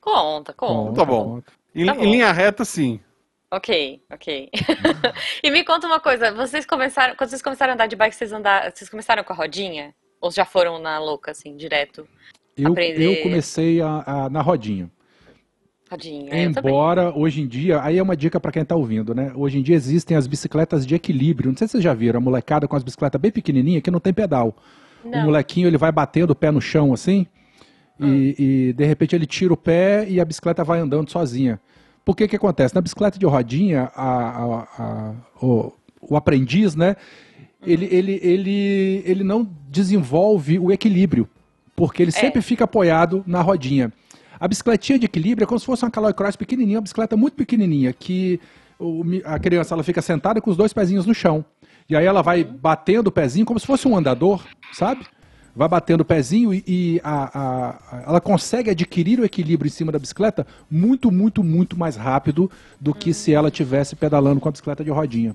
Conta, 0.00 0.52
conta. 0.52 0.94
Tá 0.94 1.04
bom. 1.04 1.24
conta. 1.36 1.52
Em, 1.74 1.86
Tá 1.86 1.94
bom. 1.94 2.02
em 2.04 2.10
linha 2.12 2.32
reta, 2.32 2.64
sim. 2.64 3.00
Ok, 3.50 4.02
ok. 4.10 4.50
e 5.42 5.50
me 5.50 5.64
conta 5.64 5.86
uma 5.86 6.00
coisa, 6.00 6.32
vocês 6.32 6.66
começaram, 6.66 7.14
quando 7.16 7.30
vocês 7.30 7.42
começaram 7.42 7.72
a 7.72 7.74
andar 7.74 7.86
de 7.86 7.94
bike, 7.96 8.14
vocês 8.14 8.32
andaram, 8.32 8.70
vocês 8.74 8.90
começaram 8.90 9.22
com 9.22 9.32
a 9.32 9.36
rodinha? 9.36 9.94
Ou 10.20 10.30
já 10.30 10.44
foram 10.44 10.78
na 10.80 10.98
louca, 10.98 11.30
assim, 11.30 11.56
direto? 11.56 12.06
Eu, 12.56 12.72
Aprender- 12.72 13.18
eu 13.18 13.22
comecei 13.22 13.80
a- 13.80 14.02
a- 14.06 14.30
na 14.30 14.40
rodinha. 14.42 14.90
Também. 15.88 16.28
Embora 16.32 17.16
hoje 17.16 17.40
em 17.42 17.46
dia, 17.46 17.80
aí 17.80 17.98
é 17.98 18.02
uma 18.02 18.16
dica 18.16 18.40
pra 18.40 18.50
quem 18.50 18.64
tá 18.64 18.74
ouvindo, 18.74 19.14
né? 19.14 19.30
Hoje 19.36 19.58
em 19.58 19.62
dia 19.62 19.76
existem 19.76 20.16
as 20.16 20.26
bicicletas 20.26 20.84
de 20.84 20.96
equilíbrio. 20.96 21.50
Não 21.50 21.56
sei 21.56 21.68
se 21.68 21.72
vocês 21.72 21.84
já 21.84 21.94
viram, 21.94 22.18
a 22.18 22.20
molecada 22.20 22.66
com 22.66 22.74
as 22.74 22.82
bicicletas 22.82 23.20
bem 23.20 23.30
pequenininha 23.30 23.80
que 23.80 23.90
não 23.90 24.00
tem 24.00 24.12
pedal. 24.12 24.56
O 25.06 25.10
Não. 25.10 25.24
molequinho 25.24 25.66
ele 25.68 25.78
vai 25.78 25.92
batendo 25.92 26.30
o 26.30 26.34
pé 26.34 26.50
no 26.50 26.60
chão 26.60 26.92
assim 26.92 27.26
e, 27.98 28.68
e, 28.68 28.72
de 28.72 28.84
repente 28.84 29.14
ele 29.16 29.24
tira 29.26 29.52
o 29.54 29.56
pé 29.56 30.06
e 30.08 30.20
a 30.20 30.24
bicicleta 30.24 30.62
vai 30.64 30.78
andando 30.80 31.10
sozinha. 31.10 31.58
Por 32.04 32.14
que 32.16 32.28
que 32.28 32.36
acontece? 32.36 32.74
Na 32.74 32.80
bicicleta 32.80 33.18
de 33.18 33.24
rodinha, 33.26 33.90
a- 33.94 34.28
a- 34.28 34.68
a- 34.78 35.14
o, 35.44 35.72
o 36.02 36.16
aprendiz, 36.16 36.74
né? 36.76 36.94
Ele, 37.66 37.86
ele, 37.90 38.20
ele, 38.22 39.02
ele 39.04 39.24
não 39.24 39.48
desenvolve 39.68 40.58
o 40.58 40.70
equilíbrio, 40.70 41.28
porque 41.74 42.02
ele 42.02 42.12
sempre 42.12 42.40
fica 42.42 42.64
apoiado 42.64 43.24
na 43.26 43.40
rodinha. 43.40 43.92
A 44.38 44.46
bicicletinha 44.46 44.98
de 44.98 45.06
equilíbrio 45.06 45.44
é 45.44 45.46
como 45.48 45.58
se 45.58 45.64
fosse 45.66 45.84
uma 45.84 45.90
Caloi 45.90 46.12
Cross 46.12 46.36
pequenininha, 46.36 46.78
uma 46.78 46.82
bicicleta 46.82 47.16
muito 47.16 47.34
pequenininha, 47.34 47.92
que 47.92 48.38
o 48.78 49.02
a 49.24 49.38
criança 49.38 49.74
ela 49.74 49.82
fica 49.82 50.02
sentada 50.02 50.40
com 50.40 50.50
os 50.50 50.56
dois 50.56 50.72
pezinhos 50.72 51.06
no 51.06 51.14
chão. 51.14 51.44
E 51.88 51.96
aí 51.96 52.04
ela 52.04 52.22
vai 52.22 52.42
batendo 52.44 53.08
o 53.08 53.12
pezinho 53.12 53.46
como 53.46 53.60
se 53.60 53.66
fosse 53.66 53.86
um 53.86 53.96
andador, 53.96 54.44
sabe? 54.72 55.06
Vai 55.54 55.68
batendo 55.68 56.00
o 56.02 56.04
pezinho 56.04 56.52
e, 56.52 56.62
e 56.66 57.00
a- 57.02 57.30
a- 57.34 58.02
ela 58.08 58.20
consegue 58.20 58.70
adquirir 58.70 59.18
o 59.20 59.24
equilíbrio 59.24 59.68
em 59.68 59.72
cima 59.72 59.90
da 59.90 59.98
bicicleta 59.98 60.46
muito, 60.70 61.10
muito, 61.10 61.42
muito 61.42 61.78
mais 61.78 61.96
rápido 61.96 62.50
do 62.80 62.92
que 62.92 63.14
se 63.14 63.32
ela 63.32 63.50
tivesse 63.50 63.96
pedalando 63.96 64.40
com 64.40 64.48
a 64.48 64.52
bicicleta 64.52 64.84
de 64.84 64.90
rodinha. 64.90 65.34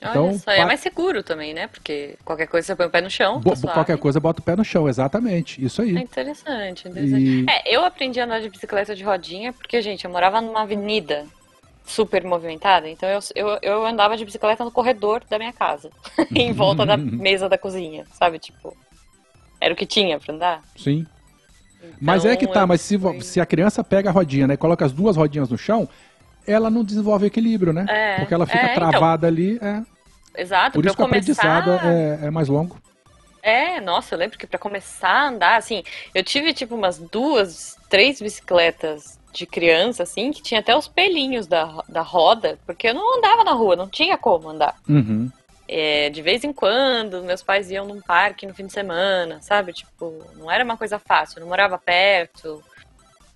Então, 0.00 0.28
Olha 0.28 0.38
só, 0.38 0.52
é 0.52 0.64
mais 0.64 0.78
seguro 0.78 1.24
também, 1.24 1.52
né? 1.52 1.66
Porque 1.66 2.14
qualquer 2.24 2.46
coisa 2.46 2.68
você 2.68 2.76
põe 2.76 2.86
o 2.86 2.90
pé 2.90 3.00
no 3.00 3.10
chão. 3.10 3.40
Tá 3.42 3.72
qualquer 3.74 3.98
coisa 3.98 4.20
bota 4.20 4.40
o 4.40 4.44
pé 4.44 4.54
no 4.54 4.64
chão, 4.64 4.88
exatamente. 4.88 5.62
Isso 5.62 5.82
aí. 5.82 5.96
É 5.96 6.00
interessante, 6.00 6.88
interessante. 6.88 7.20
E- 7.20 7.46
É, 7.50 7.74
eu 7.76 7.84
aprendi 7.84 8.20
a 8.20 8.24
andar 8.24 8.40
de 8.40 8.48
bicicleta 8.48 8.94
de 8.94 9.02
rodinha 9.02 9.52
porque, 9.52 9.82
gente, 9.82 10.04
eu 10.04 10.10
morava 10.10 10.40
numa 10.40 10.62
avenida 10.62 11.26
super 11.88 12.24
movimentada, 12.24 12.88
então 12.88 13.08
eu, 13.08 13.20
eu, 13.34 13.58
eu 13.62 13.86
andava 13.86 14.16
de 14.16 14.24
bicicleta 14.24 14.64
no 14.64 14.70
corredor 14.70 15.22
da 15.28 15.38
minha 15.38 15.52
casa, 15.52 15.90
em 16.34 16.52
volta 16.52 16.84
da 16.84 16.96
mesa 16.98 17.48
da 17.48 17.58
cozinha, 17.58 18.04
sabe? 18.12 18.38
Tipo, 18.38 18.76
era 19.60 19.74
o 19.74 19.76
que 19.76 19.86
tinha 19.86 20.18
pra 20.20 20.34
andar. 20.34 20.62
Sim. 20.76 21.06
Mas 22.00 22.24
é 22.24 22.36
que 22.36 22.44
Então, 22.44 22.54
tá, 22.54 22.66
mas 22.66 22.80
se, 22.80 22.98
se 23.22 23.40
a 23.40 23.46
criança 23.46 23.82
pega 23.82 24.10
a 24.10 24.12
rodinha, 24.12 24.46
né, 24.46 24.54
e 24.54 24.56
coloca 24.58 24.84
as 24.84 24.92
duas 24.92 25.16
rodinhas 25.16 25.48
no 25.48 25.56
chão, 25.56 25.88
ela 26.46 26.70
não 26.70 26.84
desenvolve 26.84 27.26
equilíbrio, 27.26 27.72
né? 27.72 27.86
É, 27.88 28.18
Porque 28.18 28.34
ela 28.34 28.46
fica 28.46 28.58
é, 28.58 28.72
então. 28.72 28.90
travada 28.90 29.26
ali, 29.26 29.58
é. 29.62 29.82
Exato, 30.40 30.72
Por 30.72 30.86
isso 30.86 30.94
que 30.94 31.02
eu 31.02 31.04
o 31.04 31.08
aprendizado 31.08 31.64
começar... 31.64 31.86
é, 31.86 32.26
é 32.26 32.30
mais 32.30 32.48
longo. 32.48 32.76
É, 33.42 33.80
nossa, 33.80 34.14
eu 34.14 34.18
lembro 34.18 34.38
que 34.38 34.46
pra 34.46 34.58
começar 34.58 35.10
a 35.10 35.28
andar, 35.28 35.56
assim, 35.56 35.82
eu 36.14 36.22
tive 36.22 36.52
tipo 36.52 36.74
umas 36.74 36.98
duas, 36.98 37.76
três 37.88 38.20
bicicletas 38.20 39.17
de 39.38 39.46
criança, 39.46 40.02
assim, 40.02 40.32
que 40.32 40.42
tinha 40.42 40.58
até 40.58 40.76
os 40.76 40.88
pelinhos 40.88 41.46
da, 41.46 41.82
da 41.88 42.02
roda, 42.02 42.58
porque 42.66 42.88
eu 42.88 42.94
não 42.94 43.18
andava 43.18 43.44
na 43.44 43.52
rua, 43.52 43.76
não 43.76 43.88
tinha 43.88 44.18
como 44.18 44.48
andar. 44.48 44.76
Uhum. 44.88 45.30
É, 45.68 46.10
de 46.10 46.20
vez 46.22 46.42
em 46.42 46.52
quando, 46.52 47.22
meus 47.22 47.42
pais 47.42 47.70
iam 47.70 47.86
num 47.86 48.00
parque 48.00 48.46
no 48.46 48.54
fim 48.54 48.66
de 48.66 48.72
semana, 48.72 49.40
sabe? 49.40 49.72
Tipo, 49.72 50.24
não 50.36 50.50
era 50.50 50.64
uma 50.64 50.76
coisa 50.76 50.98
fácil, 50.98 51.38
eu 51.38 51.42
não 51.42 51.48
morava 51.48 51.78
perto, 51.78 52.62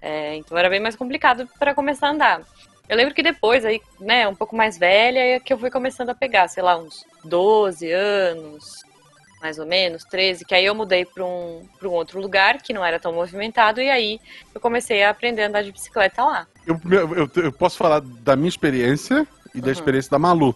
é, 0.01 0.35
então 0.37 0.59
era 0.59 0.69
bem 0.69 0.81
mais 0.81 0.97
complicado 0.97 1.49
para 1.59 1.75
começar 1.75 2.09
a 2.09 2.11
andar. 2.11 2.43
Eu 2.89 2.97
lembro 2.97 3.15
que 3.15 3.23
depois, 3.23 3.65
aí, 3.65 3.81
né, 4.01 4.27
um 4.27 4.35
pouco 4.35 4.57
mais 4.57 4.77
velha, 4.77 5.21
é 5.21 5.41
que 5.41 5.53
eu 5.53 5.59
fui 5.59 5.71
começando 5.71 6.11
a 6.11 6.15
pegar, 6.15 6.49
sei 6.49 6.63
lá, 6.63 6.77
uns 6.77 7.07
12 7.25 7.91
anos, 7.93 8.83
mais 9.43 9.59
ou 9.59 9.67
menos, 9.67 10.05
13, 10.05 10.45
que 10.45 10.55
aí 10.55 10.65
eu 10.65 10.75
mudei 10.75 11.05
para 11.05 11.25
um, 11.25 11.67
pra 11.79 11.89
um 11.89 11.93
outro 11.93 12.21
lugar 12.21 12.63
que 12.63 12.73
não 12.73 12.85
era 12.85 13.01
tão 13.01 13.13
movimentado, 13.13 13.81
e 13.83 13.91
aí 13.91 14.21
eu 14.55 14.61
comecei 14.61 15.03
a 15.03 15.11
aprender 15.11 15.43
a 15.43 15.49
andar 15.49 15.63
de 15.63 15.73
bicicleta 15.73 16.23
lá. 16.25 16.47
Eu, 16.65 16.81
eu, 17.17 17.29
eu 17.43 17.53
posso 17.53 17.77
falar 17.77 18.01
da 18.01 18.37
minha 18.37 18.49
experiência 18.49 19.27
e 19.53 19.61
da 19.61 19.67
Uhum. 19.67 19.73
experiência 19.73 20.11
da 20.13 20.19
Malu, 20.19 20.55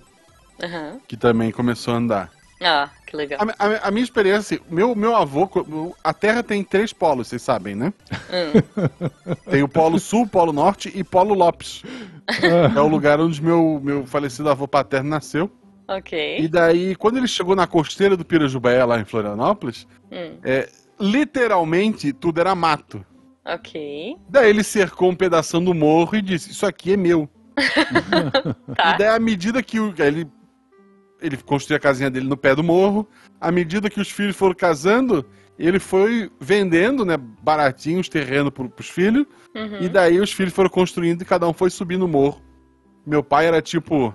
Aham. 0.63 1.01
que 1.09 1.17
também 1.17 1.51
começou 1.51 1.95
a 1.95 1.97
andar. 1.97 2.33
Ah, 2.63 2.89
que 3.07 3.17
legal. 3.17 3.41
A, 3.59 3.67
a- 3.67 3.89
a 3.89 3.91
minha 3.91 4.05
experiência, 4.05 4.59
meu, 4.71 4.95
meu 4.95 5.15
avô, 5.17 5.51
a 6.03 6.15
Terra 6.15 6.43
tem 6.43 6.63
três 6.63 6.93
polos, 6.93 7.27
vocês 7.29 7.43
sabem, 7.43 7.75
né? 7.75 7.93
Hum. 8.31 8.63
Tem 9.51 9.63
o 9.63 9.69
Polo 9.69 9.99
Sul, 9.99 10.27
Polo 10.27 10.53
Norte 10.53 10.91
e 10.95 11.03
Polo 11.05 11.35
Lopes. 11.35 11.83
é 12.77 12.81
o 12.81 12.87
lugar 12.89 13.21
onde 13.21 13.43
meu, 13.43 13.81
meu 13.83 14.07
falecido 14.07 14.49
avô 14.49 14.67
paterno 14.67 15.11
nasceu. 15.11 15.51
Ok. 15.89 16.39
E 16.41 16.49
daí, 16.49 16.97
quando 16.97 17.17
ele 17.19 17.29
chegou 17.29 17.55
na 17.55 17.67
costeira 17.67 18.17
do 18.17 18.25
Pirajubaé, 18.25 18.85
lá 18.85 18.99
em 19.01 19.05
Florianópolis, 19.05 19.87
Hum. 20.11 20.39
é, 20.43 20.69
literalmente 21.01 22.13
tudo 22.13 22.41
era 22.41 22.55
mato. 22.55 23.05
Ok. 23.45 24.17
Daí 24.29 24.51
ele 24.51 24.65
cercou 24.65 25.11
um 25.11 25.15
pedaço 25.15 25.61
do 25.61 25.73
morro 25.75 26.17
e 26.17 26.23
disse: 26.23 26.51
Isso 26.51 26.67
aqui 26.67 26.93
é 26.95 26.97
meu. 26.97 27.29
Tá. 28.77 28.95
E 28.95 28.99
daí, 28.99 29.09
à 29.09 29.19
medida 29.19 29.63
que 29.63 29.79
o, 29.81 29.95
ele, 29.99 30.27
ele 31.21 31.37
construiu 31.39 31.77
a 31.77 31.81
casinha 31.81 32.11
dele 32.11 32.27
no 32.29 32.37
pé 32.37 32.55
do 32.55 32.63
morro, 32.65 33.09
à 33.41 33.51
medida 33.51 33.89
que 33.89 34.01
os 34.01 34.11
filhos 34.11 34.37
foram 34.37 34.55
casando, 34.55 35.25
ele 35.59 35.79
foi 35.79 36.31
vendendo, 36.41 37.05
né, 37.05 37.17
baratinho 37.17 38.01
os 38.01 38.09
terrenos 38.09 38.51
pro, 38.51 38.69
pros 38.69 38.89
filhos, 38.91 39.25
Uhum. 39.55 39.79
e 39.81 39.89
daí 39.89 40.21
os 40.21 40.31
filhos 40.33 40.53
foram 40.53 40.69
construindo 40.69 41.23
e 41.23 41.25
cada 41.25 41.49
um 41.49 41.53
foi 41.55 41.71
subindo 41.71 42.05
o 42.05 42.09
morro. 42.09 42.43
Meu 43.07 43.23
pai 43.23 43.47
era 43.47 43.63
tipo 43.63 44.15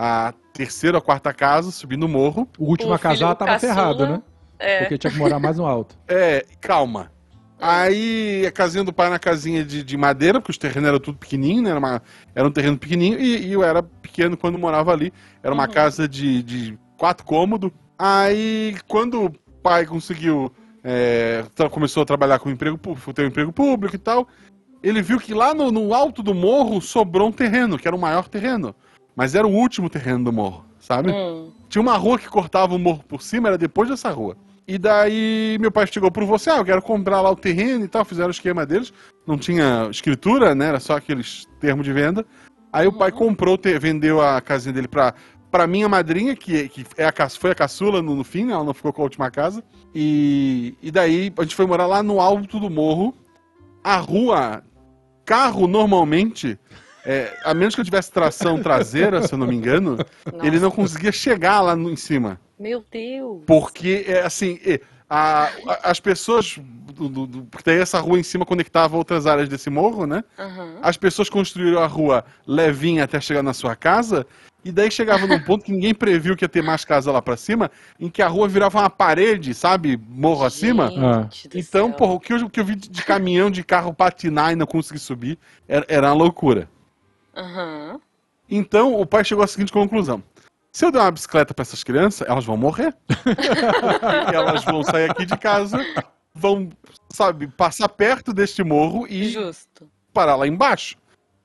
a 0.00 0.32
terceira 0.52 0.98
ou 0.98 1.02
quarta 1.02 1.32
casa, 1.34 1.70
subindo 1.72 2.04
o 2.04 2.08
morro. 2.08 2.48
O 2.58 2.66
último 2.66 2.90
O 2.92 2.94
a 2.94 2.98
casar 2.98 3.34
tava 3.34 3.52
caçula, 3.52 3.74
ferrado, 3.74 4.06
né? 4.06 4.22
É. 4.58 4.78
Porque 4.80 4.98
tinha 4.98 5.10
que 5.12 5.18
morar 5.18 5.38
mais 5.40 5.58
no 5.58 5.66
alto. 5.66 5.98
É, 6.08 6.44
calma. 6.60 7.10
Aí 7.60 8.44
a 8.46 8.52
casinha 8.52 8.84
do 8.84 8.92
pai 8.92 9.10
na 9.10 9.18
casinha 9.18 9.64
de, 9.64 9.82
de 9.82 9.96
madeira, 9.96 10.40
porque 10.40 10.52
os 10.52 10.58
terrenos 10.58 10.88
eram 10.88 11.00
tudo 11.00 11.18
pequenininho, 11.18 11.62
né? 11.62 11.70
Era, 11.70 11.78
uma- 11.80 12.02
era 12.32 12.46
um 12.46 12.52
terreno 12.52 12.78
pequenininho, 12.78 13.18
e, 13.20 13.46
e 13.48 13.52
eu 13.52 13.64
era 13.64 13.82
pequeno 13.82 14.36
quando 14.36 14.56
morava 14.58 14.92
ali. 14.92 15.12
Era 15.42 15.52
uma 15.52 15.64
Uhum. 15.66 15.72
casa 15.72 16.08
de, 16.08 16.42
de 16.44 16.78
quatro 16.96 17.24
cômodos. 17.26 17.72
Aí, 17.98 18.76
quando 18.86 19.24
o 19.26 19.30
pai 19.60 19.84
conseguiu. 19.86 20.52
é, 20.84 21.44
começou 21.72 22.04
a 22.04 22.06
trabalhar 22.06 22.38
com 22.38 22.48
emprego 22.48 22.78
público, 22.78 23.12
ter 23.12 23.24
um 23.24 23.28
emprego 23.28 23.52
público 23.52 23.96
e 23.96 23.98
tal. 23.98 24.28
Ele 24.80 25.02
viu 25.02 25.18
que 25.18 25.34
lá 25.34 25.52
no, 25.52 25.72
no 25.72 25.92
alto 25.92 26.22
do 26.22 26.32
morro 26.32 26.80
sobrou 26.80 27.28
um 27.28 27.32
terreno, 27.32 27.76
que 27.76 27.88
era 27.88 27.96
o 27.96 28.00
maior 28.00 28.28
terreno. 28.28 28.72
Mas 29.18 29.34
era 29.34 29.44
o 29.44 29.50
último 29.52 29.90
terreno 29.90 30.22
do 30.22 30.32
morro, 30.32 30.64
sabe? 30.78 31.10
Hum. 31.10 31.50
Tinha 31.68 31.82
uma 31.82 31.96
rua 31.96 32.20
que 32.20 32.28
cortava 32.28 32.76
o 32.76 32.78
morro 32.78 33.02
por 33.08 33.20
cima, 33.20 33.48
era 33.48 33.58
depois 33.58 33.88
dessa 33.88 34.10
rua. 34.10 34.36
E 34.64 34.78
daí 34.78 35.56
meu 35.58 35.72
pai 35.72 35.88
chegou 35.88 36.08
pro 36.08 36.24
você, 36.24 36.50
ah, 36.50 36.58
eu 36.58 36.64
quero 36.64 36.80
comprar 36.80 37.20
lá 37.20 37.28
o 37.28 37.34
terreno 37.34 37.84
e 37.84 37.88
tal, 37.88 38.04
fizeram 38.04 38.28
o 38.28 38.30
esquema 38.30 38.64
deles. 38.64 38.92
Não 39.26 39.36
tinha 39.36 39.88
escritura, 39.90 40.54
né? 40.54 40.66
Era 40.66 40.78
só 40.78 40.96
aqueles 40.96 41.48
termos 41.58 41.84
de 41.84 41.92
venda. 41.92 42.24
Aí 42.72 42.86
o 42.86 42.92
pai 42.92 43.10
comprou, 43.10 43.54
o 43.54 43.58
ter- 43.58 43.80
vendeu 43.80 44.20
a 44.20 44.40
casinha 44.40 44.72
dele 44.72 44.86
pra, 44.86 45.12
pra 45.50 45.66
minha 45.66 45.88
madrinha, 45.88 46.36
que, 46.36 46.68
que 46.68 46.86
é 46.96 47.04
a, 47.04 47.28
foi 47.28 47.50
a 47.50 47.56
caçula 47.56 48.00
no, 48.00 48.14
no 48.14 48.22
fim, 48.22 48.44
né? 48.44 48.52
Ela 48.52 48.62
não 48.62 48.72
ficou 48.72 48.92
com 48.92 49.02
a 49.02 49.04
última 49.04 49.32
casa. 49.32 49.64
E, 49.92 50.76
e 50.80 50.92
daí 50.92 51.32
a 51.36 51.42
gente 51.42 51.56
foi 51.56 51.66
morar 51.66 51.86
lá 51.86 52.04
no 52.04 52.20
alto 52.20 52.60
do 52.60 52.70
morro. 52.70 53.12
A 53.82 53.96
rua, 53.96 54.62
carro 55.24 55.66
normalmente, 55.66 56.56
é, 57.08 57.34
a 57.44 57.54
menos 57.54 57.74
que 57.74 57.80
eu 57.80 57.84
tivesse 57.84 58.12
tração 58.12 58.60
traseira, 58.62 59.22
se 59.26 59.32
eu 59.32 59.38
não 59.38 59.46
me 59.46 59.54
engano, 59.56 59.96
ele 60.42 60.50
Nossa. 60.52 60.60
não 60.60 60.70
conseguia 60.70 61.10
chegar 61.12 61.60
lá 61.62 61.74
no, 61.74 61.90
em 61.90 61.96
cima. 61.96 62.38
Meu 62.58 62.84
Deus. 62.90 63.42
Porque, 63.46 64.04
é, 64.06 64.20
assim, 64.20 64.58
é, 64.64 64.80
a- 65.08 65.48
a- 65.66 65.90
as 65.90 65.98
pessoas. 66.00 66.58
do- 66.92 67.08
do- 67.08 67.26
do- 67.28 67.42
porque 67.44 67.70
daí 67.70 67.78
essa 67.80 68.00
rua 68.00 68.18
em 68.18 68.24
cima 68.24 68.44
conectava 68.44 68.96
outras 68.96 69.24
áreas 69.24 69.48
desse 69.48 69.70
morro, 69.70 70.04
né? 70.04 70.24
Aham. 70.36 70.78
As 70.82 70.96
pessoas 70.96 71.30
construíram 71.30 71.80
a 71.80 71.86
rua 71.86 72.24
levinha 72.44 73.04
até 73.04 73.20
chegar 73.20 73.42
na 73.42 73.54
sua 73.54 73.76
casa. 73.76 74.26
E 74.64 74.72
daí 74.72 74.90
chegava 74.90 75.24
num 75.24 75.38
ponto 75.38 75.64
que 75.64 75.70
ninguém 75.70 75.94
previu 75.94 76.34
que 76.36 76.44
ia 76.44 76.48
ter 76.48 76.60
mais 76.62 76.84
casa 76.84 77.12
lá 77.12 77.22
pra 77.22 77.36
cima, 77.36 77.70
em 78.00 78.10
que 78.10 78.20
a 78.20 78.26
rua 78.26 78.48
virava 78.48 78.80
uma 78.80 78.90
parede, 78.90 79.54
sabe? 79.54 79.96
Morro 80.08 80.44
acima. 80.44 80.90
Gente 81.30 81.48
do 81.50 81.58
Então, 81.58 81.86
céu. 81.86 81.96
porra, 81.96 82.12
o 82.14 82.20
que, 82.20 82.32
eu, 82.32 82.38
o 82.46 82.50
que 82.50 82.58
eu 82.58 82.64
vi 82.64 82.74
de 82.74 82.88
de 82.90 83.04
caminhão, 83.04 83.48
de 83.48 83.62
carro 83.62 83.94
patinar 83.94 84.52
e 84.52 84.56
não 84.56 84.66
conseguir 84.66 84.98
subir, 84.98 85.38
era, 85.68 85.86
era 85.88 86.08
uma 86.08 86.14
loucura. 86.14 86.68
Aham. 87.38 88.00
Então, 88.50 88.94
o 88.98 89.06
pai 89.06 89.24
chegou 89.24 89.44
à 89.44 89.46
seguinte 89.46 89.72
conclusão. 89.72 90.22
Se 90.72 90.84
eu 90.84 90.90
der 90.90 91.00
uma 91.00 91.10
bicicleta 91.10 91.54
pra 91.54 91.62
essas 91.62 91.84
crianças, 91.84 92.26
elas 92.28 92.44
vão 92.44 92.56
morrer. 92.56 92.94
e 94.28 94.34
elas 94.34 94.64
vão 94.64 94.82
sair 94.82 95.04
aqui 95.10 95.24
de 95.24 95.36
casa, 95.36 95.86
vão, 96.34 96.68
sabe, 97.10 97.46
passar 97.48 97.88
perto 97.88 98.32
deste 98.32 98.62
morro 98.62 99.06
e 99.08 99.30
Justo. 99.30 99.90
parar 100.12 100.36
lá 100.36 100.46
embaixo. 100.46 100.96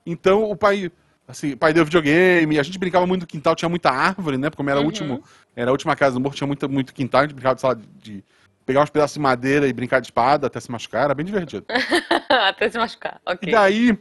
Então, 0.06 0.44
o 0.44 0.56
pai, 0.56 0.92
assim, 1.28 1.54
o 1.54 1.58
pai 1.58 1.74
deu 1.74 1.86
videogame, 1.86 2.60
a 2.60 2.64
gente 2.64 2.80
brincava 2.80 3.06
muito 3.06 3.22
no 3.22 3.28
quintal, 3.28 3.56
tinha 3.56 3.70
muita 3.70 3.90
árvore, 3.92 4.38
né? 4.38 4.50
Porque 4.50 4.58
como 4.58 4.70
era, 4.70 4.80
Uhum. 4.80 4.86
último, 4.86 5.24
era 5.56 5.70
a 5.70 5.74
última 5.74 5.96
casa 5.96 6.16
do 6.16 6.20
morro, 6.20 6.36
tinha 6.36 6.48
muito, 6.48 6.70
muito 6.70 6.94
quintal, 6.94 7.22
a 7.22 7.24
gente 7.24 7.34
brincava, 7.36 7.58
sei 7.60 7.70
lá, 7.70 7.76
de, 7.76 8.24
pegar 8.66 8.82
uns 8.84 8.90
pedaços 8.90 9.14
de 9.16 9.20
madeira 9.20 9.68
e 9.68 9.74
brincar 9.74 10.00
de 10.00 10.08
espada 10.08 10.48
até 10.48 10.60
se 10.60 10.72
machucar, 10.72 11.06
era 11.06 11.16
bem 11.16 11.26
divertido. 11.26 11.66
Até 12.30 12.70
se 12.70 12.78
machucar. 12.78 13.22
E 13.26 13.32
Ok. 13.34 13.52
daí, 13.52 13.98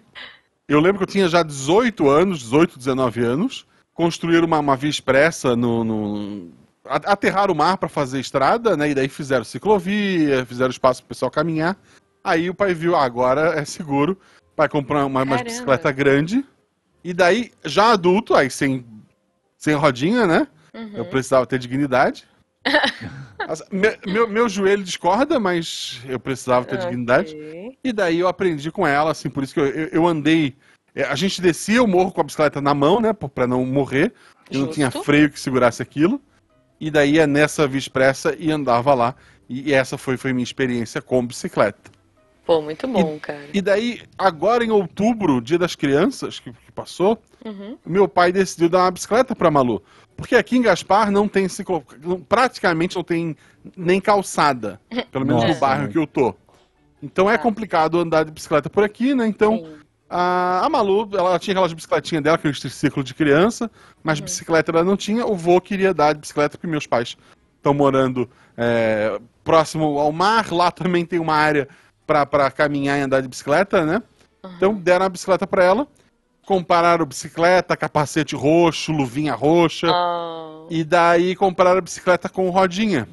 eu 0.69 0.81
lembro 0.81 0.99
que 0.99 1.05
eu 1.05 1.13
tinha 1.13 1.29
já 1.29 1.43
18 1.43 2.09
anos, 2.09 2.39
18, 2.41 2.79
19 2.79 3.23
anos, 3.25 3.67
construíram 3.95 4.47
uma, 4.47 4.59
uma 4.59 4.77
via 4.77 4.91
expressa 4.91 5.55
no, 5.57 5.85
no- 5.85 6.51
aterraram 6.85 7.53
o 7.55 7.57
mar 7.57 7.77
para 7.77 7.89
fazer 7.89 8.21
estrada, 8.21 8.77
né? 8.77 8.91
E 8.91 8.95
daí 8.95 9.09
fizeram 9.09 9.45
ciclovia, 9.45 10.45
fizeram 10.47 10.71
espaço 10.71 11.03
pro 11.03 11.09
pessoal 11.09 11.31
caminhar. 11.31 11.77
Aí 12.25 12.49
o 12.49 12.55
pai 12.55 12.75
viu, 12.75 12.95
ah, 12.97 13.05
agora 13.05 13.59
é 13.59 13.65
seguro, 13.65 14.19
vai 14.57 14.69
comprar 14.69 15.05
uma, 15.07 15.23
uma 15.23 15.37
bicicleta 15.45 15.91
grande. 15.93 16.45
E 17.05 17.13
daí, 17.13 17.51
já 17.65 17.93
adulto, 17.93 18.35
aí 18.35 18.49
sem, 18.51 18.85
sem 19.57 19.75
rodinha, 19.75 20.27
né? 20.27 20.47
Uhum. 20.75 20.93
Eu 20.95 21.05
precisava 21.05 21.47
ter 21.47 21.59
dignidade. 21.59 22.25
meu, 23.71 23.97
meu, 24.07 24.29
meu, 24.29 24.49
joelho 24.49 24.85
discorda, 24.85 25.39
mas 25.41 26.01
eu 26.07 26.19
precisava 26.19 26.65
ter 26.65 26.77
okay. 26.77 26.89
dignidade. 26.89 27.37
E 27.83 27.93
daí 27.93 28.21
eu 28.21 28.29
aprendi 28.29 28.71
com 28.71 28.87
ela, 28.87 29.11
assim, 29.11 29.29
por 29.29 29.43
isso 29.43 29.55
que 29.55 29.61
eu, 29.61 29.67
eu, 29.67 29.89
eu, 29.89 30.07
andei. 30.07 30.55
É, 30.95 31.05
a 31.05 31.15
gente 31.15 31.41
descia 31.41 31.83
o 31.83 31.89
morro 31.89 32.13
com 32.13 32.21
a 32.21 32.25
bicicleta 32.25 32.61
na 32.61 32.75
mão, 32.75 33.01
né? 33.01 33.13
Pra 33.13 33.47
não 33.47 33.65
morrer. 33.65 34.13
E 34.51 34.59
não 34.59 34.69
tinha 34.69 34.91
freio 34.91 35.31
que 35.31 35.41
segurasse 35.41 35.83
aquilo. 35.83 36.21
E 36.79 36.91
daí 36.91 37.15
ia 37.15 37.27
nessa 37.27 37.67
via 37.67 37.79
expressa 37.79 38.37
e 38.39 38.51
andava 38.51 38.93
lá. 38.95 39.15
E 39.49 39.73
essa 39.73 39.97
foi, 39.99 40.17
foi 40.17 40.33
minha 40.33 40.45
experiência 40.45 41.01
com 41.01 41.27
bicicleta. 41.27 41.91
Pô, 42.45 42.61
muito 42.61 42.89
bom, 42.89 43.17
e, 43.17 43.21
cara. 43.21 43.49
E 43.55 43.61
daí, 43.61 44.03
agora 44.19 44.65
em 44.65 44.71
outubro, 44.71 45.41
dia 45.41 45.59
das 45.59 45.77
crianças, 45.77 46.41
que, 46.41 46.53
que 46.53 46.73
passou, 46.73 47.23
uhum. 47.45 47.79
meu 47.87 48.09
pai 48.09 48.33
decidiu 48.33 48.69
dar 48.69 48.81
uma 48.81 48.91
bicicleta 48.91 49.35
pra 49.35 49.51
Malu. 49.51 49.83
Porque 50.17 50.37
aqui 50.37 50.57
em 50.57 50.63
Gaspar 50.63 51.11
não 51.11 51.27
tem 51.27 51.49
ciclo... 51.49 51.85
praticamente 52.29 52.97
não 52.97 53.05
tem 53.05 53.37
nem 53.77 54.01
calçada. 54.01 54.81
Pelo 55.11 55.27
menos 55.27 55.43
Nossa, 55.43 55.55
no 55.55 55.61
bairro 55.61 55.89
que 55.89 55.99
eu 55.99 56.07
tô. 56.07 56.35
Então 57.03 57.31
é 57.31 57.35
ah. 57.35 57.39
complicado 57.39 57.99
andar 57.99 58.25
de 58.25 58.31
bicicleta 58.31 58.71
por 58.71 58.85
aqui, 58.85 59.15
né? 59.15 59.27
Então, 59.27 59.67
a, 60.09 60.65
a 60.65 60.69
Malu, 60.69 61.09
ela 61.13 61.39
tinha 61.39 61.55
aquelas 61.55 61.73
bicicletinhas 61.73 62.23
dela, 62.23 62.37
aquele 62.37 62.55
triciclo 62.55 63.03
de 63.03 63.15
criança, 63.15 63.71
mas 64.03 64.19
uhum. 64.19 64.25
bicicleta 64.25 64.71
ela 64.71 64.85
não 64.85 64.97
tinha. 64.97 65.27
O 65.27 65.35
vô 65.35 65.61
queria 65.61 65.93
dar 65.93 66.13
de 66.13 66.21
bicicleta 66.21 66.57
porque 66.57 66.67
meus 66.67 66.87
pais 66.87 67.17
estão 67.57 67.75
morando 67.75 68.29
é, 68.57 69.19
próximo 69.43 69.99
ao 69.99 70.13
mar. 70.13 70.53
Lá 70.53 70.71
também 70.71 71.05
tem 71.05 71.19
uma 71.19 71.35
área 71.35 71.69
para 72.07 72.51
caminhar 72.51 72.99
e 72.99 73.03
andar 73.03 73.21
de 73.21 73.29
bicicleta, 73.29 73.85
né? 73.85 74.03
Uhum. 74.45 74.53
Então 74.57 74.75
deram 74.75 75.07
a 75.07 75.09
bicicleta 75.09 75.47
para 75.47 75.65
ela 75.65 75.89
compararam 76.47 77.07
bicicleta, 77.07 77.77
capacete 77.77 78.35
roxo, 78.35 78.93
luvinha 78.93 79.35
roxa. 79.35 79.89
Oh. 79.91 80.67
E 80.71 80.85
daí 80.85 81.35
compraram 81.37 81.79
a 81.79 81.83
bicicleta 81.83 82.29
com 82.29 82.49
rodinha. 82.51 83.09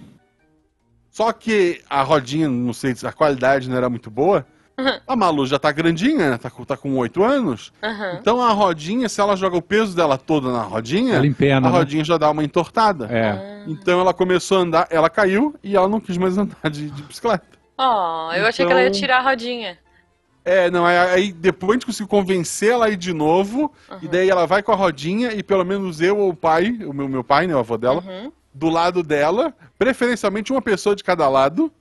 Só 1.11 1.31
que 1.33 1.81
a 1.89 2.01
rodinha, 2.01 2.47
não 2.47 2.73
sei 2.73 2.95
se 2.95 3.05
a 3.05 3.11
qualidade 3.11 3.69
não 3.69 3.77
era 3.77 3.89
muito 3.89 4.09
boa. 4.09 4.45
Uhum. 4.79 4.99
A 5.05 5.15
Malu 5.15 5.45
já 5.45 5.59
tá 5.59 5.71
grandinha, 5.71 6.31
né? 6.31 6.37
Tá, 6.37 6.49
tá 6.49 6.77
com 6.77 6.95
8 6.95 7.21
anos. 7.21 7.73
Uhum. 7.83 8.17
Então 8.19 8.41
a 8.41 8.51
rodinha, 8.51 9.09
se 9.09 9.19
ela 9.19 9.35
joga 9.35 9.57
o 9.57 9.61
peso 9.61 9.93
dela 9.93 10.17
toda 10.17 10.51
na 10.53 10.61
rodinha, 10.61 11.17
empena, 11.25 11.67
a 11.67 11.71
né? 11.71 11.77
rodinha 11.77 12.01
né? 12.01 12.05
já 12.05 12.17
dá 12.17 12.31
uma 12.31 12.43
entortada. 12.43 13.07
É. 13.11 13.63
Então 13.67 13.99
ela 13.99 14.13
começou 14.13 14.59
a 14.59 14.61
andar, 14.61 14.87
ela 14.89 15.09
caiu 15.09 15.53
e 15.61 15.75
ela 15.75 15.89
não 15.89 15.99
quis 15.99 16.17
mais 16.17 16.37
andar 16.37 16.69
de, 16.69 16.89
de 16.89 17.03
bicicleta. 17.03 17.45
Oh, 17.77 18.29
eu 18.31 18.37
então... 18.37 18.47
achei 18.47 18.65
que 18.65 18.71
ela 18.71 18.81
ia 18.81 18.87
então 18.87 18.99
tirar 18.99 19.17
a 19.17 19.21
rodinha. 19.21 19.77
É, 20.49 20.71
não, 20.71 20.83
aí 20.83 21.31
depois 21.31 21.69
a 21.69 21.73
gente 21.73 21.85
conseguiu 21.85 22.07
convencer 22.07 22.71
ela 22.71 22.87
a 22.87 22.89
ir 22.89 22.97
de 22.97 23.13
novo, 23.13 23.71
uhum. 23.87 23.99
e 24.01 24.07
daí 24.07 24.27
ela 24.27 24.47
vai 24.47 24.63
com 24.63 24.71
a 24.71 24.75
rodinha, 24.75 25.31
e 25.31 25.43
pelo 25.43 25.63
menos 25.63 26.01
eu 26.01 26.17
ou 26.17 26.29
o 26.29 26.35
pai, 26.35 26.71
o 26.83 26.91
meu, 26.91 27.07
meu 27.07 27.23
pai, 27.23 27.45
né, 27.45 27.55
o 27.55 27.59
avô 27.59 27.77
dela, 27.77 28.03
uhum. 28.03 28.31
do 28.51 28.67
lado 28.67 29.03
dela, 29.03 29.53
preferencialmente 29.77 30.51
uma 30.51 30.59
pessoa 30.59 30.95
de 30.95 31.03
cada 31.03 31.29
lado, 31.29 31.71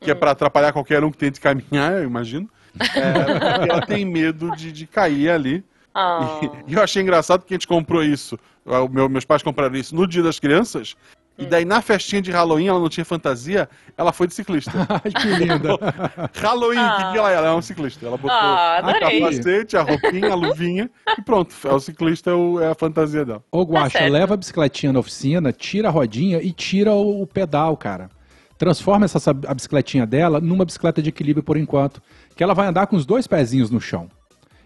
que 0.00 0.10
é 0.10 0.14
uhum. 0.14 0.16
é 0.16 0.20
para 0.20 0.30
atrapalhar 0.30 0.72
qualquer 0.72 1.04
um 1.04 1.10
que 1.10 1.18
tente 1.18 1.38
caminhar, 1.38 1.98
eu 1.98 2.04
imagino. 2.04 2.48
É, 2.80 3.56
porque 3.56 3.70
ela 3.70 3.84
tem 3.84 4.06
medo 4.06 4.56
de, 4.56 4.72
de 4.72 4.86
cair 4.86 5.28
ali. 5.28 5.62
Oh. 5.94 6.44
E, 6.66 6.72
e, 6.72 6.74
eu 6.74 6.82
achei 6.82 7.02
engraçado 7.02 7.44
que 7.44 7.52
a 7.52 7.56
gente 7.56 7.68
comprou 7.68 8.02
isso. 8.02 8.38
O 8.64 8.88
meu, 8.88 9.06
meus 9.08 9.26
pais 9.26 9.42
compraram 9.42 9.76
isso 9.76 9.94
no 9.94 10.06
Dia 10.06 10.22
das 10.22 10.40
Crianças. 10.40 10.96
E 11.38 11.46
daí 11.46 11.64
na 11.64 11.80
festinha 11.80 12.20
de 12.20 12.32
Halloween 12.32 12.66
ela 12.66 12.80
não 12.80 12.88
tinha 12.88 13.04
fantasia, 13.04 13.68
ela 13.96 14.12
foi 14.12 14.26
de 14.26 14.34
ciclista. 14.34 14.72
que 15.22 15.28
linda. 15.28 15.78
Halloween, 16.34 16.78
o 16.78 16.80
ah. 16.80 16.96
que, 16.96 17.12
que 17.12 17.18
ela 17.18 17.30
é? 17.30 17.34
Ela 17.36 17.48
é 17.48 17.52
um 17.52 17.62
ciclista. 17.62 18.04
Ela 18.04 18.16
botou 18.16 18.36
ah, 18.36 18.82
o 18.82 19.00
capacete, 19.00 19.76
a 19.76 19.82
roupinha, 19.82 20.32
a 20.32 20.34
luvinha 20.34 20.90
e 21.16 21.22
pronto. 21.22 21.54
É 21.64 21.72
o 21.72 21.78
ciclista, 21.78 22.32
é, 22.32 22.64
é 22.64 22.66
a 22.70 22.74
fantasia 22.74 23.24
dela. 23.24 23.44
Ô 23.52 23.62
Guaxa, 23.62 24.00
tá 24.00 24.04
leva 24.06 24.34
a 24.34 24.36
bicicletinha 24.36 24.92
na 24.92 24.98
oficina, 24.98 25.52
tira 25.52 25.86
a 25.86 25.90
rodinha 25.92 26.42
e 26.42 26.52
tira 26.52 26.92
o, 26.92 27.22
o 27.22 27.26
pedal, 27.26 27.76
cara. 27.76 28.10
Transforma 28.58 29.04
essa 29.04 29.30
a 29.30 29.54
bicicletinha 29.54 30.04
dela 30.04 30.40
numa 30.40 30.64
bicicleta 30.64 31.00
de 31.00 31.10
equilíbrio 31.10 31.44
por 31.44 31.56
enquanto. 31.56 32.02
Que 32.34 32.42
ela 32.42 32.52
vai 32.52 32.66
andar 32.66 32.88
com 32.88 32.96
os 32.96 33.06
dois 33.06 33.28
pezinhos 33.28 33.70
no 33.70 33.80
chão. 33.80 34.10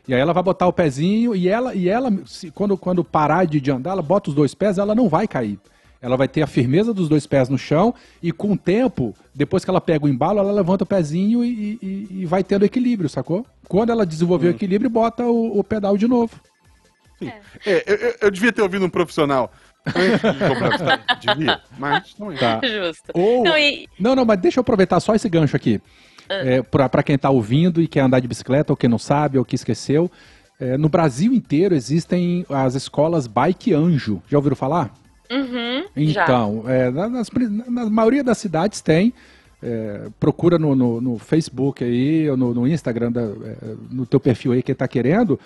E 0.08 0.14
aí 0.14 0.20
ela 0.20 0.32
vai 0.32 0.42
botar 0.42 0.66
o 0.66 0.72
pezinho 0.72 1.36
e 1.36 1.48
ela, 1.48 1.74
e 1.74 1.88
ela 1.88 2.10
se, 2.24 2.50
quando, 2.50 2.76
quando 2.78 3.04
parar 3.04 3.44
de, 3.44 3.60
de 3.60 3.70
andar, 3.70 3.90
ela 3.90 4.02
bota 4.02 4.30
os 4.30 4.34
dois 4.34 4.54
pés, 4.54 4.78
ela 4.78 4.94
não 4.94 5.08
vai 5.08 5.28
cair. 5.28 5.60
Ela 6.02 6.16
vai 6.16 6.26
ter 6.26 6.42
a 6.42 6.48
firmeza 6.48 6.92
dos 6.92 7.08
dois 7.08 7.28
pés 7.28 7.48
no 7.48 7.56
chão 7.56 7.94
e 8.20 8.32
com 8.32 8.52
o 8.52 8.56
tempo, 8.56 9.14
depois 9.32 9.64
que 9.64 9.70
ela 9.70 9.80
pega 9.80 10.04
o 10.04 10.08
embalo, 10.08 10.40
ela 10.40 10.50
levanta 10.50 10.82
o 10.82 10.86
pezinho 10.86 11.44
e, 11.44 11.78
e, 11.80 12.08
e 12.10 12.26
vai 12.26 12.42
tendo 12.42 12.64
equilíbrio, 12.64 13.08
sacou? 13.08 13.46
Quando 13.68 13.90
ela 13.90 14.04
desenvolver 14.04 14.48
hum. 14.48 14.50
o 14.50 14.54
equilíbrio, 14.54 14.90
bota 14.90 15.24
o, 15.24 15.60
o, 15.60 15.62
pedal 15.62 15.96
de 15.96 16.08
novo. 16.08 16.34
É. 17.22 17.32
É, 17.64 17.84
eu, 17.86 18.14
eu, 18.22 18.30
devia 18.32 18.52
ter 18.52 18.62
ouvido 18.62 18.84
um 18.84 18.90
profissional. 18.90 19.52
devia, 21.20 21.60
mas 21.78 22.14
não 22.18 22.32
é. 22.32 22.36
Tá. 22.36 22.60
Justo. 22.64 23.12
Ou... 23.14 23.44
Não, 23.44 23.56
e... 23.56 23.88
não, 23.98 24.16
não, 24.16 24.24
mas 24.24 24.40
deixa 24.40 24.58
eu 24.58 24.62
aproveitar 24.62 24.98
só 24.98 25.14
esse 25.14 25.28
gancho 25.28 25.54
aqui. 25.54 25.80
Ah. 26.28 26.34
É, 26.34 26.62
para 26.62 27.02
quem 27.04 27.14
está 27.14 27.30
ouvindo 27.30 27.80
e 27.80 27.86
quer 27.86 28.00
andar 28.00 28.18
de 28.18 28.26
bicicleta, 28.26 28.72
ou 28.72 28.76
quem 28.76 28.90
não 28.90 28.98
sabe, 28.98 29.38
ou 29.38 29.44
que 29.44 29.54
esqueceu. 29.54 30.10
É, 30.58 30.76
no 30.76 30.88
Brasil 30.88 31.32
inteiro 31.32 31.74
existem 31.76 32.44
as 32.48 32.74
escolas 32.74 33.28
Bike 33.28 33.72
Anjo. 33.72 34.20
Já 34.28 34.38
ouviram 34.38 34.56
falar? 34.56 34.92
Uhum, 35.32 35.84
então, 35.96 36.64
é, 36.66 36.90
nas, 36.90 37.30
na 37.66 37.88
maioria 37.88 38.22
das 38.22 38.38
cidades 38.38 38.80
tem. 38.80 39.12
É, 39.64 40.08
procura 40.18 40.58
no, 40.58 40.74
no, 40.74 41.00
no, 41.00 41.18
Facebook 41.18 41.84
aí, 41.84 42.28
ou 42.28 42.36
no, 42.36 42.52
no 42.52 42.66
Instagram, 42.66 43.12
da, 43.12 43.20
é, 43.22 43.76
no 43.90 44.04
teu 44.04 44.18
perfil 44.18 44.52
aí 44.52 44.62
que 44.62 44.72
está 44.72 44.88
querendo. 44.88 45.38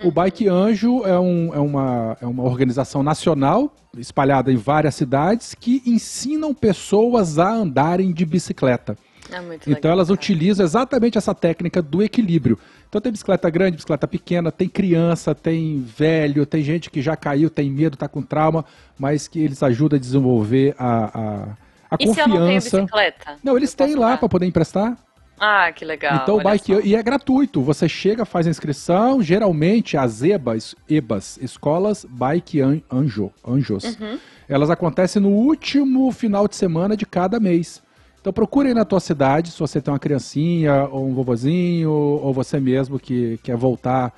O 0.00 0.06
uhum. 0.06 0.10
Bike 0.12 0.48
Anjo 0.48 1.04
é, 1.04 1.18
um, 1.18 1.52
é, 1.52 1.58
uma, 1.58 2.16
é 2.20 2.26
uma 2.26 2.44
organização 2.44 3.02
nacional 3.02 3.74
espalhada 3.98 4.52
em 4.52 4.56
várias 4.56 4.94
cidades 4.94 5.54
que 5.54 5.82
ensinam 5.86 6.54
pessoas 6.54 7.38
a 7.38 7.52
andarem 7.52 8.12
de 8.12 8.24
bicicleta. 8.24 8.96
É 9.30 9.38
então 9.38 9.72
legal, 9.72 9.92
elas 9.92 10.08
cara. 10.08 10.14
utilizam 10.14 10.64
exatamente 10.64 11.18
essa 11.18 11.34
técnica 11.34 11.80
do 11.80 12.02
equilíbrio. 12.02 12.58
Então 12.88 13.00
tem 13.00 13.10
bicicleta 13.10 13.48
grande, 13.50 13.76
bicicleta 13.76 14.06
pequena, 14.06 14.52
tem 14.52 14.68
criança, 14.68 15.34
tem 15.34 15.82
velho, 15.82 16.46
tem 16.46 16.62
gente 16.62 16.90
que 16.90 17.02
já 17.02 17.16
caiu, 17.16 17.50
tem 17.50 17.70
medo, 17.70 17.94
está 17.94 18.06
com 18.06 18.22
trauma, 18.22 18.64
mas 18.98 19.26
que 19.26 19.40
eles 19.40 19.62
ajudam 19.62 19.96
a 19.96 20.00
desenvolver 20.00 20.74
a, 20.78 21.04
a, 21.04 21.42
a 21.90 21.96
e 21.98 22.06
confiança. 22.06 22.12
Se 22.14 22.20
eu 22.20 22.28
não 22.28 22.46
tenho 22.46 22.60
bicicleta? 22.60 23.36
Não, 23.42 23.56
eles 23.56 23.74
têm 23.74 23.94
lá 23.94 24.16
para 24.16 24.28
poder 24.28 24.46
emprestar. 24.46 24.96
Ah, 25.38 25.72
que 25.72 25.84
legal. 25.84 26.20
Então 26.22 26.36
o 26.36 26.42
bike 26.42 26.74
só. 26.74 26.80
e 26.80 26.94
é 26.94 27.02
gratuito. 27.02 27.60
Você 27.62 27.88
chega, 27.88 28.24
faz 28.24 28.46
a 28.46 28.50
inscrição. 28.50 29.22
Geralmente 29.22 29.96
as 29.96 30.22
EBAs, 30.22 30.74
EBAs, 30.88 31.38
escolas 31.42 32.06
Bike 32.08 32.60
Anjo, 32.60 33.32
Anjos, 33.46 33.98
uhum. 33.98 34.18
elas 34.48 34.70
acontecem 34.70 35.20
no 35.20 35.30
último 35.30 36.10
final 36.12 36.46
de 36.46 36.54
semana 36.56 36.96
de 36.96 37.04
cada 37.04 37.40
mês. 37.40 37.82
Então 38.24 38.32
procure 38.32 38.68
aí 38.68 38.74
na 38.74 38.86
tua 38.86 39.00
cidade, 39.00 39.50
se 39.50 39.58
você 39.60 39.82
tem 39.82 39.92
uma 39.92 40.00
criancinha, 40.00 40.88
ou 40.90 41.06
um 41.06 41.12
vovozinho, 41.12 41.90
ou 41.90 42.32
você 42.32 42.58
mesmo 42.58 42.98
que 42.98 43.38
quer 43.42 43.54
voltar, 43.54 44.14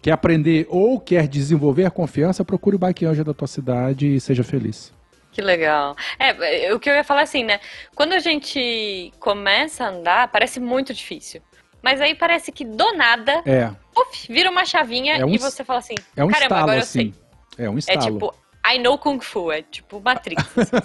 quer 0.00 0.12
aprender 0.12 0.66
ou 0.70 0.98
quer 0.98 1.28
desenvolver 1.28 1.90
confiança, 1.90 2.42
procure 2.42 2.76
o 2.76 2.78
Bike 2.78 3.04
Anjo 3.04 3.22
da 3.22 3.34
tua 3.34 3.46
cidade 3.46 4.14
e 4.14 4.18
seja 4.18 4.42
feliz. 4.42 4.94
Que 5.30 5.42
legal. 5.42 5.94
É, 6.18 6.72
o 6.72 6.80
que 6.80 6.88
eu 6.88 6.94
ia 6.94 7.04
falar 7.04 7.20
assim, 7.20 7.44
né? 7.44 7.60
Quando 7.94 8.14
a 8.14 8.18
gente 8.18 9.12
começa 9.20 9.84
a 9.84 9.88
andar, 9.90 10.28
parece 10.28 10.58
muito 10.58 10.94
difícil. 10.94 11.42
Mas 11.82 12.00
aí 12.00 12.14
parece 12.14 12.50
que 12.50 12.64
do 12.64 12.94
nada, 12.94 13.42
é. 13.44 13.70
uf, 13.94 14.32
vira 14.32 14.50
uma 14.50 14.64
chavinha 14.64 15.18
é 15.18 15.24
um, 15.26 15.34
e 15.34 15.36
você 15.36 15.62
fala 15.62 15.80
assim, 15.80 15.96
é 16.16 16.24
um 16.24 16.28
caramba, 16.28 16.44
estalo, 16.46 16.62
agora 16.62 16.80
assim. 16.80 17.08
eu 17.08 17.12
sei. 17.58 17.66
É 17.66 17.68
um 17.68 17.76
estalo. 17.76 17.98
É 17.98 18.10
tipo, 18.10 18.34
I 18.66 18.78
know 18.78 18.98
Kung 18.98 19.20
Fu, 19.20 19.50
é 19.50 19.62
tipo 19.62 20.00
Matrix. 20.00 20.44
Você 20.54 20.76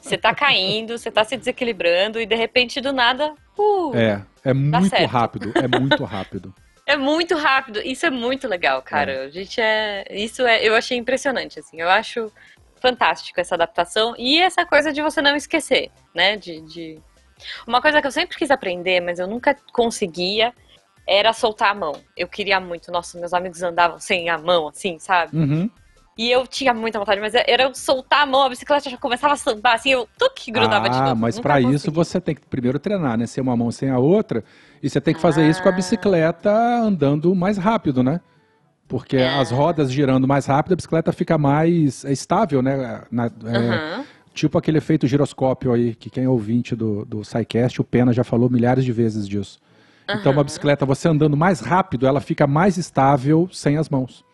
assim. 0.00 0.18
tá 0.18 0.34
caindo, 0.34 0.96
você 0.96 1.10
tá 1.10 1.24
se 1.24 1.36
desequilibrando 1.36 2.20
e 2.20 2.26
de 2.26 2.34
repente 2.34 2.80
do 2.80 2.92
nada. 2.92 3.34
Uh, 3.58 3.94
é, 3.94 4.22
é 4.44 4.54
muito 4.54 5.04
rápido, 5.06 5.52
é 5.54 5.68
muito 5.68 6.04
rápido. 6.04 6.54
É 6.86 6.98
muito 6.98 7.34
rápido. 7.34 7.80
Isso 7.80 8.04
é 8.04 8.10
muito 8.10 8.46
legal, 8.46 8.82
cara. 8.82 9.10
É. 9.10 9.24
A 9.24 9.30
gente 9.30 9.58
é. 9.58 10.04
Isso 10.10 10.46
é. 10.46 10.62
Eu 10.62 10.74
achei 10.74 10.98
impressionante, 10.98 11.58
assim. 11.58 11.80
Eu 11.80 11.88
acho 11.88 12.30
fantástico 12.78 13.40
essa 13.40 13.54
adaptação 13.54 14.14
e 14.18 14.38
essa 14.42 14.66
coisa 14.66 14.92
de 14.92 15.00
você 15.00 15.22
não 15.22 15.34
esquecer, 15.34 15.90
né? 16.14 16.36
De, 16.36 16.60
de... 16.60 17.00
Uma 17.66 17.80
coisa 17.80 18.02
que 18.02 18.06
eu 18.06 18.12
sempre 18.12 18.36
quis 18.36 18.50
aprender, 18.50 19.00
mas 19.00 19.18
eu 19.18 19.26
nunca 19.26 19.56
conseguia, 19.72 20.52
era 21.08 21.32
soltar 21.32 21.70
a 21.70 21.74
mão. 21.74 21.94
Eu 22.14 22.28
queria 22.28 22.60
muito. 22.60 22.92
Nossa, 22.92 23.18
meus 23.18 23.32
amigos 23.32 23.62
andavam 23.62 23.98
sem 23.98 24.28
a 24.28 24.36
mão, 24.36 24.68
assim, 24.68 24.98
sabe? 24.98 25.34
Uhum. 25.34 25.70
E 26.16 26.30
eu 26.30 26.46
tinha 26.46 26.72
muita 26.72 26.98
vontade, 26.98 27.20
mas 27.20 27.34
era 27.34 27.64
eu 27.64 27.74
soltar 27.74 28.22
a 28.22 28.26
mão, 28.26 28.42
a 28.42 28.48
bicicleta 28.48 28.88
já 28.88 28.96
começava 28.96 29.34
a 29.34 29.36
sambar, 29.36 29.74
assim, 29.74 29.90
eu 29.90 30.08
que 30.34 30.50
grudava 30.50 30.86
ah, 30.86 30.88
de 30.88 30.98
novo. 30.98 31.10
Ah, 31.10 31.14
mas 31.14 31.40
para 31.40 31.60
isso 31.60 31.90
você 31.90 32.20
tem 32.20 32.34
que 32.34 32.42
primeiro 32.46 32.78
treinar, 32.78 33.18
né? 33.18 33.26
Ser 33.26 33.40
uma 33.40 33.56
mão 33.56 33.70
sem 33.70 33.90
a 33.90 33.98
outra. 33.98 34.44
E 34.82 34.88
você 34.88 35.00
tem 35.00 35.14
que 35.14 35.20
fazer 35.20 35.42
ah. 35.42 35.48
isso 35.48 35.62
com 35.62 35.68
a 35.68 35.72
ah. 35.72 35.74
bicicleta 35.74 36.50
andando 36.50 37.34
mais 37.34 37.56
rápido, 37.56 38.02
né? 38.02 38.20
Porque 38.86 39.16
é. 39.16 39.38
as 39.38 39.50
rodas 39.50 39.90
girando 39.90 40.28
mais 40.28 40.46
rápido, 40.46 40.74
a 40.74 40.76
bicicleta 40.76 41.12
fica 41.12 41.36
mais 41.36 42.04
estável, 42.04 42.62
né? 42.62 43.02
Na, 43.10 43.26
é, 43.26 43.28
uhum. 43.98 44.04
Tipo 44.32 44.58
aquele 44.58 44.78
efeito 44.78 45.06
giroscópio 45.06 45.72
aí, 45.72 45.94
que 45.94 46.10
quem 46.10 46.24
é 46.24 46.28
ouvinte 46.28 46.76
do, 46.76 47.04
do 47.04 47.24
SciCast, 47.24 47.80
o 47.80 47.84
Pena 47.84 48.12
já 48.12 48.22
falou 48.22 48.50
milhares 48.50 48.84
de 48.84 48.92
vezes 48.92 49.28
disso. 49.28 49.58
Então, 50.08 50.32
uma 50.32 50.44
bicicleta, 50.44 50.84
você 50.84 51.08
andando 51.08 51.36
mais 51.36 51.60
rápido, 51.60 52.06
ela 52.06 52.20
fica 52.20 52.46
mais 52.46 52.76
estável 52.76 53.48
sem 53.50 53.78
as 53.78 53.88
mãos. 53.88 54.24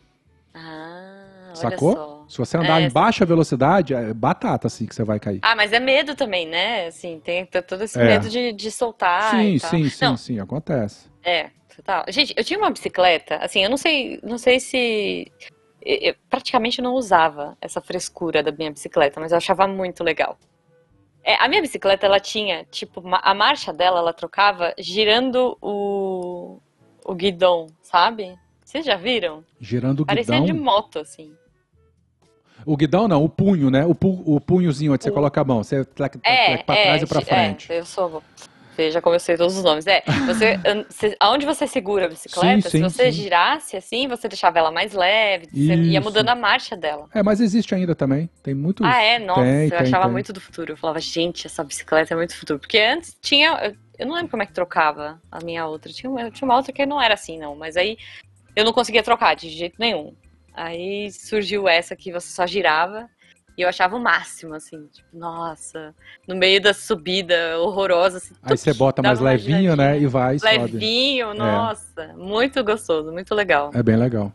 Sacou? 1.63 1.93
só. 1.95 2.25
Se 2.29 2.39
você 2.39 2.57
andar 2.57 2.81
É, 2.81 2.87
em 2.87 2.91
baixa 2.91 3.25
velocidade, 3.27 3.93
é 3.95 4.15
batata 4.15 4.67
assim 4.69 4.87
que 4.87 4.95
você 4.95 5.03
vai 5.05 5.19
cair. 5.19 5.41
Ah, 5.43 5.57
mas 5.57 5.73
é 5.73 5.81
medo 5.81 6.15
também, 6.15 6.47
né? 6.47 6.87
Assim, 6.87 7.21
tem 7.21 7.45
todo 7.47 7.83
esse 7.83 7.99
É. 7.99 8.05
medo 8.05 8.29
de, 8.29 8.53
de 8.53 8.71
soltar 8.71 9.35
sim, 9.35 9.55
e 9.57 9.61
tal. 9.61 9.71
sim, 9.71 9.89
sim, 9.91 10.05
Não, 10.05 10.17
sim, 10.17 10.39
acontece. 10.39 11.11
É, 11.25 11.51
total. 11.77 12.05
Gente, 12.09 12.33
eu 12.37 12.45
tinha 12.45 12.59
uma 12.59 12.71
bicicleta, 12.71 13.37
assim, 13.37 13.63
eu 13.65 13.71
não 13.71 13.77
sei, 13.77 14.21
não 14.23 14.39
sei 14.39 14.61
se 14.61 15.31
eu, 15.83 16.15
praticamente 16.29 16.81
não 16.81 16.95
usava 16.95 17.57
essa 17.61 17.81
frescura 17.81 18.43
da 18.43 18.53
minha 18.53 18.71
bicicleta, 18.71 19.19
mas 19.21 19.33
eu 19.33 19.39
achava 19.39 19.67
muito 19.67 20.05
legal. 20.05 20.39
É, 21.23 21.35
a 21.37 21.49
minha 21.49 21.61
bicicleta, 21.61 22.07
ela 22.07 22.19
tinha, 22.21 22.65
tipo, 22.71 23.03
a 23.13 23.35
marcha 23.35 23.73
dela, 23.73 23.99
ela 23.99 24.13
trocava 24.13 24.73
girando 24.79 25.57
o, 25.61 26.59
o 27.05 27.15
guidão, 27.15 27.67
sabe? 27.83 28.35
Vocês 28.65 28.87
já 28.87 28.97
viram? 28.97 29.45
Girando 29.61 30.01
o 30.01 30.07
Parecia 30.07 30.39
guidão. 30.41 30.47
de 30.47 30.53
moto, 30.53 30.99
assim. 31.01 31.35
O 32.67 32.77
guidão 32.77 33.09
não, 33.09 33.25
o 33.25 33.29
punho, 33.29 33.71
né? 33.71 33.85
O, 33.87 33.95
pu- 33.95 34.23
o 34.27 34.41
punhozinho 34.41 34.93
onde 34.93 35.03
você 35.05 35.11
coloca 35.11 35.41
a 35.41 35.45
mão. 35.45 35.63
Você 35.63 35.85
tlec, 35.85 36.19
É, 36.23 36.59
pra 36.59 36.75
é, 36.77 36.83
trás 36.85 37.03
e 37.03 37.07
pra 37.07 37.21
gi- 37.21 37.27
frente. 37.27 37.73
É, 37.73 37.79
eu 37.81 37.85
sou. 37.87 38.23
Veja 38.77 39.03
como 39.03 39.15
eu 39.15 39.21
sei 39.21 39.37
todos 39.37 39.57
os 39.59 39.65
nomes. 39.65 39.87
É, 39.87 40.03
você, 40.27 40.59
você- 40.89 41.17
aonde 41.21 41.45
você 41.45 41.67
segura 41.67 42.07
a 42.07 42.09
bicicleta, 42.09 42.63
Sim, 42.63 42.71
sim, 42.71 42.79
se 42.79 42.83
você 42.83 43.13
sim. 43.13 43.23
girasse 43.23 43.77
assim, 43.77 44.09
você 44.09 44.27
deixava 44.27 44.59
ela 44.59 44.71
mais 44.71 44.95
leve, 44.95 45.49
você 45.53 45.75
ia 45.75 45.99
Isso. 45.99 46.03
mudando 46.09 46.29
a 46.31 46.35
marcha 46.35 46.77
dela. 46.77 47.07
É, 47.15 47.23
mas 47.23 47.41
existe 47.41 47.75
ainda 47.75 47.95
também. 47.95 48.31
Tem 48.43 48.55
muitos. 48.55 48.87
Ah, 48.87 49.03
é? 49.03 49.19
Nossa, 49.19 49.43
Tem, 49.43 49.65
eu 49.65 49.71
tem, 49.71 49.79
achava 49.81 50.05
tem. 50.05 50.13
muito 50.13 50.33
do 50.33 50.41
futuro. 50.41 50.73
Eu 50.73 50.77
falava, 50.79 50.99
gente, 51.01 51.47
essa 51.47 51.63
bicicleta 51.63 52.15
é 52.15 52.17
muito 52.17 52.35
futuro. 52.35 52.59
Porque 52.59 52.79
antes 52.79 53.15
tinha. 53.21 53.51
eu- 53.65 53.77
Eu 53.99 54.07
não 54.07 54.15
lembro 54.15 54.31
como 54.31 54.43
é 54.43 54.47
que 54.47 54.53
trocava 54.55 55.21
a 55.31 55.45
minha 55.45 55.67
outra. 55.67 55.93
Tinha 55.93 56.09
uma, 56.09 56.31
tinha 56.31 56.49
uma 56.49 56.57
outra 56.57 56.73
que 56.73 56.87
não 56.87 57.03
era 57.03 57.13
assim, 57.13 57.39
não. 57.39 57.55
Mas 57.55 57.77
aí 57.77 57.99
eu 58.57 58.65
não 58.65 58.73
conseguia 58.73 59.03
trocar 59.03 59.37
de 59.37 59.51
jeito 59.51 59.75
nenhum. 59.79 60.15
Aí 60.63 61.11
surgiu 61.11 61.67
essa 61.69 61.97
que 61.97 62.13
você 62.13 62.29
só 62.29 62.47
girava. 62.47 63.09
E 63.59 63.63
eu 63.63 63.69
achava 63.69 63.97
o 63.97 64.01
máximo, 64.01 64.55
assim. 64.55 64.87
Tipo, 64.93 65.09
nossa, 65.13 65.95
no 66.27 66.35
meio 66.37 66.61
da 66.61 66.73
subida 66.73 67.59
horrorosa. 67.59 68.19
Assim, 68.19 68.35
Aí 68.43 68.57
você 68.57 68.73
bota 68.73 69.03
mais 69.03 69.21
levinho, 69.21 69.75
né? 69.77 69.99
E 69.99 70.07
vai 70.07 70.37
e 70.37 70.41
sobe. 70.41 70.57
Levinho, 70.73 71.35
nossa. 71.35 72.15
Muito 72.17 72.63
gostoso, 72.65 73.11
muito 73.13 73.35
legal. 73.35 73.71
É 73.75 73.83
bem 73.83 73.97
legal. 73.97 74.33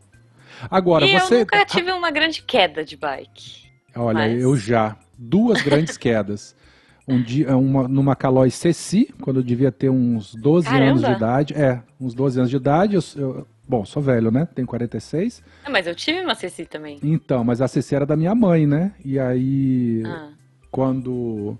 Agora, 0.69 1.05
e 1.05 1.19
você. 1.19 1.35
eu 1.35 1.39
nunca 1.39 1.65
tive 1.65 1.91
uma 1.91 2.11
grande 2.11 2.41
queda 2.41 2.83
de 2.83 2.95
bike. 2.97 3.65
Olha, 3.95 4.19
Mas- 4.19 4.41
eu 4.41 4.55
já. 4.57 4.95
Duas 5.17 5.61
grandes 5.61 5.95
quedas. 5.97 6.55
Um 7.07 7.21
dia, 7.21 7.55
uma, 7.55 7.88
numa 7.88 8.15
Calói 8.15 8.49
Ceci, 8.49 9.13
quando 9.21 9.38
eu 9.39 9.43
devia 9.43 9.71
ter 9.71 9.89
uns 9.89 10.33
12 10.35 10.67
anos 10.67 11.01
de 11.01 11.01
Caramba! 11.05 11.17
idade. 11.17 11.53
É, 11.53 11.81
uns 12.01 12.13
12 12.13 12.39
anos 12.39 12.49
de 12.49 12.55
idade. 12.57 12.95
Eu, 12.95 13.01
eu- 13.15 13.47
bom, 13.67 13.84
sou 13.86 14.01
velho, 14.01 14.32
né? 14.32 14.47
Tenho 14.54 14.67
46. 14.67 15.43
Ah, 15.65 15.69
Mas 15.69 15.88
eu 15.88 15.95
tive 15.95 16.21
uma 16.21 16.36
Ceci 16.36 16.65
também. 16.65 16.99
Então, 17.04 17.43
mas 17.43 17.62
a 17.62 17.67
Ceci 17.67 17.95
era 17.95 18.06
da 18.06 18.15
minha 18.15 18.34
mãe, 18.36 18.65
né? 18.67 18.93
E 19.04 19.19
aí, 19.19 20.04
Ah. 20.06 20.30
quando 20.71 21.58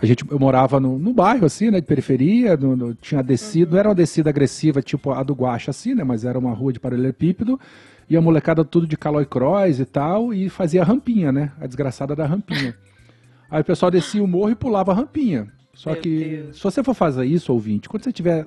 a 0.00 0.06
gente, 0.06 0.24
eu 0.30 0.38
morava 0.38 0.78
no, 0.80 0.98
no 0.98 1.12
bairro, 1.12 1.46
assim, 1.46 1.70
né? 1.70 1.80
De 1.80 1.86
periferia, 1.86 2.56
no- 2.56 2.76
no- 2.76 2.94
tinha 2.94 3.22
descido, 3.22 3.72
não 3.72 3.78
era 3.78 3.88
uma 3.88 3.94
descida 3.94 4.30
agressiva, 4.30 4.80
tipo 4.82 5.10
a 5.10 5.22
do 5.22 5.34
Guaxa, 5.34 5.70
assim, 5.70 5.94
né? 5.94 6.04
Mas 6.04 6.24
era 6.24 6.38
uma 6.38 6.52
rua 6.52 6.72
de 6.72 6.80
paralelepípedo. 6.80 7.58
E 8.08 8.16
a 8.16 8.20
molecada 8.20 8.64
tudo 8.64 8.86
de 8.88 8.96
Calói 8.96 9.24
Cross 9.24 9.78
e 9.78 9.84
tal, 9.84 10.34
e 10.34 10.48
fazia 10.48 10.82
rampinha, 10.82 11.30
né? 11.30 11.52
A 11.60 11.66
desgraçada 11.66 12.16
da 12.16 12.26
rampinha. 12.26 12.74
Aí 13.50 13.60
o 13.60 13.64
pessoal 13.64 13.90
descia 13.90 14.22
o 14.22 14.26
morro 14.26 14.50
e 14.50 14.54
pulava 14.54 14.90
a 14.92 14.94
rampinha. 14.94 15.48
Só 15.74 15.92
Meu 15.92 16.00
que, 16.02 16.18
Deus. 16.18 16.56
se 16.56 16.62
você 16.62 16.82
for 16.82 16.94
fazer 16.94 17.24
isso, 17.24 17.52
ouvinte, 17.52 17.88
quando 17.88 18.02
você 18.02 18.12
tiver 18.12 18.46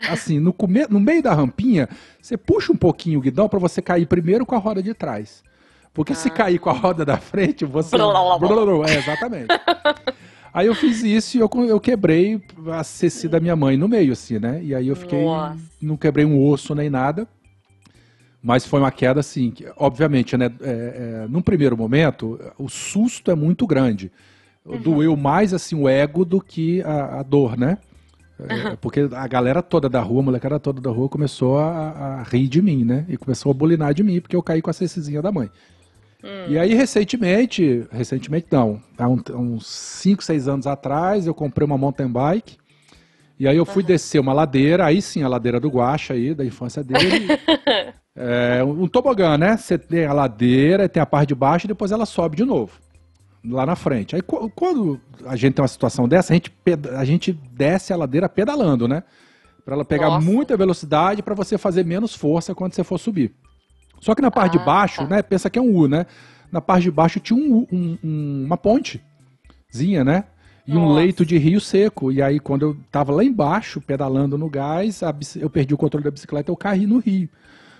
assim, 0.00 0.38
no, 0.38 0.52
come... 0.52 0.86
no 0.88 1.00
meio 1.00 1.22
da 1.22 1.34
rampinha, 1.34 1.88
você 2.20 2.36
puxa 2.36 2.72
um 2.72 2.76
pouquinho 2.76 3.18
o 3.18 3.22
guidão 3.22 3.48
para 3.48 3.58
você 3.58 3.80
cair 3.80 4.06
primeiro 4.06 4.44
com 4.44 4.54
a 4.54 4.58
roda 4.58 4.82
de 4.82 4.94
trás. 4.94 5.42
Porque 5.92 6.14
se 6.14 6.28
Ah. 6.28 6.32
cair 6.32 6.58
com 6.58 6.68
a 6.68 6.74
roda 6.74 7.04
da 7.04 7.16
frente, 7.16 7.64
você. 7.64 7.96
Blá, 7.96 8.06
blá, 8.12 8.38
blá, 8.38 8.66
blá. 8.66 8.90
É, 8.90 8.98
exatamente. 8.98 9.46
Aí 10.52 10.66
eu 10.66 10.74
fiz 10.74 11.02
isso 11.02 11.36
e 11.36 11.40
eu, 11.40 11.50
eu 11.68 11.78
quebrei 11.78 12.42
a 12.72 12.82
ceci 12.82 13.28
da 13.28 13.38
minha 13.38 13.54
mãe 13.54 13.76
no 13.76 13.86
meio, 13.86 14.12
assim, 14.12 14.38
né? 14.38 14.58
E 14.62 14.74
aí 14.74 14.88
eu 14.88 14.96
fiquei. 14.96 15.22
Nossa. 15.22 15.58
Não 15.82 15.98
quebrei 15.98 16.24
um 16.24 16.42
osso 16.48 16.74
nem 16.74 16.88
nada. 16.88 17.28
Mas 18.42 18.64
foi 18.64 18.80
uma 18.80 18.90
queda, 18.90 19.20
assim, 19.20 19.50
que, 19.50 19.66
obviamente, 19.76 20.34
né? 20.34 20.50
É, 20.62 21.24
é, 21.24 21.26
num 21.28 21.42
primeiro 21.42 21.76
momento, 21.76 22.40
o 22.56 22.70
susto 22.70 23.30
é 23.30 23.34
muito 23.34 23.66
grande. 23.66 24.10
Uhum. 24.64 24.78
Doeu 24.80 25.16
mais, 25.16 25.52
assim, 25.52 25.74
o 25.74 25.86
ego 25.88 26.24
do 26.24 26.40
que 26.40 26.80
a, 26.82 27.20
a 27.20 27.22
dor, 27.22 27.58
né? 27.58 27.76
É, 28.38 28.76
Porque 28.76 29.08
a 29.12 29.26
galera 29.26 29.62
toda 29.62 29.88
da 29.88 30.00
rua, 30.00 30.20
a 30.20 30.24
molecada 30.24 30.60
toda 30.60 30.80
da 30.80 30.90
rua 30.90 31.08
começou 31.08 31.58
a, 31.58 32.20
a 32.20 32.22
rir 32.22 32.48
de 32.48 32.60
mim, 32.60 32.84
né? 32.84 33.04
E 33.08 33.16
começou 33.16 33.50
a 33.50 33.54
bulinar 33.54 33.94
de 33.94 34.02
mim, 34.02 34.20
porque 34.20 34.36
eu 34.36 34.42
caí 34.42 34.60
com 34.60 34.70
a 34.70 34.74
cecizinha 34.74 35.22
da 35.22 35.32
mãe. 35.32 35.50
Hum. 36.22 36.46
E 36.48 36.58
aí, 36.58 36.74
recentemente, 36.74 37.86
recentemente 37.90 38.48
não, 38.50 38.80
há 38.98 39.08
uns 39.08 39.66
5, 39.66 40.22
6 40.22 40.48
anos 40.48 40.66
atrás, 40.66 41.26
eu 41.26 41.34
comprei 41.34 41.64
uma 41.64 41.78
mountain 41.78 42.08
bike. 42.08 42.56
E 43.38 43.46
aí 43.46 43.56
eu 43.56 43.66
fui 43.66 43.82
descer 43.82 44.18
uma 44.18 44.32
ladeira, 44.32 44.86
aí 44.86 45.02
sim, 45.02 45.22
a 45.22 45.28
ladeira 45.28 45.60
do 45.60 45.68
Guaxa 45.68 46.14
aí, 46.14 46.34
da 46.34 46.44
infância 46.44 46.82
dele. 46.82 47.28
é, 48.16 48.64
um 48.64 48.88
tobogã, 48.88 49.36
né? 49.36 49.56
Você 49.58 49.76
tem 49.76 50.06
a 50.06 50.12
ladeira, 50.12 50.88
tem 50.88 51.02
a 51.02 51.06
parte 51.06 51.28
de 51.28 51.34
baixo 51.34 51.66
e 51.66 51.68
depois 51.68 51.92
ela 51.92 52.06
sobe 52.06 52.36
de 52.36 52.44
novo. 52.44 52.80
Lá 53.48 53.64
na 53.66 53.76
frente. 53.76 54.16
Aí 54.16 54.22
qu- 54.22 54.50
quando 54.54 55.00
a 55.24 55.36
gente 55.36 55.54
tem 55.54 55.62
uma 55.62 55.68
situação 55.68 56.08
dessa, 56.08 56.32
a 56.32 56.34
gente, 56.36 56.52
a 56.96 57.04
gente 57.04 57.32
desce 57.52 57.92
a 57.92 57.96
ladeira 57.96 58.28
pedalando, 58.28 58.88
né? 58.88 59.02
Pra 59.64 59.74
ela 59.74 59.84
pegar 59.84 60.08
Nossa. 60.08 60.24
muita 60.26 60.56
velocidade 60.56 61.22
pra 61.22 61.34
você 61.34 61.58
fazer 61.58 61.84
menos 61.84 62.14
força 62.14 62.54
quando 62.54 62.72
você 62.74 62.84
for 62.84 62.98
subir. 62.98 63.34
Só 64.00 64.14
que 64.14 64.22
na 64.22 64.30
parte 64.30 64.56
Ah, 64.56 64.60
de 64.60 64.64
baixo, 64.64 64.98
tá. 65.02 65.06
né? 65.08 65.22
Pensa 65.22 65.48
que 65.50 65.58
é 65.58 65.62
um 65.62 65.74
U, 65.74 65.88
né? 65.88 66.06
Na 66.52 66.60
parte 66.60 66.84
de 66.84 66.90
baixo 66.90 67.18
tinha 67.20 67.38
um, 67.38 67.66
um- 67.72 67.98
um- 68.04 68.44
uma 68.46 68.56
pontezinha, 68.56 70.04
né? 70.04 70.24
E 70.66 70.72
um 70.72 70.80
Nossa. 70.82 70.94
leito 71.00 71.24
de 71.24 71.38
rio 71.38 71.60
seco. 71.60 72.10
E 72.10 72.20
aí, 72.20 72.40
quando 72.40 72.62
eu 72.62 72.76
tava 72.90 73.12
lá 73.12 73.22
embaixo, 73.22 73.80
pedalando 73.80 74.36
no 74.36 74.48
gás, 74.50 75.00
eu 75.40 75.48
perdi 75.48 75.72
o 75.74 75.76
controle 75.78 76.04
da 76.04 76.10
bicicleta, 76.10 76.50
eu 76.50 76.56
caí 76.56 76.86
no 76.86 76.98
rio. 76.98 77.28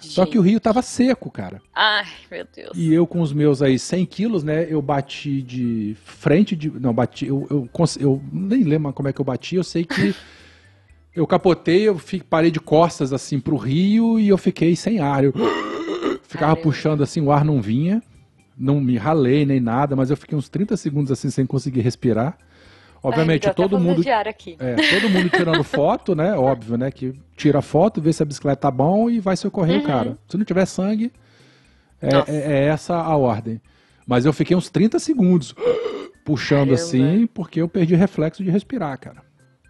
Só 0.07 0.27
que 0.27 0.39
o 0.39 0.43
rio 0.43 0.59
tava 0.61 0.83
seco, 0.83 1.31
cara. 1.31 1.61
Ai, 1.75 2.07
meu 2.31 2.47
Deus. 2.55 2.71
E 2.75 2.93
eu 2.93 3.07
com 3.07 3.21
os 3.21 3.33
meus 3.33 3.63
aí 3.63 3.79
100 3.79 4.07
quilos, 4.07 4.45
né? 4.45 4.67
Eu 4.69 4.81
bati 4.81 5.43
de 5.43 5.97
frente 6.05 6.55
de. 6.57 6.71
Não, 6.71 6.93
bati. 6.93 7.27
Eu, 7.27 7.47
eu, 7.51 7.69
eu 8.01 8.23
nem 8.33 8.63
lembro 8.65 8.93
como 8.93 9.09
é 9.09 9.13
que 9.13 9.21
eu 9.21 9.25
bati. 9.25 9.57
Eu 9.57 9.65
sei 9.65 9.85
que 9.85 10.15
eu 11.15 11.27
capotei, 11.27 11.89
eu 11.89 12.01
parei 12.29 12.51
de 12.51 12.61
costas 12.61 13.13
assim 13.13 13.41
pro 13.41 13.57
rio 13.57 14.19
e 14.19 14.29
eu 14.29 14.39
fiquei 14.39 14.77
sem 14.77 15.01
ar. 15.01 15.25
Eu 15.25 15.33
ficava 16.23 16.57
puxando 16.57 17.03
assim, 17.03 17.21
o 17.21 17.31
ar 17.31 17.45
não 17.45 17.61
vinha. 17.61 18.03
Não 18.59 18.81
me 18.81 18.97
ralei 18.97 19.45
nem 19.45 19.61
nada, 19.61 19.95
mas 19.95 20.11
eu 20.11 20.17
fiquei 20.17 20.37
uns 20.37 20.49
30 20.49 20.77
segundos 20.79 21.13
assim 21.13 21.29
sem 21.29 21.45
conseguir 21.45 21.83
respirar. 21.83 22.39
Obviamente, 23.09 23.43
tô 23.43 23.49
até 23.51 23.63
todo 23.63 23.79
mundo. 23.79 24.03
É, 24.59 24.75
todo 25.01 25.09
mundo 25.11 25.29
tirando 25.31 25.63
foto, 25.65 26.15
né? 26.15 26.33
Óbvio, 26.35 26.77
né? 26.77 26.91
Que 26.91 27.15
tira 27.37 27.61
foto, 27.63 28.01
vê 28.01 28.13
se 28.13 28.23
a 28.23 28.27
bicicleta 28.27 28.63
tá 28.63 28.71
bom 28.71 29.09
e 29.11 29.21
vai 29.21 29.37
socorrer 29.37 29.77
Uhum. 29.77 29.83
o 29.83 29.87
cara. 29.87 30.19
Se 30.29 30.37
não 30.37 30.45
tiver 30.45 30.67
sangue, 30.67 31.13
é, 32.01 32.09
é- 32.31 32.53
é 32.53 32.65
essa 32.67 32.95
a 32.97 33.17
ordem. 33.17 33.61
Mas 34.07 34.25
eu 34.25 34.33
fiquei 34.33 34.57
uns 34.57 34.69
30 34.71 34.99
segundos 34.99 35.55
puxando 36.25 36.69
Caramba. 36.71 36.75
assim, 36.75 37.27
porque 37.33 37.61
eu 37.61 37.69
perdi 37.69 37.95
reflexo 37.95 38.43
de 38.43 38.51
respirar, 38.51 38.99
cara. 38.99 39.26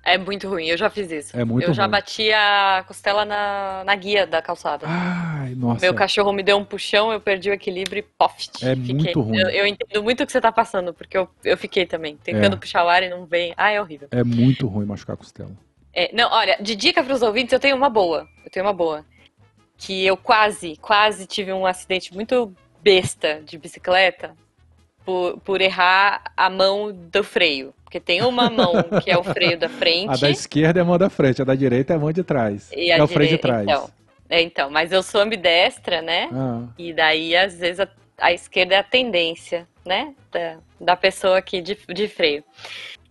É 0.09 0.17
muito 0.17 0.49
ruim, 0.49 0.67
eu 0.67 0.77
já 0.77 0.89
fiz 0.89 1.11
isso. 1.11 1.37
É 1.37 1.45
muito 1.45 1.67
eu 1.67 1.75
já 1.75 1.83
ruim. 1.83 1.91
bati 1.91 2.33
a 2.33 2.85
costela 2.87 3.25
na, 3.25 3.83
na 3.85 3.95
guia 3.97 4.25
da 4.25 4.41
calçada. 4.41 4.87
Ai, 4.89 5.53
nossa. 5.57 5.85
Meu 5.85 5.93
cachorro 5.95 6.33
me 6.33 6.45
deu 6.45 6.57
um 6.57 6.65
puxão, 6.65 7.13
eu 7.13 7.21
perdi 7.21 7.51
o 7.51 7.53
equilíbrio 7.53 7.99
e 7.99 8.03
poft. 8.03 8.65
É 8.65 8.77
fiquei. 8.77 8.95
muito 8.95 9.21
ruim. 9.21 9.37
Eu, 9.37 9.49
eu 9.49 9.67
entendo 9.67 10.05
muito 10.05 10.23
o 10.23 10.27
que 10.27 10.31
você 10.31 10.41
tá 10.41 10.53
passando, 10.53 10.95
porque 10.95 11.19
eu, 11.19 11.29
eu 11.45 11.57
fiquei 11.59 11.85
também, 11.85 12.17
tentando 12.19 12.55
É. 12.55 12.57
puxar 12.59 12.85
o 12.85 12.89
ar 12.89 13.03
e 13.03 13.09
não 13.09 13.27
vem. 13.27 13.53
Ah, 13.57 13.73
é 13.73 13.81
horrível. 13.81 14.07
É 14.13 14.23
muito 14.23 14.69
ruim 14.69 14.87
machucar 14.87 15.15
a 15.15 15.17
costela. 15.17 15.51
É, 15.93 16.09
não, 16.15 16.31
olha, 16.31 16.57
de 16.61 16.77
dica 16.77 17.03
pros 17.03 17.21
ouvintes, 17.23 17.53
eu 17.53 17.59
tenho 17.59 17.75
uma 17.75 17.91
boa. 17.91 18.29
Eu 18.45 18.51
tenho 18.51 18.65
uma 18.65 18.73
boa. 18.73 19.05
Que 19.77 20.07
eu 20.07 20.17
quase, 20.17 20.77
quase 20.77 21.27
tive 21.27 21.53
um 21.53 21.67
acidente 21.67 22.15
muito 22.15 22.55
besta 22.81 23.43
de 23.45 23.59
bicicleta 23.59 24.37
por, 25.07 25.39
por 25.39 25.61
errar 25.61 26.21
a 26.37 26.51
mão 26.51 26.93
do 26.93 27.23
freio. 27.23 27.73
Porque 27.85 28.01
tem 28.01 28.21
uma 28.23 28.51
mão 28.51 28.73
que 29.03 29.11
é 29.11 29.17
o 29.17 29.23
freio 29.23 29.57
da 29.57 29.69
frente. 29.69 30.11
A 30.13 30.17
da 30.17 30.29
esquerda 30.29 30.81
é 30.81 30.83
a 30.83 30.85
mão 30.85 30.99
da 30.99 31.09
frente, 31.09 31.41
a 31.41 31.45
da 31.45 31.55
direita 31.55 31.93
é 31.93 31.97
a 31.97 31.99
mão 32.01 32.13
de 32.13 32.25
trás. 32.25 32.71
E 32.73 32.91
é 32.91 33.01
o 33.01 33.07
freio 33.07 33.31
de 33.31 33.39
trás. 33.39 33.63
Então, 33.63 33.89
é, 34.29 34.43
então, 34.43 34.69
mas 34.69 34.91
eu 34.91 35.05
sou 35.05 35.21
ambidestra, 35.21 36.03
né? 36.03 36.29
Ah, 36.33 36.65
E 36.77 36.93
daí, 36.93 37.37
às 37.37 37.57
vezes, 37.57 37.79
a, 37.79 37.89
a 38.19 38.33
esquerda 38.33 38.75
é 38.75 38.79
a 38.79 38.83
tendência, 38.83 39.69
né? 39.85 40.13
Da, 40.33 40.57
da 40.81 40.97
pessoa 40.97 41.39
aqui 41.39 41.63
de, 41.63 41.79
de 41.89 42.09
freio. 42.09 42.43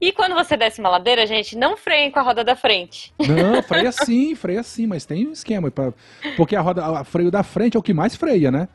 E 0.01 0.11
quando 0.11 0.35
você 0.35 0.57
desce 0.57 0.81
uma 0.81 0.89
ladeira, 0.89 1.25
gente, 1.25 1.57
não 1.57 1.77
freiem 1.77 2.11
com 2.11 2.19
a 2.19 2.21
roda 2.21 2.43
da 2.43 2.55
frente. 2.57 3.13
Não, 3.17 3.63
freia 3.63 3.93
sim, 3.93 4.35
freia 4.35 4.61
sim, 4.61 4.85
mas 4.85 5.05
tem 5.05 5.25
um 5.25 5.31
esquema. 5.31 5.71
Pra... 5.71 5.93
Porque 6.35 6.55
a 6.55 6.61
roda, 6.61 6.85
a 6.85 7.03
freio 7.05 7.31
da 7.31 7.43
frente 7.43 7.77
é 7.77 7.79
o 7.79 7.83
que 7.83 7.93
mais 7.93 8.13
freia, 8.13 8.51
né? 8.51 8.67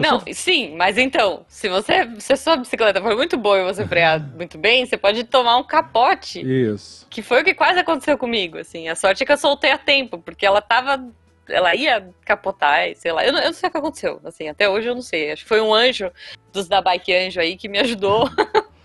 Não, 0.00 0.22
sim, 0.32 0.74
mas 0.76 0.98
então, 0.98 1.44
se 1.48 1.68
você 1.68 2.08
se 2.18 2.32
a 2.32 2.36
sua 2.36 2.56
bicicleta 2.56 3.00
for 3.00 3.16
muito 3.16 3.36
boa 3.36 3.58
e 3.58 3.64
você 3.64 3.86
frear 3.86 4.20
muito 4.34 4.58
bem, 4.58 4.84
você 4.84 4.96
pode 4.96 5.24
tomar 5.24 5.56
um 5.56 5.64
capote. 5.64 6.40
Isso. 6.40 7.06
Que 7.08 7.22
foi 7.22 7.42
o 7.42 7.44
que 7.44 7.54
quase 7.54 7.78
aconteceu 7.78 8.16
comigo, 8.16 8.58
assim. 8.58 8.88
A 8.88 8.94
sorte 8.94 9.22
é 9.22 9.26
que 9.26 9.32
eu 9.32 9.36
soltei 9.36 9.70
a 9.70 9.78
tempo, 9.78 10.18
porque 10.18 10.44
ela 10.46 10.60
tava. 10.60 11.04
Ela 11.48 11.76
ia 11.76 12.08
capotar, 12.24 12.80
sei 12.96 13.12
lá. 13.12 13.24
Eu 13.24 13.32
não, 13.32 13.40
eu 13.40 13.46
não 13.46 13.52
sei 13.52 13.68
o 13.68 13.72
que 13.72 13.78
aconteceu, 13.78 14.20
assim. 14.24 14.48
Até 14.48 14.68
hoje 14.68 14.88
eu 14.88 14.94
não 14.94 15.02
sei. 15.02 15.30
Acho 15.30 15.42
que 15.42 15.48
foi 15.48 15.60
um 15.60 15.72
anjo 15.72 16.10
dos 16.52 16.66
da 16.66 16.80
Bike 16.80 17.14
Anjo 17.14 17.40
aí 17.40 17.56
que 17.56 17.68
me 17.68 17.78
ajudou. 17.78 18.28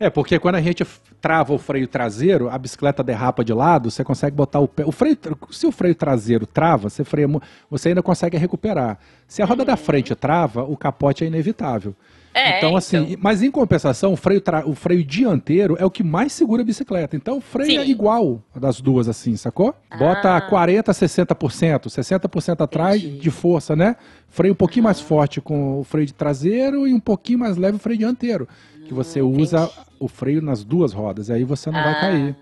É, 0.00 0.08
porque 0.08 0.38
quando 0.38 0.54
a 0.54 0.60
gente 0.60 0.84
trava 1.20 1.52
o 1.52 1.58
freio 1.58 1.88
traseiro, 1.88 2.48
a 2.48 2.56
bicicleta 2.56 3.02
derrapa 3.02 3.44
de 3.44 3.52
lado, 3.52 3.90
você 3.90 4.04
consegue 4.04 4.36
botar 4.36 4.60
o 4.60 4.68
pé. 4.68 4.84
O 4.84 4.92
freio, 4.92 5.16
se 5.50 5.66
o 5.66 5.72
freio 5.72 5.94
traseiro 5.94 6.46
trava, 6.46 6.88
você, 6.88 7.04
freia, 7.04 7.28
você 7.70 7.90
ainda 7.90 8.02
consegue 8.02 8.36
recuperar. 8.36 8.98
Se 9.26 9.42
a 9.42 9.44
roda 9.44 9.64
da 9.64 9.76
frente 9.76 10.14
trava, 10.14 10.62
o 10.62 10.76
capote 10.76 11.24
é 11.24 11.26
inevitável. 11.26 11.94
É, 12.34 12.58
então, 12.58 12.76
assim, 12.76 13.16
mas 13.20 13.42
em 13.42 13.50
compensação, 13.50 14.12
o 14.12 14.16
freio, 14.16 14.40
tra- 14.40 14.64
o 14.66 14.74
freio 14.74 15.02
dianteiro 15.02 15.76
é 15.78 15.84
o 15.84 15.90
que 15.90 16.04
mais 16.04 16.32
segura 16.32 16.62
a 16.62 16.64
bicicleta. 16.64 17.16
Então, 17.16 17.38
o 17.38 17.40
freio 17.40 17.80
é 17.80 17.84
Sim. 17.84 17.90
igual 17.90 18.40
das 18.54 18.80
duas, 18.80 19.08
assim, 19.08 19.34
sacou? 19.36 19.74
Bota 19.98 20.36
Ah. 20.36 20.40
40%, 20.40 20.92
60%, 20.92 21.88
60% 21.88 22.60
atrás 22.62 23.02
Entendi. 23.02 23.18
de 23.20 23.30
força, 23.30 23.74
né? 23.74 23.96
Freio 24.28 24.52
um 24.52 24.56
pouquinho 24.56 24.84
mais 24.84 25.00
forte 25.00 25.40
com 25.40 25.80
o 25.80 25.84
freio 25.84 26.06
de 26.06 26.14
traseiro 26.14 26.86
e 26.86 26.92
um 26.94 27.00
pouquinho 27.00 27.38
mais 27.40 27.56
leve 27.56 27.76
o 27.76 27.80
freio 27.80 27.98
dianteiro. 27.98 28.48
Que 28.86 28.94
você 28.94 29.20
Hum, 29.20 29.32
usa 29.40 29.64
entendi. 29.64 29.80
o 30.00 30.08
freio 30.08 30.40
nas 30.42 30.62
duas 30.64 30.92
rodas, 30.92 31.30
aí 31.30 31.44
você 31.44 31.70
não 31.70 31.82
vai 31.82 31.92
Ah, 31.92 32.00
cair. 32.00 32.36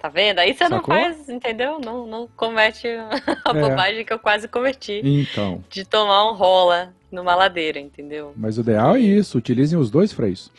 Tá 0.00 0.08
vendo? 0.08 0.38
Aí 0.38 0.54
você 0.54 0.68
não 0.68 0.78
Sacou? 0.78 0.94
faz, 0.94 1.28
entendeu? 1.28 1.78
Não, 1.78 2.06
não 2.06 2.26
comete 2.36 2.86
a 3.44 3.50
É. 3.50 3.60
bobagem 3.60 4.04
que 4.04 4.12
eu 4.12 4.18
quase 4.18 4.48
cometi. 4.48 5.00
Então, 5.04 5.62
De 5.68 5.84
tomar 5.84 6.30
um 6.30 6.34
rola 6.34 6.94
numa 7.12 7.34
ladeira, 7.34 7.78
entendeu? 7.78 8.32
mas 8.36 8.56
o 8.56 8.62
ideal 8.62 8.96
é 8.96 9.00
isso, 9.00 9.36
utilizem 9.36 9.78
os 9.78 9.90
dois 9.90 10.12
freios. 10.12 10.50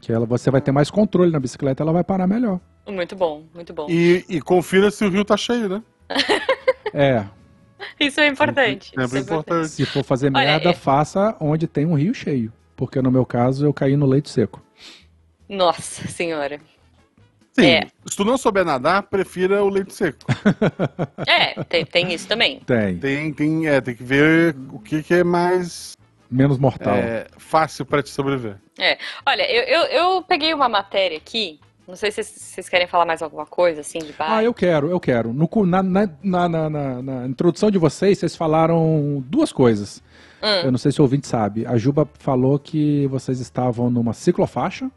Que 0.00 0.12
ela, 0.12 0.26
você 0.26 0.50
vai 0.50 0.60
ter 0.60 0.72
mais 0.72 0.90
controle 0.90 1.30
na 1.30 1.38
bicicleta, 1.38 1.82
ela 1.82 1.92
vai 1.92 2.02
parar 2.02 2.26
melhor. 2.26 2.60
Muito 2.88 3.14
bom, 3.14 3.44
muito 3.54 3.72
bom. 3.72 3.86
E, 3.88 4.24
e 4.28 4.40
confira 4.40 4.90
se 4.90 5.04
o 5.04 5.10
rio 5.10 5.24
tá 5.24 5.36
cheio, 5.36 5.68
né? 5.68 5.82
É, 6.92 7.24
Isso 8.00 8.20
é 8.20 8.26
importante. 8.26 8.88
Sempre 8.90 9.04
isso 9.04 9.16
é 9.16 9.20
importante. 9.20 9.68
Se 9.68 9.86
for 9.86 10.02
fazer 10.02 10.26
Olha, 10.28 10.32
merda, 10.46 10.70
é- 10.70 10.74
faça 10.74 11.36
onde 11.38 11.66
tem 11.68 11.86
um 11.86 11.94
rio 11.94 12.12
cheio. 12.14 12.52
Porque 12.74 13.00
no 13.02 13.10
meu 13.12 13.24
caso 13.26 13.64
eu 13.66 13.72
caí 13.72 13.96
no 13.96 14.06
leito 14.06 14.28
seco. 14.28 14.60
Nossa 15.48 16.08
senhora. 16.08 16.58
Sim, 17.58 17.66
É. 17.66 17.86
se 18.06 18.16
tu 18.16 18.24
não 18.24 18.38
souber 18.38 18.64
nadar, 18.64 19.02
prefira 19.04 19.62
o 19.64 19.68
leite 19.68 19.94
seco. 19.94 20.18
É, 21.26 21.62
tem, 21.64 21.84
tem 21.84 22.12
isso 22.12 22.26
também. 22.28 22.60
Tem. 22.60 22.96
Tem, 22.98 23.32
tem, 23.32 23.66
é, 23.68 23.80
tem 23.80 23.94
que 23.94 24.02
ver 24.02 24.54
o 24.72 24.78
que, 24.78 25.02
que 25.02 25.14
é 25.14 25.24
mais 25.24 25.96
Menos 26.30 26.58
mortal. 26.58 26.94
é, 26.94 27.26
fácil 27.36 27.84
pra 27.84 28.02
te 28.02 28.10
sobreviver. 28.10 28.56
Olha, 29.26 29.50
eu, 29.50 29.62
eu, 29.64 29.82
eu 30.16 30.22
peguei 30.22 30.52
uma 30.54 30.68
matéria 30.68 31.16
aqui. 31.16 31.58
Não 31.86 31.96
sei 31.96 32.10
se 32.10 32.22
vocês- 32.22 32.68
querem 32.68 32.86
falar 32.86 33.06
mais 33.06 33.22
alguma 33.22 33.46
coisa, 33.46 33.80
assim, 33.80 33.98
de 33.98 34.12
bike. 34.12 34.16
Ah, 34.22 34.42
eu 34.44 34.52
quero, 34.52 34.90
eu 34.90 35.00
quero. 35.00 35.32
No 35.32 35.48
na, 35.64 35.82
na, 35.82 36.08
na, 36.22 36.48
na- 36.48 36.70
na- 36.70 37.02
na 37.02 37.26
introdução 37.26 37.70
de 37.70 37.78
vocês, 37.78 38.18
vocês 38.18 38.36
falaram 38.36 39.24
duas 39.26 39.52
coisas. 39.52 40.02
Eu 40.42 40.68
Hum, 40.68 40.72
não 40.72 40.78
sei 40.78 40.92
se 40.92 41.00
o 41.00 41.02
ouvinte 41.02 41.26
sabe. 41.26 41.66
A 41.66 41.76
Juba 41.78 42.06
falou 42.18 42.58
que 42.58 43.06
vocês 43.08 43.40
estavam 43.40 43.88
numa 43.90 44.12
ciclofaixa 44.12 44.90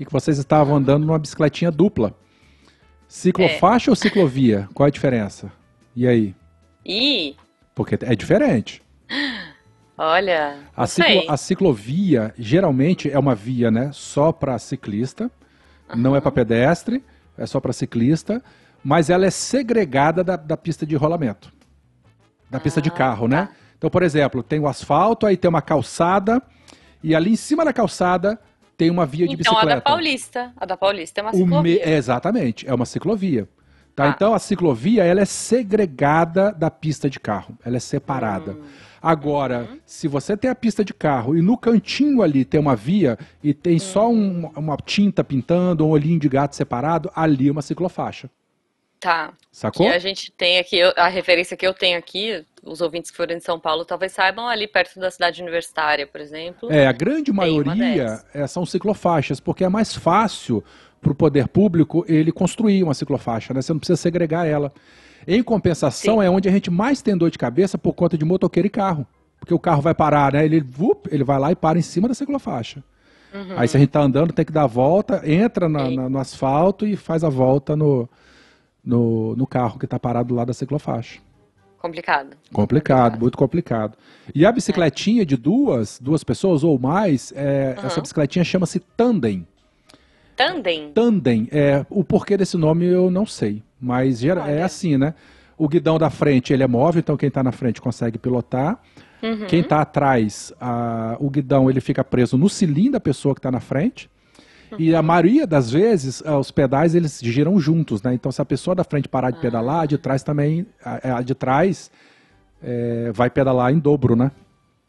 e 0.00 0.04
que 0.06 0.10
vocês 0.12 0.38
estavam 0.38 0.74
andando 0.76 1.04
numa 1.06 1.18
bicicletinha 1.18 1.70
dupla. 1.70 2.14
Ciclofaixa 3.06 3.90
ou 3.90 3.94
ciclovia? 3.96 4.66
Qual 4.72 4.86
é 4.86 4.88
a 4.88 4.92
diferença? 4.92 5.52
E 5.94 6.08
aí? 6.08 6.34
Ih, 6.84 7.36
Porque 7.74 7.98
é 8.00 8.14
diferente. 8.16 8.82
olha. 9.98 10.56
A, 10.76 10.86
ciclo- 10.86 11.24
a 11.28 11.36
ciclovia 11.36 12.34
geralmente 12.38 13.10
é 13.10 13.18
uma 13.18 13.34
via, 13.34 13.70
né, 13.70 13.90
só 13.92 14.32
para 14.32 14.58
ciclista, 14.58 15.30
não 15.94 16.16
é 16.16 16.20
para 16.20 16.30
pedestre, 16.30 17.04
é 17.36 17.44
só 17.46 17.60
para 17.60 17.72
ciclista, 17.72 18.42
mas 18.82 19.10
ela 19.10 19.26
é 19.26 19.30
segregada 19.30 20.24
da, 20.24 20.36
da 20.36 20.56
pista 20.56 20.86
de 20.86 20.96
rolamento, 20.96 21.52
da 22.48 22.58
pista 22.58 22.80
de 22.80 22.88
Ah, 22.88 22.92
carro, 22.92 23.28
tá. 23.28 23.36
né? 23.36 23.48
Então, 23.76 23.90
por 23.90 24.02
exemplo, 24.02 24.42
tem 24.42 24.58
o 24.60 24.68
asfalto, 24.68 25.26
aí 25.26 25.36
tem 25.36 25.48
uma 25.48 25.62
calçada 25.62 26.40
e 27.02 27.14
ali 27.14 27.32
em 27.32 27.36
cima 27.36 27.64
da 27.64 27.72
calçada 27.72 28.38
tem 28.80 28.90
uma 28.90 29.04
via 29.04 29.28
de 29.28 29.34
Então, 29.34 29.52
a 29.52 29.56
bicicleta. 29.56 29.76
da 29.76 29.80
Paulista. 29.82 30.52
A 30.56 30.64
da 30.66 30.76
Paulista 30.76 31.20
é 31.20 31.22
uma 31.22 31.30
O 31.32 31.36
me- 31.36 31.44
ciclovia. 31.44 31.80
é, 31.84 31.96
exatamente, 31.96 32.66
é 32.68 32.74
uma 32.74 32.86
ciclovia. 32.86 33.48
Tá? 33.94 34.04
Ah. 34.04 34.08
Então 34.08 34.32
a 34.32 34.38
ciclovia 34.38 35.04
ela 35.04 35.20
é 35.20 35.24
segregada 35.26 36.50
da 36.52 36.70
pista 36.70 37.10
de 37.10 37.20
carro, 37.20 37.56
ela 37.64 37.76
é 37.76 37.80
separada. 37.80 38.52
Hum. 38.52 38.62
Agora, 39.02 39.66
Uhum. 39.70 39.78
se 39.86 40.06
você 40.08 40.36
tem 40.36 40.50
a 40.50 40.54
pista 40.54 40.84
de 40.84 40.92
carro 40.94 41.36
e 41.36 41.40
no 41.42 41.56
cantinho 41.56 42.22
ali 42.22 42.44
tem 42.44 42.60
uma 42.60 42.76
via 42.76 43.18
e 43.42 43.52
tem 43.54 43.78
só 43.78 44.10
Hum. 44.10 44.50
um- 44.54 44.58
uma 44.60 44.76
tinta 44.76 45.22
pintando, 45.24 45.86
um 45.86 45.90
olhinho 45.90 46.18
de 46.18 46.28
gato 46.28 46.54
separado, 46.56 47.10
ali 47.14 47.48
é 47.48 47.52
uma 47.52 47.62
ciclofaixa. 47.62 48.30
Tá. 49.00 49.32
Sacou? 49.50 49.86
Que 49.86 49.92
a 49.92 49.98
gente 49.98 50.30
tem 50.30 50.58
aqui, 50.58 50.82
a 50.82 51.08
referência 51.08 51.56
que 51.56 51.66
eu 51.66 51.72
tenho 51.72 51.98
aqui, 51.98 52.44
os 52.62 52.82
ouvintes 52.82 53.10
que 53.10 53.16
forem 53.16 53.38
de 53.38 53.42
São 53.44 53.58
Paulo 53.58 53.82
talvez 53.84 54.12
saibam, 54.12 54.46
ali 54.46 54.66
perto 54.68 55.00
da 55.00 55.10
cidade 55.10 55.40
universitária, 55.40 56.06
por 56.06 56.20
exemplo. 56.20 56.70
É, 56.70 56.86
a 56.86 56.92
grande 56.92 57.32
maioria 57.32 58.20
é, 58.34 58.46
são 58.46 58.66
ciclofaixas, 58.66 59.40
porque 59.40 59.64
é 59.64 59.68
mais 59.70 59.94
fácil 59.94 60.62
para 61.00 61.10
o 61.12 61.14
poder 61.14 61.48
público 61.48 62.04
ele 62.06 62.30
construir 62.30 62.82
uma 62.82 62.92
ciclofaixa, 62.92 63.54
né? 63.54 63.62
Você 63.62 63.72
não 63.72 63.78
precisa 63.80 63.96
segregar 63.96 64.46
ela. 64.46 64.70
Em 65.26 65.42
compensação, 65.42 66.20
Sim. 66.20 66.26
é 66.26 66.30
onde 66.30 66.46
a 66.48 66.52
gente 66.52 66.70
mais 66.70 67.00
tem 67.00 67.16
dor 67.16 67.30
de 67.30 67.38
cabeça 67.38 67.78
por 67.78 67.94
conta 67.94 68.18
de 68.18 68.24
motoqueiro 68.24 68.66
e 68.66 68.70
carro. 68.70 69.06
Porque 69.38 69.54
o 69.54 69.58
carro 69.58 69.80
vai 69.80 69.94
parar, 69.94 70.34
né? 70.34 70.44
Ele, 70.44 70.60
vup, 70.60 71.06
ele 71.10 71.24
vai 71.24 71.38
lá 71.38 71.50
e 71.50 71.56
para 71.56 71.78
em 71.78 71.82
cima 71.82 72.06
da 72.06 72.12
ciclofaixa. 72.12 72.84
Uhum. 73.32 73.54
Aí 73.56 73.66
se 73.66 73.76
a 73.78 73.80
gente 73.80 73.88
tá 73.90 74.00
andando, 74.00 74.32
tem 74.34 74.44
que 74.44 74.52
dar 74.52 74.64
a 74.64 74.66
volta, 74.66 75.22
entra 75.24 75.68
na- 75.68 75.90
na- 75.90 76.08
no 76.10 76.18
asfalto 76.18 76.86
e 76.86 76.96
faz 76.96 77.24
a 77.24 77.30
volta 77.30 77.74
no, 77.74 78.06
no, 78.84 79.34
no 79.36 79.46
carro 79.46 79.78
que 79.78 79.84
está 79.84 79.98
parado 79.98 80.34
lá 80.34 80.44
da 80.44 80.52
ciclofaixa. 80.52 81.20
Complicado. 81.78 82.36
Complicado, 82.52 82.52
Complicado. 82.52 83.20
muito 83.20 83.38
complicado. 83.38 83.96
E 84.34 84.44
a 84.44 84.52
bicicletinha 84.52 85.24
de 85.24 85.36
duas, 85.36 85.98
duas 86.00 86.22
pessoas 86.22 86.62
ou 86.62 86.78
mais, 86.78 87.32
é, 87.34 87.74
Uhum. 87.78 87.86
essa 87.86 88.00
bicicletinha 88.02 88.44
chama-se 88.44 88.78
tandem. 88.80 89.46
Tandem. 90.36 90.90
Tandem, 90.92 91.48
é, 91.52 91.84
o 91.90 92.02
porquê 92.02 92.36
desse 92.36 92.56
nome 92.56 92.86
eu 92.86 93.10
não 93.10 93.26
sei, 93.26 93.62
mas 93.80 94.18
gera- 94.20 94.50
é 94.50 94.62
assim, 94.62 94.96
né? 94.96 95.14
O 95.56 95.68
guidão 95.68 95.98
da 95.98 96.08
frente 96.08 96.52
ele 96.52 96.62
é 96.62 96.66
móvel, 96.66 97.00
então 97.00 97.16
quem 97.16 97.28
está 97.28 97.42
na 97.42 97.52
frente 97.52 97.80
consegue 97.80 98.16
pilotar. 98.18 98.80
Uhum. 99.22 99.44
Quem 99.46 99.60
está 99.60 99.82
atrás, 99.82 100.50
a- 100.58 101.16
o 101.20 101.28
guidão 101.28 101.68
ele 101.68 101.80
fica 101.80 102.02
preso 102.02 102.38
no 102.38 102.48
cilindro 102.48 102.92
da 102.92 103.00
pessoa 103.00 103.34
que 103.34 103.38
está 103.38 103.50
na 103.50 103.60
frente. 103.60 104.10
E 104.78 104.94
a 104.94 105.02
maioria 105.02 105.46
das 105.46 105.70
vezes, 105.70 106.22
ah, 106.24 106.38
os 106.38 106.50
pedais 106.50 106.94
eles 106.94 107.20
giram 107.22 107.58
juntos, 107.58 108.02
né? 108.02 108.14
Então 108.14 108.30
se 108.30 108.40
a 108.40 108.44
pessoa 108.44 108.74
da 108.74 108.84
frente 108.84 109.08
parar 109.08 109.30
de 109.30 109.38
Ah. 109.38 109.40
pedalar, 109.42 109.80
a 109.82 109.86
de 109.86 109.98
trás 109.98 110.22
também, 110.22 110.66
a, 110.84 111.18
a 111.18 111.22
de 111.22 111.34
trás 111.34 111.90
é, 112.62 113.10
vai 113.12 113.30
pedalar 113.30 113.72
em 113.72 113.78
dobro, 113.78 114.14
né? 114.14 114.30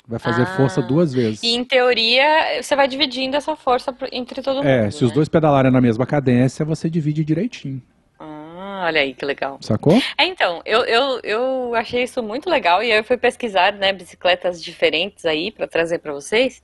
Vai 0.07 0.19
fazer 0.19 0.41
Ah. 0.43 0.57
força 0.57 0.81
duas 0.81 1.13
vezes. 1.13 1.41
E 1.43 1.55
em 1.55 1.63
teoria, 1.63 2.61
você 2.61 2.75
vai 2.75 2.87
dividindo 2.87 3.35
essa 3.37 3.55
força 3.55 3.95
entre 4.11 4.41
todo 4.41 4.57
mundo. 4.57 4.67
É, 4.67 4.91
se 4.91 5.03
os 5.05 5.11
né? 5.11 5.15
dois 5.15 5.29
pedalarem 5.29 5.71
na 5.71 5.79
mesma 5.79 6.05
cadência, 6.05 6.65
você 6.65 6.89
divide 6.89 7.23
direitinho. 7.23 7.81
Ah, 8.19 8.83
olha 8.87 9.01
aí 9.01 9.13
que 9.13 9.23
legal. 9.25 9.57
Sacou? 9.61 9.93
É, 10.17 10.25
então, 10.25 10.61
eu, 10.65 10.81
eu, 10.85 11.19
eu 11.23 11.75
achei 11.75 12.03
isso 12.03 12.21
muito 12.21 12.49
legal 12.49 12.83
e 12.83 12.91
aí 12.91 12.97
eu 12.97 13.03
fui 13.03 13.17
pesquisar, 13.17 13.71
né, 13.73 13.93
bicicletas 13.93 14.61
diferentes 14.61 15.23
aí 15.25 15.51
pra 15.51 15.67
trazer 15.67 15.99
pra 15.99 16.11
vocês. 16.13 16.61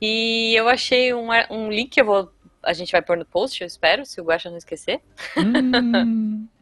E 0.00 0.52
eu 0.56 0.68
achei 0.68 1.14
um, 1.14 1.28
um 1.50 1.70
link, 1.70 1.96
eu 1.96 2.04
vou, 2.04 2.30
a 2.62 2.72
gente 2.72 2.92
vai 2.92 3.02
pôr 3.02 3.16
no 3.16 3.24
post, 3.24 3.60
eu 3.60 3.66
espero, 3.66 4.04
se 4.04 4.20
o 4.20 4.24
Guaxa 4.24 4.50
não 4.50 4.58
esquecer. 4.58 5.00
Hum, 5.36 6.48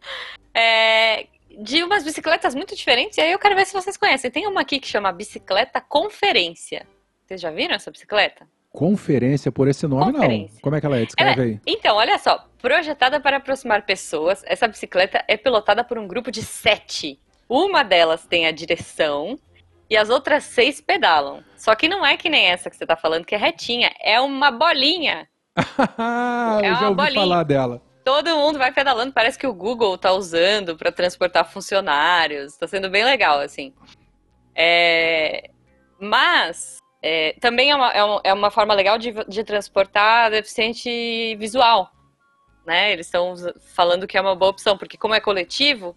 É, 0.53 1.29
de 1.63 1.85
umas 1.85 2.03
bicicletas 2.03 2.57
muito 2.57 2.75
diferentes, 2.75 3.17
e 3.19 3.21
aí 3.21 3.31
eu 3.31 3.39
quero 3.39 3.55
ver 3.55 3.67
se 3.67 3.73
vocês 3.73 3.97
conhecem. 3.97 4.31
Tem 4.31 4.49
uma 4.49 4.63
aqui 4.63 4.81
que 4.81 4.89
chama 4.89 5.13
Bicicleta 5.13 5.81
Conferência. 5.81 6.85
Vocês 7.25 7.41
já 7.41 7.53
viram 7.53 7.77
essa 7.77 7.89
bicicleta? 7.89 8.49
conferência 8.71 9.51
por 9.51 9.69
esse 9.69 9.87
nome, 9.87 10.13
não. 10.13 10.49
Como 10.63 10.77
é 10.77 10.81
que 10.81 10.87
ela 10.87 10.99
é? 10.99 11.05
Descreve 11.05 11.43
aí. 11.43 11.61
Então, 11.67 11.97
olha 11.97 12.19
só, 12.19 12.49
projetada 12.59 13.21
para 13.21 13.39
aproximar 13.39 13.85
pessoas, 13.85 14.43
essa 14.47 14.69
bicicleta 14.69 15.25
é 15.27 15.37
pilotada 15.37 15.83
por 15.85 15.99
um 15.99 16.07
grupo 16.07 16.31
de 16.31 16.43
sete. 16.43 17.21
Uma 17.49 17.83
delas 17.83 18.25
tem 18.27 18.47
a 18.47 18.53
direção 18.53 19.39
e 19.89 19.97
as 19.97 20.09
outras 20.09 20.45
seis 20.45 20.81
pedalam. 20.81 21.43
Só 21.57 21.75
que 21.75 21.89
não 21.89 22.07
é 22.07 22.17
que 22.17 22.31
nem 22.31 22.47
essa 22.47 22.71
que 22.71 22.77
você 22.77 22.87
tá 22.87 22.97
falando, 22.97 23.25
que 23.25 23.35
é 23.35 23.39
retinha, 23.39 23.93
é 24.01 24.21
uma 24.21 24.51
bolinha. 24.51 25.29
Eu 25.57 26.65
É 26.65 26.75
já 26.75 26.81
uma 26.81 26.89
ouvi 26.91 26.97
bolinha. 26.97 27.15
falar 27.21 27.43
dela. 27.43 27.83
Todo 28.05 28.35
mundo 28.37 28.59
vai 28.59 28.73
pedalando, 28.73 29.13
parece 29.13 29.39
que 29.39 29.47
o 29.47 29.53
Google 29.53 29.97
tá 29.99 30.13
usando 30.13 30.77
para 30.77 30.91
transportar 30.91 31.45
funcionários. 31.51 32.57
Tá 32.57 32.67
sendo 32.67 32.89
bem 32.91 33.05
legal, 33.05 33.39
assim. 33.41 33.73
É, 34.55 35.51
Mas 35.99 36.79
é, 37.03 37.35
também 37.41 37.71
é 37.71 37.77
uma, 37.77 37.93
é 37.93 38.03
uma- 38.05 38.21
é 38.25 38.33
uma 38.33 38.51
forma 38.51 38.73
legal 38.75 38.97
de, 38.99 39.13
de 39.29 39.45
transportar 39.45 40.31
deficiente 40.31 41.37
visual. 41.37 41.91
Né? 42.67 42.93
Eles 42.93 43.07
estão 43.07 43.35
falando 43.75 44.07
que 44.07 44.17
é 44.17 44.21
uma 44.21 44.35
boa 44.35 44.51
opção, 44.51 44.79
porque 44.79 44.97
como 44.97 45.15
é 45.15 45.21
coletivo, 45.21 45.95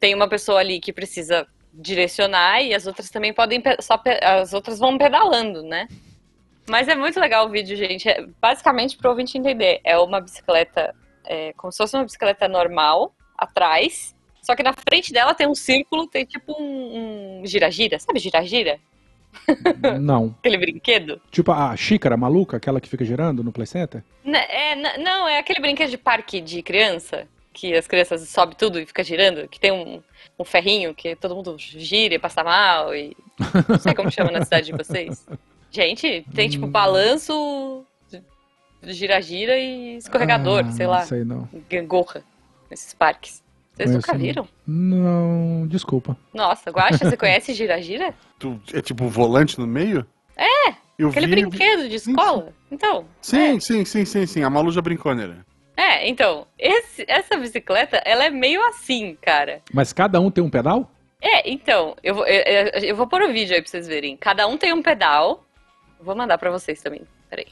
tem 0.00 0.14
uma 0.14 0.28
pessoa 0.28 0.58
ali 0.60 0.80
que 0.80 0.92
precisa 0.92 1.46
direcionar 1.72 2.62
e 2.62 2.74
as 2.74 2.86
outras 2.86 3.10
também 3.10 3.32
podem 3.32 3.62
só 3.80 4.00
as 4.22 4.52
outras 4.52 4.78
vão 4.78 4.96
pedalando, 4.98 5.62
né? 5.62 5.88
Mas 6.68 6.88
é 6.88 6.94
muito 6.94 7.20
legal 7.20 7.46
o 7.46 7.50
vídeo, 7.50 7.76
gente. 7.76 8.08
É, 8.08 8.26
basicamente, 8.40 8.96
para 8.96 9.08
o 9.08 9.10
ouvinte 9.10 9.36
entender, 9.36 9.80
é 9.84 9.98
uma 9.98 10.20
bicicleta, 10.20 10.94
é, 11.24 11.52
como 11.54 11.70
se 11.70 11.78
fosse 11.78 11.96
uma 11.96 12.04
bicicleta 12.04 12.48
normal, 12.48 13.14
atrás. 13.36 14.14
Só 14.42 14.54
que 14.54 14.62
na 14.62 14.72
frente 14.72 15.12
dela 15.12 15.34
tem 15.34 15.46
um 15.46 15.54
círculo, 15.54 16.06
tem 16.06 16.24
tipo 16.24 16.54
um 16.58 17.42
gira-gira. 17.44 17.96
Um 17.96 18.00
sabe 18.00 18.18
gira-gira? 18.18 18.78
Não. 20.00 20.34
aquele 20.38 20.58
brinquedo? 20.58 21.20
Tipo 21.30 21.52
a 21.52 21.76
xícara 21.76 22.16
maluca, 22.16 22.56
aquela 22.56 22.80
que 22.80 22.88
fica 22.88 23.04
girando 23.04 23.42
no 23.42 23.52
Play 23.52 23.66
Center? 23.66 24.02
N 24.24 24.36
é, 24.36 24.98
não, 24.98 25.28
é 25.28 25.38
aquele 25.38 25.60
brinquedo 25.60 25.90
de 25.90 25.98
parque 25.98 26.40
de 26.40 26.62
criança, 26.62 27.26
que 27.52 27.74
as 27.74 27.86
crianças 27.86 28.28
sobem 28.28 28.56
tudo 28.56 28.78
e 28.78 28.86
fica 28.86 29.02
girando, 29.02 29.48
que 29.48 29.58
tem 29.58 29.72
um, 29.72 30.00
um 30.38 30.44
ferrinho 30.44 30.94
que 30.94 31.16
todo 31.16 31.34
mundo 31.34 31.56
gira 31.58 32.14
e 32.14 32.18
passa 32.18 32.44
mal 32.44 32.94
e... 32.94 33.16
Não 33.68 33.78
sei 33.78 33.92
como 33.92 34.10
chama 34.10 34.30
na 34.30 34.44
cidade 34.44 34.66
de 34.66 34.72
vocês. 34.72 35.26
Gente, 35.74 36.24
tem 36.32 36.48
tipo 36.48 36.66
hum. 36.66 36.70
balanço, 36.70 37.84
gira-gira 38.80 39.58
e 39.58 39.96
escorregador, 39.96 40.64
ah, 40.64 40.70
sei 40.70 40.86
lá. 40.86 41.00
Não 41.00 41.06
sei 41.06 41.24
não. 41.24 41.48
Gangorra, 41.68 42.22
nesses 42.70 42.94
parques. 42.94 43.42
Vocês 43.72 43.90
Conheci 43.90 44.06
nunca 44.06 44.16
viram? 44.16 44.48
Não, 44.64 45.66
desculpa. 45.66 46.16
Nossa, 46.32 46.70
Guaxa, 46.70 46.98
você 46.98 47.16
conhece 47.18 47.52
gira-gira? 47.54 48.14
É 48.72 48.80
tipo 48.80 49.02
um 49.02 49.08
volante 49.08 49.58
no 49.58 49.66
meio? 49.66 50.06
É, 50.36 50.74
Eu 50.96 51.08
aquele 51.08 51.26
vi... 51.26 51.34
brinquedo 51.34 51.88
de 51.88 51.96
escola. 51.96 52.46
Sim, 52.46 52.52
Então. 52.70 53.04
Sim, 53.20 53.56
é. 53.56 53.60
sim, 53.60 53.84
sim, 53.84 54.04
sim, 54.04 54.26
sim. 54.26 54.42
A 54.44 54.50
Malu 54.50 54.70
já 54.70 54.80
brincou 54.80 55.12
nele. 55.12 55.34
É, 55.76 56.08
então, 56.08 56.46
esse, 56.56 57.04
essa 57.08 57.36
bicicleta, 57.36 58.00
ela 58.04 58.26
é 58.26 58.30
meio 58.30 58.64
assim, 58.68 59.18
cara. 59.20 59.60
Mas 59.72 59.92
cada 59.92 60.20
um 60.20 60.30
tem 60.30 60.44
um 60.44 60.48
pedal? 60.50 60.88
É, 61.20 61.50
então, 61.50 61.96
eu 62.00 62.14
vou, 62.14 62.26
eu, 62.26 62.68
eu 62.80 62.94
vou 62.94 63.08
pôr 63.08 63.22
o 63.22 63.28
um 63.28 63.32
vídeo 63.32 63.56
aí 63.56 63.60
pra 63.60 63.68
vocês 63.68 63.88
verem. 63.88 64.16
Cada 64.16 64.46
um 64.46 64.56
tem 64.56 64.72
um 64.72 64.82
pedal. 64.82 65.43
Vou 66.00 66.14
mandar 66.14 66.38
para 66.38 66.50
vocês 66.50 66.82
também. 66.82 67.02
Peraí. 67.28 67.46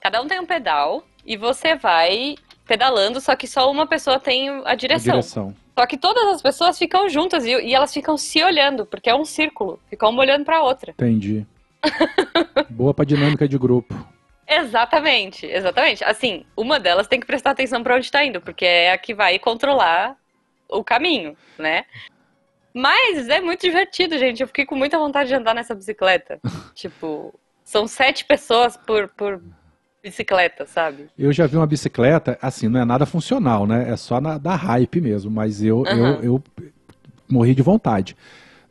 Cada 0.00 0.20
um 0.20 0.26
tem 0.26 0.38
um 0.38 0.46
pedal 0.46 1.04
e 1.24 1.36
você 1.36 1.74
vai 1.74 2.36
pedalando, 2.66 3.20
só 3.20 3.34
que 3.36 3.46
só 3.46 3.70
uma 3.70 3.86
pessoa 3.86 4.18
tem 4.18 4.48
a 4.64 4.74
direção. 4.74 5.14
A 5.14 5.20
direção. 5.20 5.54
Só 5.78 5.86
que 5.86 5.96
todas 5.96 6.26
as 6.28 6.42
pessoas 6.42 6.78
ficam 6.78 7.08
juntas 7.08 7.44
e, 7.44 7.50
e 7.50 7.74
elas 7.74 7.92
ficam 7.92 8.16
se 8.16 8.42
olhando, 8.42 8.86
porque 8.86 9.10
é 9.10 9.14
um 9.14 9.24
círculo. 9.24 9.78
Ficam 9.90 10.10
uma 10.10 10.22
olhando 10.22 10.44
pra 10.44 10.62
outra. 10.62 10.92
Entendi. 10.92 11.46
Boa 12.70 12.94
pra 12.94 13.04
dinâmica 13.04 13.46
de 13.46 13.58
grupo. 13.58 13.94
Exatamente, 14.48 15.44
exatamente. 15.44 16.04
Assim, 16.04 16.44
uma 16.56 16.78
delas 16.78 17.08
tem 17.08 17.20
que 17.20 17.26
prestar 17.26 17.50
atenção 17.50 17.82
para 17.82 17.96
onde 17.96 18.06
está 18.06 18.24
indo, 18.24 18.40
porque 18.40 18.64
é 18.64 18.92
a 18.92 18.98
que 18.98 19.12
vai 19.12 19.38
controlar 19.38 20.16
o 20.68 20.84
caminho, 20.84 21.36
né? 21.58 21.84
Mas 22.72 23.28
é 23.28 23.40
muito 23.40 23.62
divertido, 23.62 24.18
gente. 24.18 24.40
Eu 24.40 24.46
fiquei 24.46 24.64
com 24.64 24.76
muita 24.76 24.98
vontade 24.98 25.28
de 25.28 25.34
andar 25.34 25.54
nessa 25.54 25.74
bicicleta. 25.74 26.38
tipo, 26.74 27.38
são 27.66 27.88
sete 27.88 28.24
pessoas 28.24 28.76
por, 28.76 29.08
por 29.08 29.42
bicicleta, 30.00 30.64
sabe? 30.66 31.08
Eu 31.18 31.32
já 31.32 31.48
vi 31.48 31.56
uma 31.56 31.66
bicicleta, 31.66 32.38
assim, 32.40 32.68
não 32.68 32.80
é 32.80 32.84
nada 32.84 33.04
funcional, 33.04 33.66
né? 33.66 33.90
É 33.90 33.96
só 33.96 34.20
na, 34.20 34.38
da 34.38 34.54
hype 34.54 35.00
mesmo, 35.00 35.32
mas 35.32 35.60
eu, 35.60 35.78
uhum. 35.78 36.06
eu, 36.06 36.22
eu 36.22 36.42
morri 37.28 37.56
de 37.56 37.62
vontade. 37.62 38.16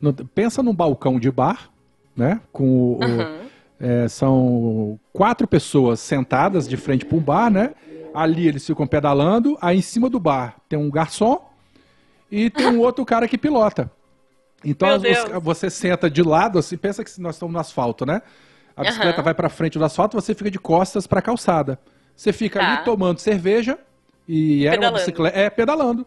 No, 0.00 0.14
pensa 0.14 0.62
num 0.62 0.74
balcão 0.74 1.20
de 1.20 1.30
bar, 1.30 1.68
né? 2.16 2.40
Com 2.50 2.64
o, 2.64 3.04
uhum. 3.04 3.38
é, 3.78 4.08
são 4.08 4.98
quatro 5.12 5.46
pessoas 5.46 6.00
sentadas 6.00 6.66
de 6.66 6.78
frente 6.78 7.04
para 7.04 7.18
um 7.18 7.20
bar, 7.20 7.50
né? 7.50 7.74
Ali 8.14 8.48
eles 8.48 8.66
ficam 8.66 8.86
pedalando, 8.86 9.58
aí 9.60 9.76
em 9.76 9.82
cima 9.82 10.08
do 10.08 10.18
bar 10.18 10.56
tem 10.70 10.78
um 10.78 10.90
garçom 10.90 11.46
e 12.30 12.48
tem 12.48 12.66
um 12.68 12.80
outro 12.80 13.04
cara 13.04 13.28
que 13.28 13.36
pilota. 13.36 13.92
Então 14.64 14.98
você, 14.98 15.38
você 15.38 15.70
senta 15.70 16.08
de 16.08 16.22
lado, 16.22 16.58
assim, 16.58 16.78
pensa 16.78 17.04
que 17.04 17.20
nós 17.20 17.34
estamos 17.34 17.52
no 17.52 17.60
asfalto, 17.60 18.06
né? 18.06 18.22
A 18.76 18.82
bicicleta 18.82 19.18
uhum. 19.18 19.24
vai 19.24 19.34
para 19.34 19.48
frente 19.48 19.78
do 19.78 19.84
asfalto, 19.84 20.20
você 20.20 20.34
fica 20.34 20.50
de 20.50 20.58
costas 20.58 21.06
para 21.06 21.20
a 21.20 21.22
calçada. 21.22 21.78
Você 22.14 22.32
fica 22.32 22.60
tá. 22.60 22.74
ali 22.74 22.84
tomando 22.84 23.18
cerveja 23.18 23.78
e 24.28 24.66
era 24.66 24.76
pedalando. 24.76 24.94
uma 24.94 24.98
bicicleta. 24.98 25.38
É, 25.38 25.50
pedalando. 25.50 26.06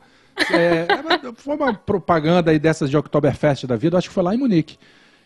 É, 0.51 0.87
foi 1.35 1.55
uma 1.55 1.73
propaganda 1.73 2.51
aí 2.51 2.59
dessas 2.59 2.89
de 2.89 2.95
Oktoberfest 2.95 3.65
da 3.65 3.75
vida, 3.75 3.97
acho 3.97 4.07
que 4.07 4.13
foi 4.13 4.23
lá 4.23 4.33
em 4.33 4.37
Munique. 4.37 4.77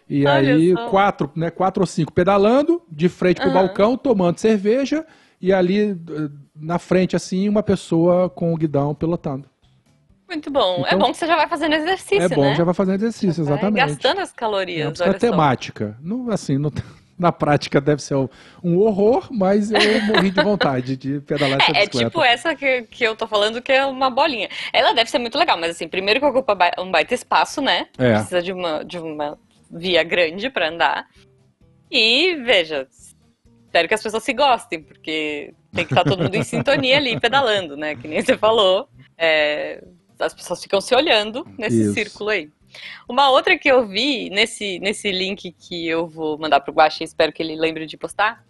E 0.10 0.26
Olha 0.26 0.56
aí, 0.56 0.72
só. 0.74 0.90
quatro, 0.90 1.32
né, 1.36 1.50
quatro 1.50 1.82
ou 1.82 1.88
cinco 1.88 2.12
pedalando, 2.12 2.82
de 2.90 3.08
frente 3.10 3.40
pro 3.40 3.48
uhum. 3.48 3.54
balcão, 3.54 3.98
tomando 3.98 4.38
cerveja, 4.38 5.06
e 5.40 5.54
ali 5.54 5.92
eh, 5.92 6.30
na 6.56 6.80
frente, 6.80 7.16
assim, 7.16 7.48
uma 7.48 7.64
pessoa 7.64 8.30
com 8.30 8.54
o 8.54 8.58
guidão 8.58 8.94
pilotando. 8.94 9.48
Muito 10.28 10.50
bom. 10.50 10.78
É 10.78 10.80
então, 10.80 10.88
é 10.88 10.96
bom 10.98 11.12
que 11.12 11.18
você 11.18 11.28
já 11.28 11.36
vai 11.36 11.48
fazendo 11.48 11.76
exercício? 11.76 12.24
É 12.24 12.30
bom, 12.30 12.42
né? 12.42 12.56
já 12.56 12.64
vai 12.64 12.74
fazendo 12.74 12.96
exercício, 12.96 13.42
exatamente. 13.42 13.86
gastando 13.86 14.20
as 14.20 14.32
calorias. 14.32 15.00
É, 15.00 15.14
temática. 15.14 15.98
Não, 16.02 16.30
assim, 16.32 16.58
não, 16.58 16.72
na 17.24 17.32
prática 17.32 17.80
deve 17.80 18.04
ser 18.04 18.16
um 18.62 18.78
horror, 18.78 19.30
mas 19.32 19.72
eu 19.72 20.02
morri 20.04 20.30
de 20.30 20.44
vontade 20.44 20.98
de 20.98 21.22
pedalar 21.22 21.62
essa 21.62 21.72
é, 21.72 21.86
bicicleta. 21.86 22.06
É 22.06 22.10
tipo 22.10 22.24
essa 22.24 22.54
que, 22.54 22.82
que 22.84 23.04
eu 23.04 23.16
tô 23.16 23.26
falando, 23.26 23.62
que 23.62 23.72
é 23.72 23.86
uma 23.86 24.10
bolinha. 24.10 24.50
Ela 24.74 24.94
deve 24.94 25.10
ser 25.10 25.20
muito 25.20 25.38
legal, 25.38 25.58
mas 25.58 25.72
assim, 25.72 25.88
primeiro 25.88 26.20
que 26.20 26.26
ocupa 26.26 26.58
um 26.78 26.92
baita 26.92 27.14
espaço, 27.14 27.62
né? 27.62 27.88
É. 27.98 28.16
Precisa 28.16 28.42
de 28.42 28.52
uma, 28.52 28.84
de 28.84 29.00
uma 29.00 29.40
via 29.72 30.04
grande 30.04 30.50
para 30.50 30.68
andar. 30.68 31.08
E, 31.90 32.36
veja, 32.44 32.88
espero 33.66 33.88
que 33.88 33.94
as 33.94 34.04
pessoas 34.04 34.24
se 34.24 34.34
gostem, 34.34 34.84
porque 34.84 35.54
tem 35.74 35.86
que 35.86 35.94
estar 35.94 36.04
todo 36.04 36.22
mundo 36.22 36.36
em 36.36 36.44
sintonia 36.44 36.98
ali, 36.98 37.18
pedalando, 37.18 37.78
né? 37.78 37.96
Que 37.96 38.08
nem 38.08 38.22
você 38.22 38.38
falou. 38.38 38.90
É, 39.18 39.82
as 40.20 40.34
pessoas 40.34 40.62
ficam 40.62 40.82
se 40.82 40.94
olhando 40.94 41.48
nesse 41.58 41.84
Isso. 41.84 41.94
círculo 41.94 42.32
aí. 42.32 42.50
Uma 43.08 43.30
outra 43.30 43.58
que 43.58 43.70
eu 43.70 43.88
vi 43.88 44.30
nesse, 44.30 44.80
nesse 44.80 45.12
link 45.12 45.52
que 45.52 45.88
eu 45.88 46.08
vou 46.08 46.38
mandar 46.38 46.62
pro 46.62 46.74
Guaxa 46.74 47.04
espero 47.04 47.32
que 47.32 47.42
ele 47.42 47.56
lembre 47.56 47.86
de 47.86 47.98
postar, 47.98 48.44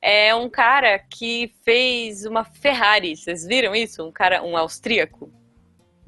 é 0.00 0.34
um 0.34 0.48
cara 0.48 0.98
que 0.98 1.52
fez 1.64 2.24
uma 2.24 2.44
Ferrari. 2.44 3.16
Vocês 3.16 3.44
viram 3.44 3.74
isso? 3.74 4.06
Um 4.06 4.12
cara, 4.12 4.42
um 4.42 4.56
austríaco. 4.56 5.32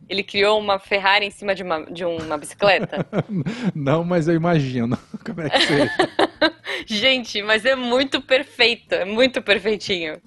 Ele 0.09 0.25
criou 0.25 0.59
uma 0.59 0.79
Ferrari 0.79 1.27
em 1.27 1.31
cima 1.31 1.55
de 1.55 1.63
uma, 1.63 1.85
de 1.85 2.05
uma 2.05 2.37
bicicleta? 2.37 3.07
Não, 3.75 4.03
mas 4.03 4.27
eu 4.27 4.35
imagino 4.35 4.99
como 5.25 5.41
é 5.41 5.51
que 5.51 5.61
seja. 5.61 5.91
Gente, 6.87 7.43
mas 7.43 7.65
é 7.65 7.77
muito 7.77 8.21
perfeito, 8.21 8.95
é 8.95 9.05
muito 9.05 9.41
perfeitinho. 9.43 10.21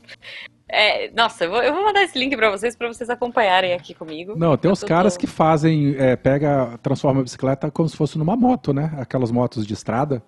É, 0.75 1.11
nossa, 1.11 1.43
eu 1.43 1.51
vou, 1.51 1.61
eu 1.61 1.71
vou, 1.71 1.83
mandar 1.83 2.01
esse 2.01 2.17
link 2.17 2.35
para 2.35 2.49
vocês 2.49 2.75
para 2.75 2.87
vocês 2.87 3.07
acompanharem 3.07 3.73
aqui 3.73 3.93
comigo. 3.93 4.33
Não, 4.35 4.57
tem 4.57 4.71
uns 4.71 4.83
caras 4.83 5.15
que 5.15 5.27
fazem, 5.27 5.95
é, 5.99 6.15
pega, 6.15 6.79
transforma 6.81 7.19
a 7.19 7.23
bicicleta 7.23 7.69
como 7.69 7.87
se 7.87 7.95
fosse 7.95 8.17
numa 8.17 8.35
moto, 8.35 8.73
né? 8.73 8.91
Aquelas 8.97 9.29
motos 9.29 9.67
de 9.67 9.73
estrada 9.75 10.23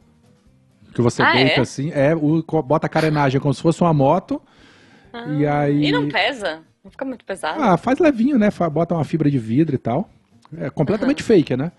que 0.93 1.01
você 1.01 1.23
ah, 1.23 1.33
deita 1.33 1.55
é? 1.55 1.61
assim, 1.61 1.91
é, 1.91 2.15
o, 2.15 2.43
bota 2.61 2.85
a 2.85 2.89
carenagem 2.89 3.41
como 3.41 3.55
se 3.55 3.61
fosse 3.61 3.81
uma 3.81 3.91
moto. 3.91 4.39
Ah, 5.11 5.25
e 5.29 5.47
aí. 5.47 5.85
E 5.87 5.91
não 5.91 6.07
pesa? 6.09 6.61
Não 6.83 6.91
fica 6.91 7.03
muito 7.03 7.25
pesado? 7.25 7.59
Ah, 7.59 7.75
faz 7.75 7.97
levinho, 7.97 8.37
né? 8.37 8.49
Bota 8.71 8.93
uma 8.93 9.03
fibra 9.03 9.31
de 9.31 9.39
vidro 9.39 9.73
e 9.73 9.79
tal. 9.79 10.07
É 10.59 10.69
completamente 10.69 11.23
uhum. 11.23 11.27
fake, 11.27 11.57
né? 11.57 11.71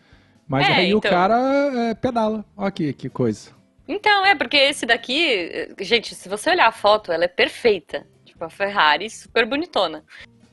Mas 0.49 0.69
é, 0.69 0.73
aí 0.73 0.87
então... 0.89 0.99
o 0.99 1.03
cara 1.03 1.39
é, 1.73 1.95
pedala. 1.95 2.45
Olha 2.57 2.67
aqui, 2.67 2.93
que 2.93 3.09
coisa. 3.09 3.51
Então, 3.87 4.27
é, 4.27 4.35
porque 4.35 4.57
esse 4.57 4.85
daqui, 4.85 5.73
gente, 5.81 6.17
se 6.17 6.29
você 6.29 6.51
olhar 6.51 6.67
a 6.67 6.73
foto, 6.73 7.13
ela 7.13 7.27
é 7.27 7.29
perfeita 7.29 8.05
tipo 8.37 8.45
a 8.45 8.51
Ferrari, 8.51 9.09
super 9.09 9.47
bonitona. 9.47 10.05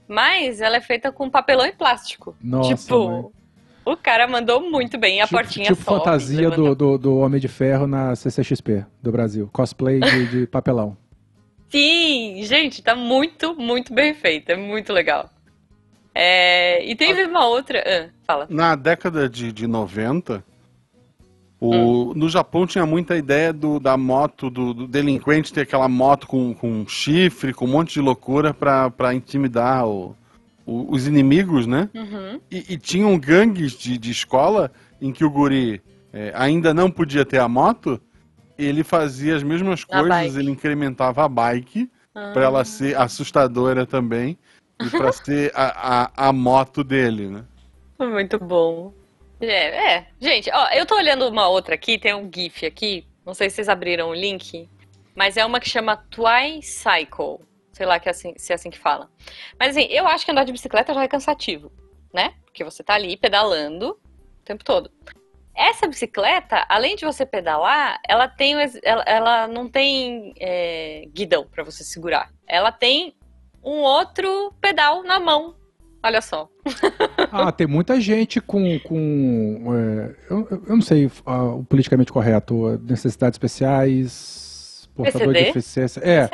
Mas 0.07 0.61
ela 0.61 0.77
é 0.77 0.81
feita 0.81 1.11
com 1.11 1.29
papelão 1.29 1.65
e 1.65 1.73
plástico. 1.73 2.35
Nossa, 2.41 2.75
tipo, 2.75 3.07
mãe. 3.07 3.25
o 3.85 3.97
cara 3.97 4.27
mandou 4.27 4.61
muito 4.61 4.97
bem, 4.97 5.21
a 5.21 5.25
tipo, 5.25 5.37
portinha 5.37 5.67
Tipo 5.67 5.83
sobe, 5.83 5.99
fantasia 5.99 6.49
do, 6.49 6.73
do, 6.73 6.97
do, 6.97 7.17
Homem 7.17 7.39
de 7.39 7.47
Ferro 7.47 7.85
na 7.85 8.15
CCXP 8.15 8.85
do 9.01 9.11
Brasil. 9.11 9.49
Cosplay 9.51 9.99
de, 9.99 10.25
de 10.27 10.47
papelão. 10.47 10.97
Sim, 11.69 12.41
gente, 12.43 12.81
tá 12.81 12.95
muito, 12.95 13.55
muito 13.55 13.93
bem 13.93 14.13
feito. 14.13 14.49
É 14.49 14.55
muito 14.55 14.93
legal. 14.93 15.29
É, 16.15 16.85
e 16.85 16.95
teve 16.95 17.25
uma 17.25 17.47
outra. 17.47 17.83
Ah, 17.85 18.09
fala. 18.25 18.47
Na 18.49 18.75
década 18.75 19.27
de, 19.27 19.51
de 19.51 19.65
90, 19.65 20.43
o, 21.63 22.11
hum. 22.11 22.13
No 22.13 22.27
Japão 22.27 22.67
tinha 22.67 22.85
muita 22.85 23.15
ideia 23.15 23.53
do, 23.53 23.79
da 23.79 23.95
moto, 23.95 24.49
do, 24.49 24.73
do, 24.73 24.85
delinquente 24.85 25.53
ter 25.53 25.61
aquela 25.61 25.87
moto 25.87 26.27
com, 26.27 26.53
com 26.53 26.85
chifre, 26.85 27.53
com 27.53 27.63
um 27.63 27.69
monte 27.69 27.93
de 27.93 28.01
loucura 28.01 28.53
para 28.53 29.13
intimidar 29.13 29.87
o, 29.87 30.13
o, 30.65 30.93
os 30.93 31.07
inimigos, 31.07 31.65
né? 31.65 31.89
Uhum. 31.95 32.41
E, 32.51 32.73
e, 32.73 32.77
tinham 32.77 33.17
gangues 33.17 33.77
de, 33.77 33.97
de 33.97 34.11
escola 34.11 34.73
em 35.01 35.13
que 35.13 35.23
o 35.23 35.29
guri 35.29 35.81
é, 36.11 36.33
ainda 36.35 36.73
não 36.73 36.91
podia 36.91 37.23
ter 37.23 37.39
a 37.39 37.47
moto, 37.47 37.97
ele 38.57 38.83
fazia 38.83 39.33
as 39.33 39.41
mesmas 39.41 39.85
coisas, 39.85 40.35
ele 40.35 40.51
incrementava 40.51 41.23
a 41.23 41.29
bike 41.29 41.89
ah. 42.13 42.31
para 42.33 42.43
ela 42.43 42.65
ser 42.65 42.97
assustadora 42.97 43.85
também 43.85 44.37
e 44.81 44.89
para 44.89 45.13
ser 45.15 45.49
a, 45.55 46.01
a, 46.03 46.27
a 46.27 46.33
moto 46.33 46.83
dele, 46.83 47.29
né? 47.29 47.45
Muito 47.97 48.37
bom. 48.37 48.93
É, 49.45 49.95
é. 49.95 50.07
Gente, 50.19 50.49
ó, 50.53 50.69
eu 50.69 50.85
tô 50.85 50.95
olhando 50.95 51.27
uma 51.27 51.47
outra 51.47 51.75
aqui, 51.75 51.97
tem 51.97 52.13
um 52.13 52.29
GIF 52.33 52.65
aqui. 52.65 53.05
Não 53.25 53.33
sei 53.33 53.49
se 53.49 53.57
vocês 53.57 53.69
abriram 53.69 54.09
o 54.09 54.13
link, 54.13 54.69
mas 55.15 55.37
é 55.37 55.45
uma 55.45 55.59
que 55.59 55.69
chama 55.69 55.97
Twicycle. 55.97 57.39
Sei 57.71 57.85
lá 57.85 57.99
que 57.99 58.07
é 58.07 58.11
assim, 58.11 58.33
se 58.37 58.51
é 58.51 58.55
assim 58.55 58.69
que 58.69 58.77
fala. 58.77 59.09
Mas 59.59 59.75
assim, 59.75 59.87
eu 59.89 60.07
acho 60.07 60.25
que 60.25 60.31
andar 60.31 60.43
de 60.43 60.51
bicicleta 60.51 60.93
já 60.93 61.03
é 61.03 61.07
cansativo, 61.07 61.71
né? 62.13 62.35
Porque 62.45 62.63
você 62.63 62.83
tá 62.83 62.93
ali 62.93 63.17
pedalando 63.17 63.91
o 63.91 64.45
tempo 64.45 64.63
todo. 64.63 64.91
essa 65.55 65.87
bicicleta, 65.87 66.65
além 66.69 66.95
de 66.95 67.05
você 67.05 67.25
pedalar, 67.25 67.99
ela 68.07 68.27
tem 68.27 68.55
ela, 68.83 69.03
ela 69.05 69.47
não 69.47 69.69
tem 69.69 70.33
é, 70.39 71.03
guidão 71.07 71.47
para 71.47 71.63
você 71.63 71.83
segurar. 71.83 72.31
Ela 72.47 72.71
tem 72.71 73.15
um 73.63 73.79
outro 73.79 74.53
pedal 74.59 75.03
na 75.03 75.19
mão. 75.19 75.55
Olha 76.03 76.21
só. 76.21 76.49
ah, 77.31 77.51
tem 77.51 77.65
muita 77.65 77.99
gente 77.99 78.41
com. 78.41 78.79
com 78.79 79.63
é, 79.73 80.15
eu, 80.29 80.47
eu, 80.67 80.75
não 80.75 80.81
sei 80.81 81.05
uh, 81.05 81.59
o 81.59 81.63
politicamente 81.63 82.11
correto, 82.11 82.79
necessidades 82.87 83.35
especiais, 83.35 84.89
portador 84.93 85.27
PCD? 85.29 85.39
de 85.39 85.45
deficiência. 85.45 86.01
É, 86.03 86.29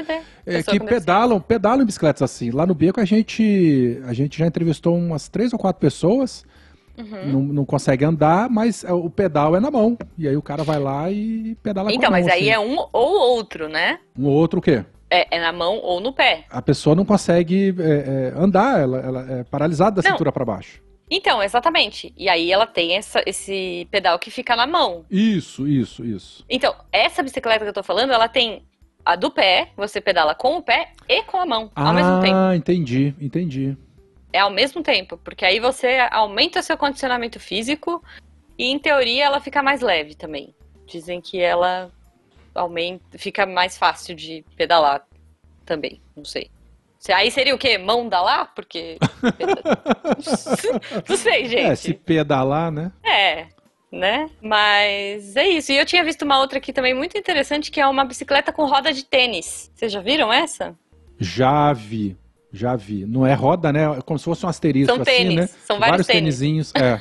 é 0.46 0.64
que 0.64 0.80
pedalam, 0.80 1.40
pedalam 1.40 1.84
em 1.84 1.86
bicicletas 1.86 2.24
assim. 2.24 2.50
Lá 2.52 2.66
no 2.66 2.74
Beco 2.74 3.00
a 3.00 3.06
gente, 3.06 4.02
a 4.06 4.14
gente 4.14 4.40
já 4.40 4.48
entrevistou 4.48 4.98
umas 4.98 5.30
três 5.30 5.54
ou 5.54 5.60
quatro 5.60 5.80
pessoas 5.80 6.44
Uhum. 7.00 7.32
Não, 7.32 7.42
não, 7.42 7.66
consegue 7.66 8.04
andar, 8.04 8.50
mas 8.50 8.84
é, 8.84 8.92
o 8.92 9.10
pedal 9.10 9.56
é 9.56 9.60
na 9.60 9.72
mão. 9.72 9.98
E 10.18 10.28
aí 10.28 10.36
o 10.36 10.42
cara 10.42 10.64
vai 10.64 10.80
lá 10.80 11.10
e 11.10 11.56
pedala 11.64 11.90
Então, 11.92 12.10
com 12.10 12.16
a 12.16 12.20
mão, 12.20 12.20
mas 12.20 12.28
aí 12.28 12.52
assim. 12.52 12.52
é 12.52 12.60
um 12.60 12.78
ou 12.92 13.38
outro, 13.38 13.70
né? 13.70 14.00
Um 14.18 14.26
ou 14.26 14.34
outro 14.34 14.60
o 14.60 14.62
quê? 14.62 14.84
É, 15.12 15.38
é, 15.38 15.40
na 15.40 15.52
mão 15.52 15.78
ou 15.78 16.00
no 16.00 16.14
pé. 16.14 16.46
A 16.50 16.62
pessoa 16.62 16.96
não 16.96 17.04
consegue 17.04 17.74
é, 17.80 17.84
é, 17.84 18.34
andar, 18.40 18.80
ela, 18.80 19.00
ela, 19.00 19.40
é 19.40 19.44
paralisada 19.44 20.02
da 20.02 20.08
não. 20.08 20.16
cintura 20.16 20.32
para 20.32 20.46
baixo. 20.46 20.82
Então, 21.10 21.42
exatamente. 21.42 22.14
E 22.16 22.30
aí 22.30 22.52
ela 22.52 22.68
tem 22.68 22.96
essa, 22.96 23.24
esse 23.26 23.88
pedal 23.90 24.20
que 24.20 24.30
fica 24.30 24.56
na 24.56 24.68
mão. 24.68 25.06
Isso, 25.10 25.68
isso, 25.68 26.06
isso. 26.06 26.46
Então, 26.48 26.76
essa 26.92 27.24
bicicleta 27.24 27.66
que 27.66 27.70
eu 27.70 27.74
tô 27.74 27.82
falando, 27.82 28.14
ela 28.14 28.28
tem 28.28 28.64
a 29.04 29.16
do 29.16 29.32
pé, 29.32 29.72
você 29.76 30.00
pedala 30.00 30.36
com 30.36 30.58
o 30.58 30.62
pé 30.62 30.92
e 31.08 31.24
com 31.24 31.38
a 31.38 31.46
mão 31.46 31.72
ah, 31.76 31.88
ao 31.88 31.94
mesmo 31.94 32.22
tempo. 32.22 32.36
Ah, 32.36 32.56
entendi, 32.56 33.16
entendi. 33.20 33.76
É 34.32 34.40
ao 34.40 34.52
mesmo 34.52 34.84
tempo, 34.84 35.18
porque 35.18 35.44
aí 35.44 35.60
você 35.60 36.08
aumenta 36.12 36.62
seu 36.62 36.78
condicionamento 36.78 37.40
físico 37.40 38.04
e, 38.56 38.66
em 38.66 38.78
teoria, 38.78 39.26
ela 39.26 39.40
fica 39.40 39.64
mais 39.64 39.82
leve 39.82 40.14
também. 40.14 40.54
Dizem 40.86 41.20
que 41.20 41.40
ela 41.40 41.92
aumenta, 42.60 43.18
fica 43.18 43.46
mais 43.46 43.78
fácil 43.78 44.16
de 44.16 44.44
pedalar 44.56 45.06
também, 45.66 46.02
não 46.16 46.26
sei. 46.26 46.50
Aí 47.14 47.32
seria 47.32 47.56
o 47.56 47.58
quê? 47.58 47.78
Mão 47.78 48.10
da 48.10 48.22
lá? 48.22 48.46
Porque. 48.46 48.98
não 51.08 51.16
sei, 51.16 51.46
gente. 51.46 51.72
É, 51.72 51.76
se 51.76 51.94
pedalar, 51.94 52.72
né? 52.72 52.92
É, 53.04 53.48
né? 53.90 54.30
Mas 54.42 55.38
é 55.38 55.48
isso. 55.48 55.72
E 55.72 55.78
eu 55.78 55.86
tinha 55.86 56.04
visto 56.04 56.24
uma 56.24 56.40
outra 56.40 56.58
aqui 56.58 56.74
também 56.74 56.94
muito 56.94 57.18
interessante, 57.18 57.72
que 57.72 57.80
é 57.80 57.88
uma 57.88 58.04
bicicleta 58.04 58.52
com 58.52 58.66
roda 58.66 58.92
de 58.92 59.06
tênis. 59.06 59.72
Vocês 59.74 59.92
já 59.92 60.02
viram 60.02 60.32
essa? 60.32 60.76
Já 61.18 61.72
vi. 61.72 62.18
Já 62.52 62.76
vi. 62.76 63.06
Não 63.06 63.26
é 63.26 63.34
roda, 63.34 63.72
né? 63.72 63.98
É 63.98 64.02
como 64.02 64.20
se 64.20 64.26
fosse 64.26 64.46
um 64.46 64.50
asterisco 64.50 64.94
São 64.94 65.02
assim, 65.02 65.12
tênis. 65.12 65.36
né? 65.36 65.48
São 65.48 65.80
vários, 65.80 65.92
vários 65.92 66.08
tênisinhos. 66.08 66.74
É. 66.76 67.00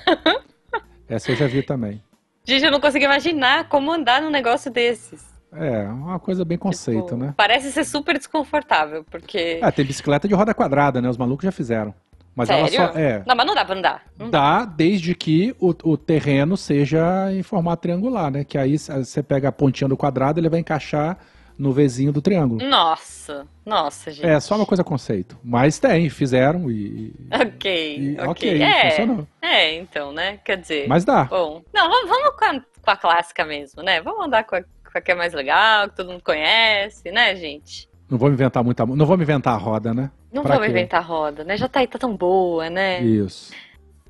Essa 1.09 1.33
eu 1.33 1.37
já 1.37 1.47
vi 1.47 1.63
também. 1.63 2.03
Gente, 2.45 2.65
eu 2.65 2.71
não 2.71 2.81
consigo 2.81 3.05
imaginar 3.05 3.69
como 3.69 3.91
andar 3.91 4.23
num 4.23 4.31
negócio 4.31 4.71
desses. 4.71 5.38
É, 5.53 5.82
uma 5.84 6.18
coisa 6.18 6.44
bem 6.44 6.59
conceito, 6.59 7.05
tipo, 7.05 7.16
né? 7.16 7.34
Parece 7.36 7.72
ser 7.72 7.84
super 7.84 8.16
desconfortável, 8.16 9.05
porque. 9.11 9.59
É, 9.62 9.70
tem 9.70 9.84
bicicleta 9.84 10.28
de 10.28 10.34
roda 10.34 10.55
quadrada, 10.55 11.01
né? 11.01 11.09
Os 11.09 11.16
malucos 11.16 11.44
já 11.44 11.53
fizeram. 11.53 11.94
Mas 12.34 12.49
Sério? 12.49 12.76
ela 12.76 12.92
só. 12.92 12.99
É, 12.99 13.22
não, 13.26 13.34
mas 13.34 13.46
não 13.46 13.55
dá 13.55 13.64
pra 13.64 13.76
andar. 13.76 14.03
Não 14.16 14.30
dá, 14.30 14.64
desde 14.64 15.14
que 15.14 15.57
o, 15.59 15.74
o 15.82 15.96
terreno 15.96 16.57
seja 16.57 17.32
em 17.32 17.42
formato 17.42 17.82
triangular, 17.82 18.30
né? 18.30 18.44
Que 18.44 18.57
aí 18.57 18.78
você 18.78 19.22
pega 19.22 19.49
a 19.49 19.53
pontinha 19.53 19.88
do 19.88 19.96
quadrado, 19.96 20.38
ele 20.38 20.49
vai 20.49 20.61
encaixar 20.61 21.18
no 21.59 21.72
Vzinho 21.72 22.12
do 22.12 22.22
triângulo. 22.22 22.64
Nossa, 22.64 23.44
nossa, 23.66 24.12
gente. 24.12 24.24
É, 24.24 24.38
só 24.38 24.55
uma 24.55 24.64
coisa 24.64 24.84
conceito. 24.84 25.36
Mas 25.42 25.80
tem, 25.80 26.09
fizeram 26.09 26.70
e. 26.70 27.12
Ok, 27.34 27.99
e, 27.99 28.20
ok. 28.20 28.28
okay 28.28 28.62
é, 28.62 28.90
funcionou. 28.90 29.26
É, 29.42 29.74
então, 29.74 30.12
né? 30.12 30.38
Quer 30.44 30.59
dizer. 30.59 30.86
Mas 30.86 31.05
dá. 31.05 31.24
Bom, 31.24 31.62
não, 31.74 31.90
vamos, 31.90 32.09
vamos 32.09 32.36
com, 32.38 32.44
a, 32.44 32.61
com, 32.61 32.90
a, 32.92 32.96
clássica 32.96 33.44
mesmo, 33.44 33.82
né? 33.82 34.01
Vamos 34.01 34.26
andar 34.26 34.44
com 34.44 34.55
a, 34.55 34.62
a 34.95 35.01
que 35.01 35.12
é 35.12 35.14
mais 35.14 35.32
legal, 35.32 35.89
que 35.89 35.97
todo 35.97 36.11
mundo 36.11 36.22
conhece, 36.22 37.11
né, 37.11 37.34
gente? 37.36 37.89
Não 38.09 38.16
vou 38.16 38.30
inventar 38.30 38.64
muita. 38.64 38.86
Não 38.86 39.05
vou 39.05 39.20
inventar 39.20 39.55
a 39.55 39.59
roda, 39.59 39.93
né? 39.93 40.11
Não 40.32 40.43
vou 40.43 40.61
me 40.61 40.68
inventar 40.68 41.01
a 41.01 41.05
roda, 41.05 41.45
né? 41.45 41.57
Já 41.57 41.68
tá 41.68 41.80
aí, 41.80 41.86
tá 41.86 41.99
tão 41.99 42.16
boa, 42.16 42.70
né? 42.70 43.01
Isso. 43.03 43.53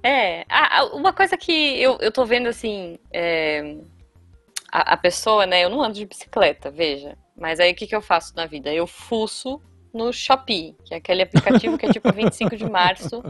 É, 0.03 0.45
ah, 0.49 0.85
uma 0.93 1.13
coisa 1.13 1.37
que 1.37 1.53
eu, 1.81 1.99
eu 2.01 2.13
tô 2.13 2.25
vendo 2.25 2.49
assim. 2.49 2.99
É, 3.13 3.77
a, 4.71 4.95
a 4.95 4.97
pessoa, 4.97 5.47
né? 5.47 5.65
Eu 5.65 5.71
não 5.71 5.83
ando 5.83 5.95
de 5.95 6.07
bicicleta, 6.07 6.71
veja. 6.71 7.17
Mas 7.37 7.59
aí 7.59 7.73
o 7.73 7.75
que, 7.75 7.87
que 7.87 7.95
eu 7.95 8.03
faço 8.03 8.35
na 8.37 8.47
vida? 8.47 8.73
Eu 8.73 8.87
fuço 8.87 9.61
no 9.93 10.13
Shopee, 10.13 10.77
que 10.85 10.95
é 10.95 10.99
aquele 10.99 11.23
aplicativo 11.23 11.79
que 11.79 11.87
é 11.87 11.93
tipo 11.93 12.11
25 12.13 12.57
de 12.57 12.69
março. 12.69 13.23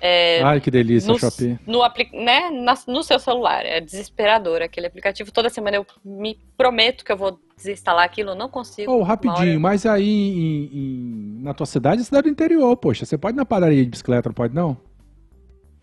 É, 0.00 0.42
Ai, 0.42 0.60
que 0.60 0.70
delícia, 0.70 1.12
no, 1.12 1.18
Shopee. 1.18 1.58
No, 1.66 1.80
né, 2.12 2.50
no 2.86 3.02
seu 3.02 3.18
celular. 3.18 3.64
É 3.64 3.80
desesperador 3.80 4.62
aquele 4.62 4.86
aplicativo. 4.86 5.32
Toda 5.32 5.50
semana 5.50 5.76
eu 5.76 5.86
me 6.04 6.38
prometo 6.56 7.04
que 7.04 7.10
eu 7.10 7.16
vou 7.16 7.38
desinstalar 7.56 8.04
aquilo, 8.04 8.30
eu 8.30 8.34
não 8.34 8.48
consigo. 8.48 8.92
Oh, 8.92 9.02
rapidinho, 9.02 9.58
mas 9.60 9.84
aí 9.84 10.08
em, 10.08 10.70
em, 10.72 11.42
na 11.42 11.52
tua 11.52 11.66
cidade, 11.66 12.04
cidade 12.04 12.24
do 12.24 12.30
interior, 12.30 12.76
poxa, 12.76 13.04
você 13.04 13.18
pode 13.18 13.36
ir 13.36 13.38
na 13.38 13.44
padaria 13.44 13.82
de 13.82 13.90
bicicleta, 13.90 14.28
não 14.28 14.34
pode 14.34 14.54
não? 14.54 14.76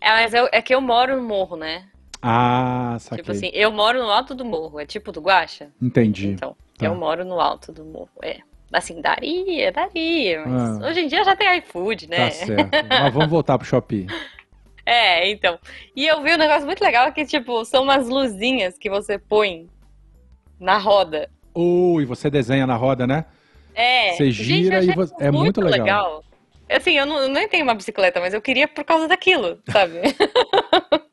É, 0.00 0.08
mas 0.10 0.32
eu, 0.32 0.48
é 0.52 0.62
que 0.62 0.74
eu 0.74 0.80
moro 0.80 1.16
no 1.16 1.22
morro, 1.22 1.56
né? 1.56 1.84
Ah, 2.22 2.96
saquei. 2.98 3.22
Tipo 3.22 3.32
assim, 3.32 3.50
eu 3.52 3.70
moro 3.70 4.02
no 4.02 4.10
alto 4.10 4.34
do 4.34 4.44
morro, 4.44 4.80
é 4.80 4.86
tipo 4.86 5.12
do 5.12 5.20
Guaxa. 5.20 5.68
Entendi. 5.80 6.28
Então, 6.28 6.56
Tá. 6.76 6.86
Eu 6.86 6.94
moro 6.94 7.24
no 7.24 7.40
alto 7.40 7.72
do 7.72 7.84
morro. 7.84 8.10
É. 8.22 8.40
Assim, 8.72 9.00
daria, 9.00 9.70
daria. 9.70 10.44
Mas 10.46 10.82
ah. 10.82 10.88
hoje 10.88 11.00
em 11.00 11.08
dia 11.08 11.24
já 11.24 11.36
tem 11.36 11.58
iFood, 11.58 12.08
né? 12.08 12.16
Tá 12.16 12.30
certo. 12.30 12.70
mas 12.88 13.14
vamos 13.14 13.30
voltar 13.30 13.58
pro 13.58 13.66
Shopee. 13.66 14.06
É, 14.88 15.28
então. 15.28 15.58
E 15.96 16.06
eu 16.06 16.22
vi 16.22 16.32
um 16.32 16.38
negócio 16.38 16.64
muito 16.64 16.80
legal 16.80 17.12
que, 17.12 17.26
tipo, 17.26 17.64
são 17.64 17.82
umas 17.82 18.08
luzinhas 18.08 18.78
que 18.78 18.88
você 18.88 19.18
põe 19.18 19.68
na 20.60 20.78
roda. 20.78 21.28
Uh, 21.52 22.00
e 22.00 22.04
você 22.04 22.30
desenha 22.30 22.68
na 22.68 22.76
roda, 22.76 23.04
né? 23.04 23.24
É. 23.74 24.12
Você 24.12 24.30
gira 24.30 24.80
Gente, 24.80 24.92
e 24.92 24.94
você... 24.94 25.12
É 25.18 25.28
muito, 25.32 25.60
muito 25.60 25.60
legal. 25.60 26.20
legal. 26.20 26.24
Assim, 26.70 26.96
eu 26.96 27.04
não, 27.04 27.18
eu 27.18 27.28
nem 27.28 27.48
tenho 27.48 27.64
uma 27.64 27.74
bicicleta, 27.74 28.20
mas 28.20 28.32
eu 28.32 28.40
queria 28.40 28.68
por 28.68 28.84
causa 28.84 29.08
daquilo, 29.08 29.58
sabe? 29.68 30.02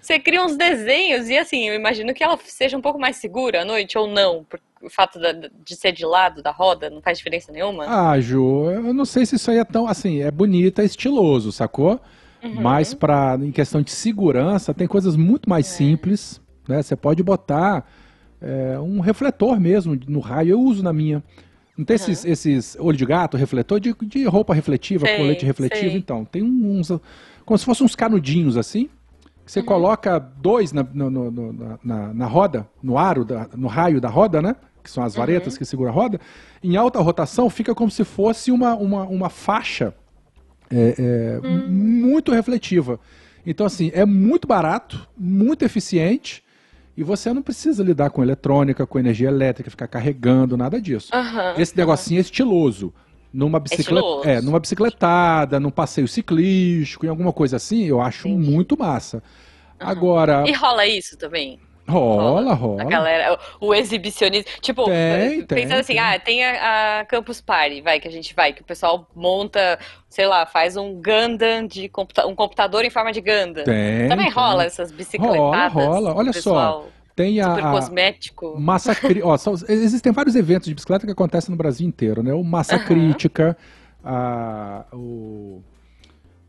Você 0.00 0.18
cria 0.18 0.42
uns 0.42 0.56
desenhos 0.56 1.28
e 1.28 1.36
assim, 1.36 1.68
eu 1.68 1.74
imagino 1.74 2.14
que 2.14 2.22
ela 2.22 2.38
seja 2.44 2.76
um 2.76 2.80
pouco 2.80 2.98
mais 2.98 3.16
segura 3.16 3.62
à 3.62 3.64
noite 3.64 3.98
ou 3.98 4.06
não, 4.06 4.44
por 4.44 4.60
o 4.82 4.88
fato 4.88 5.18
de 5.64 5.74
ser 5.74 5.92
de 5.92 6.04
lado 6.04 6.42
da 6.42 6.50
roda 6.50 6.88
não 6.88 7.00
faz 7.00 7.18
diferença 7.18 7.52
nenhuma? 7.52 7.84
Ah, 7.86 8.18
Ju, 8.20 8.70
eu 8.70 8.94
não 8.94 9.04
sei 9.04 9.26
se 9.26 9.36
isso 9.36 9.50
aí 9.50 9.58
é 9.58 9.64
tão 9.64 9.86
assim, 9.86 10.22
é 10.22 10.30
bonito, 10.30 10.80
é 10.80 10.84
estiloso, 10.84 11.50
sacou? 11.52 12.00
Uhum. 12.42 12.60
Mas 12.60 12.94
para 12.94 13.36
em 13.40 13.50
questão 13.50 13.82
de 13.82 13.90
segurança, 13.90 14.72
tem 14.72 14.86
coisas 14.86 15.16
muito 15.16 15.48
mais 15.50 15.66
é. 15.66 15.70
simples, 15.70 16.40
né? 16.68 16.82
Você 16.82 16.94
pode 16.94 17.22
botar 17.22 17.84
é, 18.40 18.78
um 18.78 19.00
refletor 19.00 19.58
mesmo 19.58 19.98
no 20.06 20.20
raio, 20.20 20.50
eu 20.50 20.60
uso 20.60 20.82
na 20.82 20.92
minha. 20.92 21.22
Não 21.76 21.84
tem 21.84 21.96
uhum. 21.96 22.02
esses, 22.02 22.24
esses 22.24 22.76
olho 22.78 22.96
de 22.96 23.06
gato, 23.06 23.36
refletor 23.36 23.80
de, 23.80 23.94
de 24.02 24.24
roupa 24.24 24.54
refletiva, 24.54 25.06
sei, 25.06 25.16
colete 25.16 25.44
refletivo, 25.44 25.90
sei. 25.90 25.98
então. 25.98 26.24
Tem 26.24 26.42
uns. 26.42 26.92
Como 27.44 27.58
se 27.58 27.64
fossem 27.64 27.84
uns 27.84 27.96
canudinhos 27.96 28.56
assim. 28.56 28.88
Você 29.48 29.60
uhum. 29.60 29.64
coloca 29.64 30.18
dois 30.18 30.72
na, 30.72 30.82
no, 30.82 31.10
no, 31.10 31.78
na, 31.82 32.12
na, 32.12 32.26
roda, 32.26 32.68
no 32.82 32.98
aro, 32.98 33.24
da, 33.24 33.48
no 33.56 33.66
raio 33.66 33.98
da 33.98 34.08
roda, 34.08 34.42
né? 34.42 34.54
Que 34.84 34.90
são 34.90 35.02
as 35.02 35.14
varetas 35.14 35.54
uhum. 35.54 35.58
que 35.58 35.64
seguram 35.64 35.90
a 35.90 35.94
roda. 35.94 36.20
Em 36.62 36.76
alta 36.76 37.00
rotação 37.00 37.48
fica 37.48 37.74
como 37.74 37.90
se 37.90 38.04
fosse 38.04 38.52
uma, 38.52 38.74
uma, 38.74 39.04
uma 39.04 39.30
faixa 39.30 39.94
é, 40.70 41.40
é, 41.42 41.46
uhum. 41.46 41.66
muito 41.66 42.30
refletiva. 42.30 43.00
Então, 43.46 43.64
assim, 43.64 43.90
é 43.94 44.04
muito 44.04 44.46
barato, 44.46 45.08
muito 45.16 45.64
eficiente. 45.64 46.44
E 46.94 47.02
você 47.02 47.32
não 47.32 47.40
precisa 47.40 47.82
lidar 47.82 48.10
com 48.10 48.22
eletrônica, 48.22 48.86
com 48.86 48.98
energia 48.98 49.28
elétrica, 49.28 49.70
ficar 49.70 49.86
carregando, 49.86 50.56
nada 50.58 50.78
disso. 50.78 51.10
Esse 51.56 51.74
negocinho 51.74 52.18
é 52.18 52.20
estiloso 52.20 52.92
numa 53.32 53.60
bicicleta, 53.60 54.28
é, 54.28 54.40
numa 54.40 54.58
bicicletada, 54.58 55.60
num 55.60 55.70
passeio 55.70 56.08
ciclístico, 56.08 57.06
em 57.06 57.08
alguma 57.08 57.32
coisa 57.32 57.56
assim, 57.56 57.84
eu 57.84 58.00
acho 58.00 58.28
muito 58.28 58.78
massa. 58.78 59.22
Uhum. 59.80 59.88
Agora. 59.88 60.44
E 60.46 60.52
rola 60.52 60.86
isso 60.86 61.16
também? 61.16 61.60
Rola, 61.88 62.52
rola. 62.52 62.82
A 62.82 62.84
galera, 62.84 63.38
o, 63.60 63.68
o 63.68 63.74
exibicionismo. 63.74 64.50
Tipo, 64.60 64.84
tem, 64.84 65.42
pensando 65.46 65.68
tem, 65.68 65.78
assim, 65.78 65.92
tem. 65.94 65.98
ah, 65.98 66.18
tem 66.18 66.44
a, 66.44 67.00
a, 67.00 67.04
Campus 67.06 67.40
Party, 67.40 67.80
vai, 67.80 67.98
que 67.98 68.06
a 68.06 68.10
gente 68.10 68.34
vai, 68.34 68.52
que 68.52 68.60
o 68.60 68.64
pessoal 68.64 69.08
monta, 69.16 69.78
sei 70.06 70.26
lá, 70.26 70.44
faz 70.44 70.76
um 70.76 71.00
Gundam 71.00 71.66
de 71.66 71.88
computa 71.88 72.26
um 72.26 72.34
computador 72.34 72.84
em 72.84 72.90
forma 72.90 73.10
de 73.10 73.22
Gundam. 73.22 73.64
Tem. 73.64 74.06
Também 74.06 74.28
rola 74.28 74.64
essas 74.64 74.92
bicicletadas. 74.92 75.72
Rola, 75.72 75.88
rola. 75.88 76.14
Olha 76.14 76.32
só. 76.34 76.84
Tem 77.18 77.40
a, 77.40 77.56
Super 77.56 77.70
cosmético. 77.72 78.60
Massa 78.60 78.96
Ó, 79.24 79.36
só, 79.36 79.52
existem 79.68 80.12
vários 80.12 80.36
eventos 80.36 80.68
de 80.68 80.74
bicicleta 80.74 81.04
que 81.04 81.10
acontecem 81.10 81.50
no 81.50 81.56
Brasil 81.56 81.84
inteiro, 81.84 82.22
né? 82.22 82.32
O 82.32 82.44
Massa 82.44 82.76
uhum. 82.76 82.84
Crítica, 82.84 83.56
a, 84.04 84.84
o, 84.92 85.60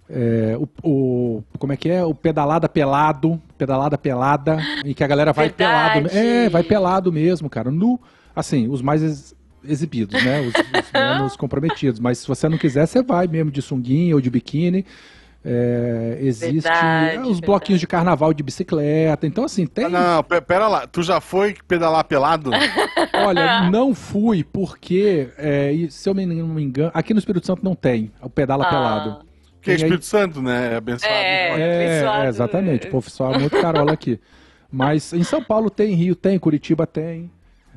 é, 0.07 0.55
o, 0.55 0.67
o, 0.87 1.43
Como 1.57 1.73
é 1.73 1.75
que 1.75 1.89
é? 1.89 2.05
O 2.05 2.13
Pedalada 2.13 2.69
Pelado, 2.69 3.41
Pedalada 3.57 3.97
Pelada, 3.97 4.59
em 4.85 4.93
que 4.93 5.03
a 5.03 5.07
galera 5.07 5.33
vai 5.33 5.47
Verdade. 5.47 6.07
pelado. 6.07 6.15
É, 6.15 6.49
vai 6.49 6.61
pelado 6.61 7.11
mesmo, 7.11 7.49
cara. 7.49 7.71
No, 7.71 7.99
assim, 8.35 8.67
os 8.67 8.83
mais 8.83 9.01
ex, 9.01 9.35
exibidos, 9.63 10.23
né? 10.23 10.41
Os, 10.41 10.49
os 10.49 10.91
menos 10.93 11.35
comprometidos. 11.35 11.99
Mas 11.99 12.19
se 12.19 12.27
você 12.27 12.47
não 12.47 12.59
quiser, 12.59 12.85
você 12.85 13.01
vai 13.01 13.25
mesmo 13.25 13.49
de 13.49 13.63
sunguinha 13.63 14.13
ou 14.13 14.21
de 14.21 14.29
biquíni. 14.29 14.85
É, 15.43 16.17
existe 16.21 16.61
Verdade, 16.61 17.15
é, 17.15 17.19
os 17.19 17.23
verdade. 17.25 17.41
bloquinhos 17.45 17.79
de 17.79 17.87
carnaval 17.87 18.33
de 18.33 18.43
bicicleta. 18.43 19.25
Então, 19.25 19.45
assim, 19.45 19.65
tem. 19.65 19.85
Ah, 19.85 19.89
Não, 19.89 20.23
pe- 20.23 20.41
pera 20.41 20.67
lá. 20.67 20.85
Tu 20.85 21.01
já 21.01 21.21
foi 21.21 21.55
pedalar 21.67 22.03
pelado? 22.03 22.51
Olha, 23.13 23.69
não 23.69 23.95
fui 23.95 24.43
porque, 24.43 25.29
é, 25.37 25.71
e 25.71 25.89
se 25.89 26.09
eu 26.09 26.13
me- 26.13 26.25
não 26.25 26.47
me 26.47 26.61
engano, 26.63 26.91
aqui 26.93 27.13
no 27.13 27.19
Espírito 27.19 27.45
Santo 27.47 27.63
não 27.63 27.73
tem 27.73 28.11
o 28.21 28.29
pedala 28.29 28.65
Ah. 28.65 28.69
pelado. 28.69 29.19
Porque 29.55 29.71
é 29.71 29.75
Tem 29.75 29.83
aí- 29.85 29.89
Espírito 29.89 30.05
Santo, 30.05 30.41
né? 30.41 30.73
É 30.73 30.75
abençoado. 30.75 31.13
É. 31.13 31.59
É, 31.59 31.85
abençoado. 31.99 32.23
é, 32.23 32.27
exatamente. 32.29 32.87
O 32.91 33.01
pessoal 33.01 33.33
é 33.33 33.37
muito 33.39 33.59
carola 33.61 33.91
aqui. 33.93 34.19
Mas 34.71 35.11
em 35.13 35.23
São 35.23 35.43
Paulo 35.43 35.69
tem, 35.69 35.95
Rio 35.95 36.15
tem, 36.15 36.37
Curitiba 36.37 36.85
tem. 36.85 37.31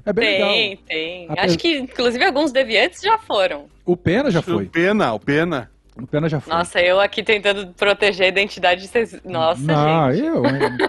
É 0.04 0.12
bem 0.12 0.24
Tem, 0.26 0.68
legal. 0.70 0.84
tem. 0.88 1.26
Ape- 1.30 1.40
Acho 1.40 1.58
que, 1.58 1.78
inclusive, 1.78 2.24
alguns 2.24 2.50
deviantes 2.52 3.00
já 3.00 3.18
foram. 3.18 3.66
O 3.84 3.96
Pena 3.96 4.30
já 4.32 4.40
O 4.40 4.42
foi. 4.42 4.66
Pena, 4.66 5.12
o 5.14 5.18
Pena. 5.20 5.70
O 6.00 6.06
Pena 6.06 6.28
já 6.28 6.40
foi. 6.40 6.52
Nossa, 6.52 6.80
eu 6.80 6.98
aqui 7.00 7.22
tentando 7.22 7.66
proteger 7.74 8.24
a 8.26 8.28
identidade 8.28 8.80
de 8.82 8.88
vocês. 8.88 9.20
Nossa, 9.24 9.60
não, 9.60 10.12
gente. 10.12 10.24
eu. 10.24 10.42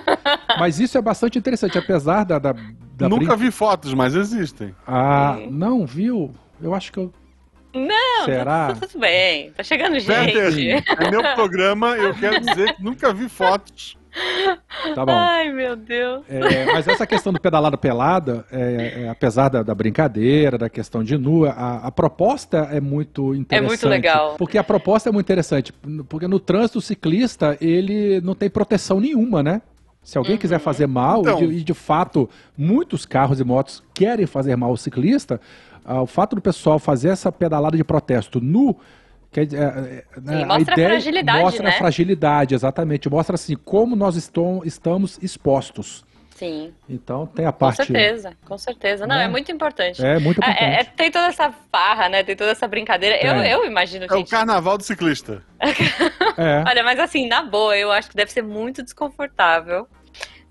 Mas 0.57 0.79
isso 0.79 0.97
é 0.97 1.01
bastante 1.01 1.37
interessante, 1.37 1.77
apesar 1.77 2.23
da. 2.23 2.39
da, 2.39 2.53
da 2.53 3.09
Nunca 3.09 3.35
brin- 3.35 3.45
vi 3.47 3.51
fotos, 3.51 3.93
mas 3.93 4.15
existem. 4.15 4.73
Ah, 4.87 5.35
Sim. 5.39 5.49
não, 5.51 5.85
viu? 5.85 6.33
Eu 6.61 6.73
acho 6.73 6.91
que 6.91 6.99
eu. 6.99 7.11
Não, 7.73 8.23
Será? 8.25 8.67
Tá 8.75 8.87
tudo 8.87 8.99
bem. 8.99 9.51
Tá 9.51 9.63
chegando 9.63 9.99
gente. 9.99 10.69
é 10.69 11.09
meu 11.09 11.23
programa, 11.33 11.97
eu 11.97 12.13
quero 12.13 12.39
dizer 12.39 12.75
que 12.75 12.83
nunca 12.83 13.11
vi 13.11 13.27
fotos. 13.27 13.97
Tá 14.95 15.05
bom. 15.05 15.11
Ai, 15.11 15.51
meu 15.51 15.75
Deus. 15.75 16.23
É, 16.29 16.65
mas 16.65 16.87
essa 16.87 17.07
questão 17.07 17.31
do 17.33 17.39
pedalada 17.39 17.77
pelada, 17.77 18.45
é, 18.51 19.03
é, 19.03 19.09
apesar 19.09 19.49
da, 19.49 19.63
da 19.63 19.73
brincadeira, 19.73 20.57
da 20.57 20.69
questão 20.69 21.03
de 21.03 21.17
nu, 21.17 21.45
a, 21.45 21.77
a 21.83 21.91
proposta 21.91 22.69
é 22.71 22.79
muito 22.79 23.33
interessante. 23.33 23.67
muito 23.69 23.87
legal. 23.87 24.35
Porque 24.37 24.57
a 24.57 24.63
proposta 24.63 25.09
é 25.09 25.11
muito 25.11 25.25
interessante. 25.25 25.73
Porque 26.07 26.27
no 26.27 26.39
trânsito, 26.39 26.79
o 26.79 26.81
ciclista, 26.81 27.57
ele 27.59 28.21
não 28.21 28.35
tem 28.35 28.49
proteção 28.49 28.99
nenhuma, 28.99 29.41
né? 29.41 29.61
Se 30.03 30.17
alguém 30.17 30.37
quiser 30.37 30.59
fazer 30.59 30.85
mal, 30.85 31.21
Então. 31.21 31.41
e, 31.41 31.47
de, 31.47 31.53
e 31.59 31.63
de 31.63 31.73
fato 31.73 32.29
muitos 32.57 33.05
carros 33.05 33.39
e 33.39 33.43
motos 33.43 33.81
querem 33.93 34.25
fazer 34.25 34.55
mal 34.57 34.71
ao 34.71 34.77
ciclista, 34.77 35.39
ah, 35.85 36.01
o 36.01 36.05
fato 36.05 36.35
do 36.35 36.41
pessoal 36.41 36.77
fazer 36.77 37.09
essa 37.09 37.31
pedalada 37.31 37.77
de 37.77 37.83
protesto 37.83 38.41
nu. 38.41 38.77
Dizer, 39.41 39.57
é, 39.61 40.05
é, 40.17 40.21
né, 40.21 40.45
mostra 40.45 40.73
a 40.73 40.77
fragilidade, 40.89 41.39
mostra 41.41 41.63
né? 41.63 41.69
a 41.69 41.73
fragilidade, 41.73 42.55
exatamente. 42.55 43.09
Mostra 43.09 43.35
assim 43.35 43.55
como 43.55 43.95
nós 43.95 44.15
estamos 44.15 45.17
expostos. 45.21 46.05
Sim, 46.35 46.73
Então 46.89 47.27
tem 47.27 47.45
a 47.45 47.51
com 47.51 47.59
parte. 47.59 47.77
certeza, 47.77 48.33
com 48.45 48.57
certeza. 48.57 49.05
Não, 49.05 49.15
Né? 49.15 49.25
é 49.25 49.27
muito 49.27 49.51
importante. 49.51 50.03
É 50.03 50.17
muito 50.19 50.41
É, 50.43 50.49
importante. 50.49 50.63
é, 50.63 50.79
é, 50.79 50.83
tem 50.83 51.11
toda 51.11 51.27
essa 51.27 51.53
farra, 51.71 52.09
né? 52.09 52.23
Tem 52.23 52.35
toda 52.35 52.51
essa 52.51 52.67
brincadeira. 52.67 53.15
Eu, 53.23 53.35
eu 53.35 53.65
imagino, 53.65 54.05
É 54.09 54.13
o 54.13 54.17
gente. 54.17 54.31
carnaval 54.31 54.77
do 54.77 54.83
ciclista. 54.83 55.43
É. 56.35 56.63
Olha, 56.67 56.83
mas 56.83 56.99
assim, 56.99 57.27
na 57.27 57.43
boa, 57.43 57.77
eu 57.77 57.91
acho 57.91 58.09
que 58.09 58.15
deve 58.15 58.31
ser 58.31 58.41
muito 58.41 58.81
desconfortável. 58.81 59.87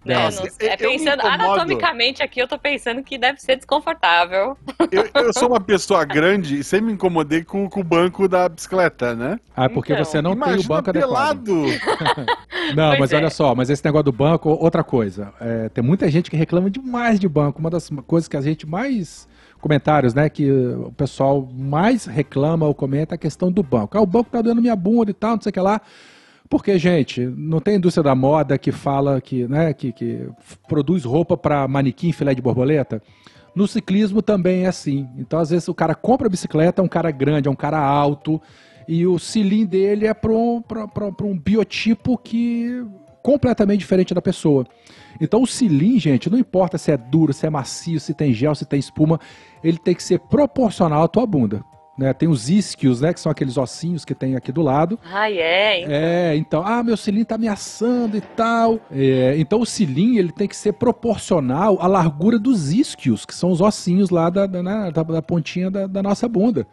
Né? 0.04 0.14
Nossa, 0.18 0.42
é, 0.60 0.76
pensando 0.76 1.20
anatomicamente 1.20 2.22
aqui, 2.22 2.40
eu 2.40 2.48
tô 2.48 2.58
pensando 2.58 3.02
que 3.04 3.16
deve 3.16 3.40
ser 3.40 3.56
desconfortável. 3.56 4.56
Eu, 4.90 5.08
eu 5.14 5.32
sou 5.32 5.48
uma 5.48 5.60
pessoa 5.60 6.04
grande 6.06 6.58
e 6.58 6.64
sempre 6.64 6.86
me 6.86 6.92
incomodei 6.94 7.44
com, 7.44 7.68
com 7.68 7.80
o 7.80 7.84
banco 7.84 8.26
da 8.26 8.48
bicicleta, 8.48 9.14
né? 9.14 9.38
Ah, 9.56 9.68
porque 9.68 9.92
Então, 9.92 10.04
você 10.04 10.20
não 10.20 10.34
tem 10.36 10.54
o 10.58 10.62
banco 10.64 10.90
adequado. 10.90 11.44
pelado. 11.44 11.64
Não, 12.76 12.90
Pois 12.90 13.00
mas 13.00 13.12
é. 13.12 13.16
olha 13.16 13.30
só, 13.30 13.54
mas 13.56 13.70
esse 13.70 13.84
negócio 13.84 14.04
do 14.04 14.12
banco, 14.12 14.48
outra 14.50 14.84
coisa. 14.84 15.32
É, 15.40 15.68
tem 15.68 15.82
muita 15.82 16.08
gente 16.08 16.30
que 16.30 16.36
reclama 16.36 16.70
demais 16.70 17.18
de 17.18 17.28
banco. 17.28 17.58
Uma 17.58 17.68
das 17.70 17.90
coisas 18.06 18.28
que 18.28 18.36
a 18.36 18.40
gente 18.40 18.66
mais. 18.66 19.28
Comentários, 19.60 20.12
né? 20.14 20.28
Que 20.28 20.50
o 20.50 20.92
pessoal 20.96 21.48
mais 21.52 22.04
reclama 22.06 22.66
ou 22.66 22.74
comenta 22.74 23.14
é 23.14 23.16
a 23.16 23.18
questão 23.18 23.50
do 23.50 23.62
banco. 23.62 23.96
Ah, 23.96 24.00
o 24.00 24.06
banco 24.06 24.30
tá 24.30 24.40
doendo 24.42 24.60
minha 24.60 24.74
bunda 24.74 25.10
e 25.10 25.14
tal, 25.14 25.36
não 25.36 25.40
sei 25.40 25.50
o 25.50 25.52
que 25.52 25.60
lá. 25.60 25.80
Porque, 26.52 26.78
gente, 26.78 27.24
não 27.34 27.60
tem 27.60 27.76
indústria 27.76 28.04
da 28.04 28.14
moda 28.14 28.58
que 28.58 28.70
fala 28.70 29.22
que, 29.22 29.48
né, 29.48 29.72
que, 29.72 29.90
que 29.90 30.28
produz 30.68 31.02
roupa 31.02 31.34
para 31.34 31.66
manequim 31.66 32.12
filé 32.12 32.34
de 32.34 32.42
borboleta? 32.42 33.02
No 33.56 33.66
ciclismo 33.66 34.20
também 34.20 34.64
é 34.64 34.66
assim. 34.66 35.08
Então, 35.16 35.38
às 35.38 35.48
vezes, 35.48 35.66
o 35.68 35.74
cara 35.74 35.94
compra 35.94 36.26
a 36.26 36.30
bicicleta, 36.30 36.82
é 36.82 36.84
um 36.84 36.88
cara 36.88 37.10
grande, 37.10 37.48
é 37.48 37.50
um 37.50 37.56
cara 37.56 37.78
alto, 37.78 38.38
e 38.86 39.06
o 39.06 39.18
cilindro 39.18 39.68
dele 39.68 40.06
é 40.06 40.12
para 40.12 40.30
um, 40.30 40.62
um 41.22 41.38
biotipo 41.38 42.18
que 42.18 42.84
completamente 43.22 43.80
diferente 43.80 44.12
da 44.12 44.20
pessoa. 44.20 44.66
Então, 45.18 45.40
o 45.40 45.46
cilindro, 45.46 46.00
gente, 46.00 46.28
não 46.28 46.38
importa 46.38 46.76
se 46.76 46.92
é 46.92 46.98
duro, 46.98 47.32
se 47.32 47.46
é 47.46 47.50
macio, 47.50 47.98
se 47.98 48.12
tem 48.12 48.34
gel, 48.34 48.54
se 48.54 48.66
tem 48.66 48.78
espuma, 48.78 49.18
ele 49.64 49.78
tem 49.78 49.94
que 49.94 50.02
ser 50.02 50.18
proporcional 50.18 51.02
à 51.02 51.08
tua 51.08 51.24
bunda. 51.24 51.64
Né? 51.96 52.12
Tem 52.14 52.26
os 52.26 52.48
isquios, 52.48 53.02
né, 53.02 53.12
que 53.12 53.20
são 53.20 53.30
aqueles 53.30 53.58
ossinhos 53.58 54.02
que 54.04 54.14
tem 54.14 54.34
aqui 54.34 54.50
do 54.50 54.62
lado. 54.62 54.98
Ai, 55.04 55.38
é, 55.38 55.78
hein? 55.78 55.86
É, 55.88 56.36
então, 56.36 56.62
ah, 56.66 56.82
meu 56.82 56.96
cilindro 56.96 57.26
tá 57.26 57.36
me 57.36 57.48
assando 57.48 58.16
e 58.16 58.20
tal. 58.22 58.80
É, 58.90 59.34
então 59.36 59.60
o 59.60 59.66
cilindro 59.66 60.18
ele 60.18 60.32
tem 60.32 60.48
que 60.48 60.56
ser 60.56 60.72
proporcional 60.72 61.76
à 61.82 61.86
largura 61.86 62.38
dos 62.38 62.72
isquios, 62.72 63.26
que 63.26 63.34
são 63.34 63.50
os 63.50 63.60
ossinhos 63.60 64.08
lá 64.08 64.30
da, 64.30 64.46
da, 64.46 64.62
né, 64.62 64.90
da- 64.90 65.02
da 65.02 65.20
pontinha 65.22 65.70
da, 65.70 65.86
da 65.86 66.02
nossa 66.02 66.26
bunda. 66.26 66.66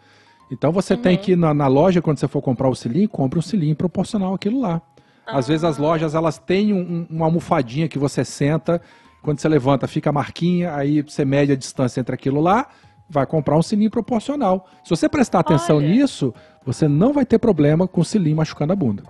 Então 0.52 0.72
você 0.72 0.96
tem 0.96 1.18
que 1.18 1.34
ir 1.34 1.36
na, 1.36 1.54
na 1.54 1.68
loja, 1.68 2.02
quando 2.02 2.18
você 2.18 2.28
for 2.28 2.42
comprar 2.42 2.70
o 2.70 2.76
cilindro, 2.76 3.10
compre 3.10 3.38
um 3.38 3.42
cilindro 3.42 3.76
proporcional 3.76 4.34
àquilo 4.34 4.62
lá. 4.62 4.82
Às 5.28 5.48
vezes 5.50 5.64
as 5.64 5.78
lojas 5.78 6.16
elas 6.16 6.38
têm 6.40 6.74
um- 6.74 7.06
uma 7.10 7.26
almofadinha 7.26 7.88
que 7.90 8.00
você 8.00 8.24
senta, 8.26 8.82
quando 9.22 9.40
você 9.40 9.50
levanta 9.50 9.86
fica 9.86 10.10
a 10.10 10.14
marquinha, 10.14 10.74
aí 10.74 11.02
você 11.02 11.24
mede 11.26 11.52
a 11.52 11.56
distância 11.56 12.00
entre 12.00 12.16
aquilo 12.16 12.40
lá, 12.40 12.68
vai 13.10 13.26
comprar 13.26 13.58
um 13.58 13.62
cilindro 13.62 13.92
proporcional. 13.92 14.68
Se 14.84 14.90
você 14.90 15.10
prestar 15.10 15.40
atenção 15.40 15.78
Olha. 15.78 15.88
nisso, 15.88 16.34
você 16.64 16.88
não 16.88 17.12
vai 17.12 17.26
ter 17.26 17.40
problema 17.40 17.88
com 17.88 18.02
o 18.02 18.06
cilindro 18.06 18.38
machucando 18.38 18.74
a 18.74 18.76
bunda. 18.76 19.04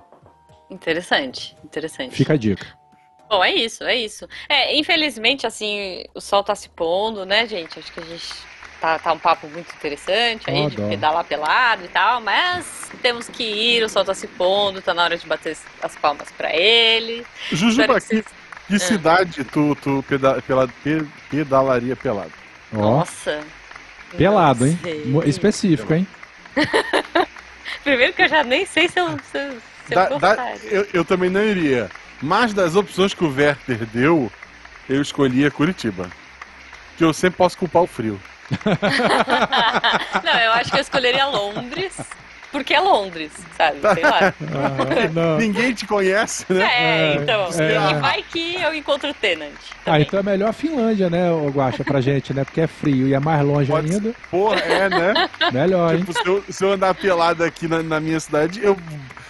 Interessante, 0.70 1.56
interessante. 1.64 2.16
Fica 2.16 2.34
a 2.34 2.38
dica. 2.38 2.66
Bom, 3.30 3.44
é 3.44 3.54
isso, 3.54 3.84
é 3.84 3.96
isso. 3.96 4.28
É, 4.48 4.76
infelizmente, 4.76 5.46
assim, 5.46 6.04
o 6.16 6.22
sol 6.22 6.44
tá 6.44 6.56
se 6.56 6.70
pondo, 6.70 7.26
né, 7.26 7.46
gente? 7.48 7.78
Acho 7.78 7.92
que 7.92 8.00
a 8.00 8.04
gente 8.06 8.34
tá, 8.82 8.98
tá 8.98 9.14
um 9.14 9.20
papo 9.20 9.48
muito 9.48 9.72
interessante 9.76 10.50
aí, 10.50 10.64
Oh, 10.66 10.70
de 10.70 10.78
dó. 10.78 10.88
pedalar 10.88 11.24
pelado 11.26 11.86
e 11.86 11.88
tal, 11.90 12.22
mas 12.22 12.90
temos 13.02 13.28
que 13.28 13.44
ir, 13.44 13.84
o 13.84 13.90
sol 13.90 14.04
tá 14.06 14.14
se 14.16 14.28
pondo, 14.28 14.82
tá 14.82 14.94
na 14.94 15.04
hora 15.04 15.18
de 15.18 15.28
bater 15.28 15.56
as 15.84 15.96
palmas 15.98 16.32
pra 16.32 16.56
ele. 16.56 17.24
Jujuba, 17.52 17.88
que 17.88 17.94
que, 18.00 18.00
vocês- 18.08 18.26
que 18.68 18.80
cidade 18.80 19.44
tu, 19.44 19.76
tu 19.76 20.04
peda, 20.08 20.42
pela, 20.42 20.68
pe- 20.68 21.06
pedalaria 21.30 21.96
pelado? 21.96 22.32
Nossa. 22.72 23.42
Pelado, 24.18 24.66
hein? 24.68 24.80
Específico, 25.26 25.94
hein? 25.94 26.08
Primeiro 27.84 28.14
que 28.14 28.24
eu 28.24 28.28
já 28.28 28.44
nem 28.44 28.66
sei 28.66 28.88
se 28.88 29.00
eu, 29.00 29.10
se 29.32 29.38
eu, 29.38 29.52
se 29.52 29.60
eu 29.92 29.96
Da- 29.96 30.06
da- 30.06 30.10
gostaria. 30.36 30.60
eu, 30.70 30.88
eu 30.94 31.06
também 31.06 31.30
não 31.30 31.42
iria. 31.44 31.90
Mas 32.22 32.54
das 32.54 32.76
opções 32.76 33.14
que 33.14 33.24
o 33.24 33.34
Werther 33.34 33.86
deu, 33.88 34.32
eu 34.90 35.02
escolhia 35.02 35.50
Curitiba. 35.50 36.10
Que 36.98 37.04
eu 37.04 37.14
sempre 37.14 37.38
posso 37.38 37.58
culpar 37.58 37.84
o 37.84 37.88
frio. 37.88 38.20
não, 40.24 40.40
eu 40.40 40.52
acho 40.54 40.72
que 40.72 40.78
eu 40.78 40.82
escolheria 40.82 41.26
Londres, 41.28 41.94
porque 42.52 42.74
é 42.74 42.80
Londres, 42.80 43.32
sabe? 43.56 43.78
Sei 43.94 44.04
lá. 44.04 44.34
Ah, 44.42 45.10
não. 45.14 45.38
Ninguém 45.38 45.74
te 45.74 45.86
conhece, 45.86 46.46
né? 46.50 46.64
É, 46.64 47.12
É, 47.12 47.16
então. 47.16 47.48
é. 47.58 47.92
E 47.92 47.94
vai 48.00 48.24
que 48.24 48.56
eu 48.62 48.74
encontro 48.74 49.10
o 49.10 49.14
Tenant. 49.14 49.52
Ah, 49.82 49.86
também. 49.86 50.02
então 50.02 50.20
é 50.20 50.24
melhor 50.24 50.50
a 50.50 50.54
Finlândia, 50.54 51.10
né, 51.10 51.32
ô 51.32 51.48
Guaxa, 51.50 51.84
pra 51.84 52.02
gente, 52.02 52.34
né? 52.34 52.44
Porque 52.44 52.62
é 52.62 52.68
frio 52.68 53.08
e 53.08 53.14
é 53.14 53.20
mais 53.20 53.44
longe 53.46 53.72
Pode 53.72 53.92
ainda. 53.94 54.14
Porra, 54.30 54.60
é, 54.60 54.90
né? 54.90 55.30
Melhor, 55.54 55.94
hein? 55.94 56.00
Tipo, 56.00 56.14
se 56.14 56.28
eu, 56.28 56.44
se 56.50 56.64
eu 56.64 56.72
andar 56.74 56.94
pelado 56.96 57.44
aqui 57.44 57.68
na, 57.68 57.82
na 57.84 58.00
minha 58.00 58.20
cidade, 58.20 58.60
eu, 58.64 58.76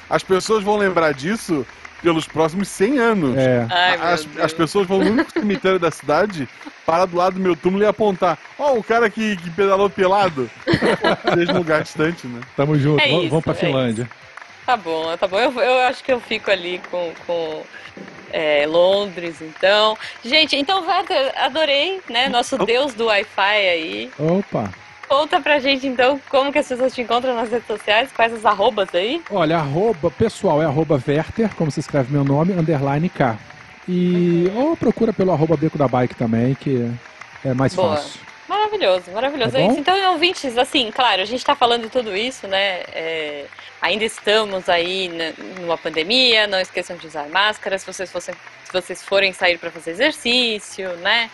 as 0.10 0.24
pessoas 0.24 0.64
vão 0.64 0.78
lembrar 0.78 1.14
disso 1.14 1.66
pelos 2.02 2.28
próximos 2.28 2.68
100 2.70 3.00
anos. 3.00 3.38
É. 3.38 3.66
Ai, 3.70 3.96
as, 4.14 4.28
as 4.40 4.54
pessoas 4.54 4.88
vão 4.88 5.00
no 5.00 5.12
único 5.12 5.32
cemitério 5.32 5.80
da 5.80 5.92
cidade, 5.92 6.48
parar 6.86 7.06
do 7.06 7.18
lado 7.18 7.34
do 7.36 7.40
meu 7.40 7.56
túmulo 7.56 7.84
e 7.84 7.88
apontar. 7.88 8.38
Ó, 8.58 8.74
o 8.74 8.84
cara 8.84 9.10
que, 9.10 9.36
que 9.38 9.50
pedalou 9.50 9.90
pelado. 9.90 10.50
Desde 11.36 11.54
um 11.54 11.58
lugar 11.58 11.84
distante, 11.84 12.28
né? 12.28 12.42
Tamo 12.56 12.78
junto, 12.78 13.02
É 13.02 13.08
vamos, 13.08 13.22
isso, 13.22 13.30
vamos 13.30 13.44
pra 13.44 13.54
é 13.54 13.56
Finlândia. 13.56 14.10
Tá 14.66 14.78
bom, 14.78 15.18
tá 15.18 15.28
bom. 15.28 15.40
Eu, 15.40 15.52
eu 15.60 15.80
acho 15.88 16.04
que 16.04 16.12
eu 16.12 16.20
fico 16.20 16.52
ali 16.52 16.80
com, 16.92 17.12
com 17.26 17.64
é, 18.32 18.66
Londres, 18.68 19.42
então. 19.42 19.98
Gente, 20.24 20.56
então, 20.56 20.86
Werther, 20.86 21.34
adorei, 21.38 22.00
né? 22.10 22.30
Nosso 22.30 22.58
deus 22.66 22.94
do 22.94 23.06
Wi-Fi 23.06 23.42
aí. 23.42 24.12
Opa! 24.20 24.72
Conta 25.10 25.42
pra 25.42 25.58
gente, 25.58 25.88
então, 25.88 26.22
como 26.30 26.52
que 26.52 26.60
as 26.60 26.68
pessoas 26.68 26.94
te 26.94 27.02
encontram 27.02 27.34
nas 27.34 27.50
redes 27.50 27.66
sociais, 27.66 28.12
quais 28.16 28.32
as 28.32 28.46
arrobas 28.46 28.94
aí. 28.94 29.22
Olha, 29.32 29.58
arroba, 29.58 30.12
pessoal, 30.12 30.62
é 30.62 30.66
arroba 30.66 31.02
Werther, 31.06 31.54
como 31.56 31.72
se 31.72 31.80
escreve 31.80 32.14
meu 32.14 32.24
nome, 32.24 32.54
underline 32.54 33.10
K. 33.10 33.36
E 33.88 34.52
ou 34.56 34.78
procura 34.78 35.12
pelo 35.12 35.32
arroba 35.32 35.58
Beco 35.58 35.80
da 35.80 35.88
Bike 35.88 36.14
também, 36.14 36.54
que 36.54 36.88
é 37.44 37.56
mais 37.56 37.74
Boa. 37.74 37.96
fácil. 37.96 38.22
Maravilhoso, 38.48 39.12
maravilhoso. 39.12 39.52
Tá 39.54 39.60
É 39.60 39.68
isso. 39.68 39.80
Então, 39.80 40.12
ouvintes, 40.12 40.56
assim, 40.58 40.92
claro, 40.92 41.24
a 41.24 41.26
gente 41.26 41.44
tá 41.44 41.56
falando 41.56 41.90
tudo 41.90 42.16
isso, 42.16 42.48
né? 42.48 42.82
é, 42.94 43.46
ainda 43.82 44.06
estamos 44.06 44.70
aí 44.70 45.10
numa 45.60 45.78
pandemia, 45.78 46.46
não 46.46 46.60
esqueçam 46.60 46.96
de 46.98 47.08
usar 47.08 47.28
máscara 47.30 47.80
se 47.80 47.86
vocês, 47.86 48.12
fossem, 48.12 48.36
se 48.64 48.72
vocês 48.72 49.04
forem 49.04 49.34
sair 49.34 49.58
para 49.58 49.72
fazer 49.72 49.92
exercício, 49.92 50.96
né? 50.98 51.32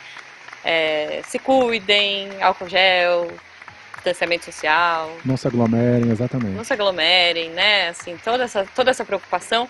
É, 0.63 1.21
se 1.27 1.37
cuidem, 1.39 2.29
álcool 2.41 2.69
gel, 2.69 3.27
distanciamento 4.05 4.45
social. 4.45 5.11
Não 5.25 5.35
se 5.35 5.47
aglomerem, 5.47 6.11
exatamente. 6.11 6.53
Não 6.55 6.63
se 6.63 6.73
aglomerem, 6.73 7.49
né? 7.49 7.89
Assim, 7.89 8.15
toda 8.23 8.43
essa, 8.43 8.65
toda 8.75 8.91
essa 8.91 9.03
preocupação. 9.03 9.67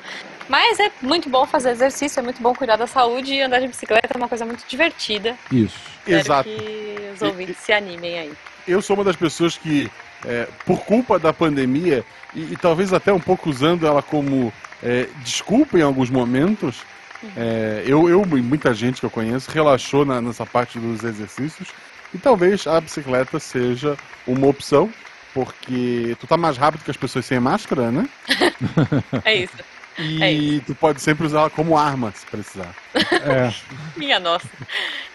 Mas 0.50 0.80
é 0.80 0.92
muito 1.02 1.30
bom 1.30 1.46
fazer 1.46 1.72
exercício, 1.72 2.20
é 2.20 2.24
muito 2.24 2.42
bom 2.42 2.54
cuidar 2.54 2.76
da 2.76 2.86
saúde 2.88 3.34
e 3.34 3.42
andar 3.42 3.60
de 3.60 3.68
bicicleta 3.68 4.10
é 4.14 4.18
uma 4.18 4.28
coisa 4.28 4.46
muito 4.46 4.64
divertida. 4.68 5.36
Isso. 5.52 5.76
Espero 6.00 6.20
Exato. 6.20 6.50
que 6.50 7.12
os 7.16 7.22
ouvintes 7.22 7.58
se 7.58 7.72
animem 7.72 8.20
aí. 8.20 8.34
Eu 8.68 8.82
sou 8.82 8.96
uma 8.96 9.04
das 9.04 9.16
pessoas 9.16 9.58
que, 9.58 9.90
é, 10.26 10.48
por 10.66 10.82
culpa 10.82 11.18
da 11.18 11.32
pandemia, 11.32 12.04
e, 12.34 12.54
e 12.54 12.58
talvez 12.58 12.94
até 12.94 13.14
um 13.14 13.20
pouco 13.20 13.50
usando 13.50 13.88
ela 13.88 14.02
como 14.02 14.52
é, 14.84 15.08
desculpa 15.24 15.78
em 15.80 15.82
alguns 15.82 16.10
momentos, 16.10 16.78
é, 17.36 17.84
eu, 17.88 18.08
eu 18.10 18.22
e 18.38 18.42
muita 18.42 18.74
gente 18.74 19.00
que 19.00 19.06
eu 19.06 19.10
conheço 19.10 19.50
relaxou 19.50 20.06
na- 20.06 20.22
nessa 20.22 20.46
parte 20.46 20.78
dos 20.78 21.04
exercícios. 21.04 21.70
E 22.16 22.18
talvez 22.18 22.66
a 22.66 22.80
bicicleta 22.80 23.38
seja 23.42 23.98
uma 24.26 24.48
opção, 24.48 24.90
porque 25.34 26.16
tu 26.18 26.26
tá 26.26 26.38
mais 26.38 26.56
rápido 26.58 26.86
que 26.86 26.90
as 26.92 26.96
pessoas 26.96 27.26
sem 27.26 27.42
máscara, 27.42 27.92
né? 27.92 28.08
É 29.26 29.36
isso. 29.36 29.58
E 30.00 30.24
É 30.24 30.32
isso. 30.32 30.66
tu 30.68 30.76
pode 30.76 31.02
sempre 31.02 31.26
usar 31.26 31.40
ela 31.42 31.50
como 31.50 31.78
arma, 31.78 32.14
se 32.16 32.26
precisar. 32.26 32.74
É. 32.94 33.54
Minha 34.00 34.18
nossa. 34.20 34.48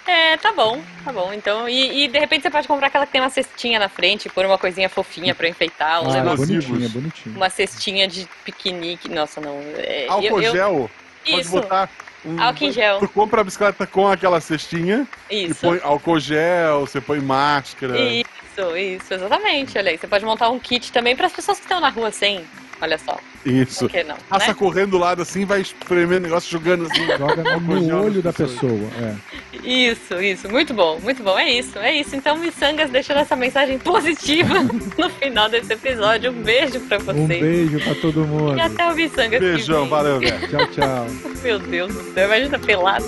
É, 0.06 0.36
tá 0.36 0.52
bom, 0.52 0.82
tá 1.04 1.10
bom. 1.12 1.32
Então, 1.32 1.66
e, 1.68 2.04
e 2.04 2.08
de 2.08 2.18
repente 2.18 2.42
você 2.42 2.50
pode 2.50 2.68
comprar 2.68 2.88
aquela 2.88 3.06
que 3.06 3.12
tem 3.12 3.20
uma 3.22 3.30
cestinha 3.30 3.78
na 3.78 3.88
frente, 3.88 4.28
pôr 4.28 4.44
uma 4.44 4.58
coisinha 4.58 4.88
fofinha 4.90 5.34
pra 5.34 5.48
enfeitar, 5.48 6.02
um 6.02 6.10
Ah, 6.10 6.14
negócio, 6.14 6.46
bonitinha, 6.46 6.88
bonitinha. 6.90 7.34
uma 7.36 7.48
cestinha 7.48 8.06
de 8.08 8.28
piquenique. 8.44 9.08
Nossa, 9.08 9.40
não. 9.40 9.58
É, 9.78 10.06
Álcool 10.08 10.26
eu- 10.40 10.42
eu- 10.42 10.52
gel, 10.52 10.90
pode 11.24 11.40
Isso, 11.40 11.50
botar. 11.50 11.88
Um, 12.24 12.40
Álcool 12.40 12.64
em 12.64 12.72
gel. 12.72 12.98
Tu 12.98 13.08
compra 13.08 13.40
a 13.40 13.44
bicicleta 13.44 13.86
com 13.86 14.06
aquela 14.06 14.40
cestinha 14.40 15.08
e 15.30 15.46
isso. 15.46 15.60
põe 15.60 15.80
álcool 15.82 16.20
gel, 16.20 16.80
você 16.80 17.00
põe 17.00 17.18
máscara. 17.20 17.98
Isso, 17.98 18.76
isso, 18.76 19.14
exatamente. 19.14 19.78
Olha 19.78 19.90
aí, 19.90 19.98
você 19.98 20.06
pode 20.06 20.24
montar 20.24 20.50
um 20.50 20.58
kit 20.58 20.92
também 20.92 21.16
para 21.16 21.26
as 21.26 21.32
pessoas 21.32 21.58
que 21.58 21.64
estão 21.64 21.80
na 21.80 21.88
rua 21.88 22.10
sem. 22.10 22.44
Olha 22.82 22.96
só, 22.98 23.18
Isso. 23.44 23.80
por 23.80 23.90
que 23.90 24.02
não? 24.04 24.16
Passa 24.28 24.48
né? 24.48 24.54
correndo 24.54 24.92
do 24.92 24.98
lado 24.98 25.20
assim, 25.20 25.44
vai 25.44 25.60
espremendo 25.60 26.20
o 26.20 26.28
negócio, 26.28 26.50
jogando 26.50 26.86
assim. 26.86 27.06
Joga 27.18 27.42
no 27.58 27.80
nas 27.80 28.04
olho 28.04 28.22
da 28.22 28.32
pessoa. 28.32 28.88
É. 28.98 29.14
Isso, 29.62 30.14
isso, 30.20 30.48
muito 30.48 30.72
bom, 30.72 30.98
muito 31.00 31.22
bom. 31.22 31.38
É 31.38 31.50
isso, 31.50 31.78
é 31.78 31.94
isso. 31.94 32.16
Então, 32.16 32.38
Missangas 32.38 32.90
deixando 32.90 33.18
essa 33.18 33.36
mensagem 33.36 33.78
positiva 33.78 34.54
no 34.96 35.10
final 35.10 35.48
desse 35.50 35.72
episódio. 35.74 36.30
Um 36.30 36.42
beijo 36.42 36.80
pra 36.80 36.96
Um 36.98 37.00
vocês. 37.00 37.26
beijo 37.40 37.80
pra 37.80 37.94
todo 37.96 38.24
mundo. 38.26 38.56
E 38.56 38.60
até 38.60 38.90
o 38.90 38.94
Missangas. 38.94 39.40
Beijão, 39.40 39.86
valeu, 39.88 40.18
velho. 40.20 40.48
Tchau, 40.48 40.66
tchau. 40.68 41.06
Meu 41.42 41.58
Deus 41.58 41.92
do 41.94 42.14
céu, 42.14 42.26
imagina 42.26 42.58
pelado, 42.58 43.06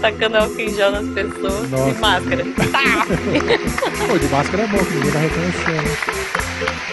tacando 0.00 0.36
álcool 0.38 0.60
em 0.60 0.74
gel 0.74 0.90
nas 0.90 1.08
pessoas 1.08 1.70
Nossa. 1.70 1.90
e 1.90 1.94
máscara. 2.00 2.44
Tá! 2.72 3.06
Pô, 4.06 4.18
de 4.18 4.26
máscara 4.28 4.62
é 4.62 4.66
bom, 4.66 4.78
que 4.78 4.92
ninguém 4.94 5.10
vai 5.10 5.22
reconhecer, 5.22 5.72
né? 5.82 6.92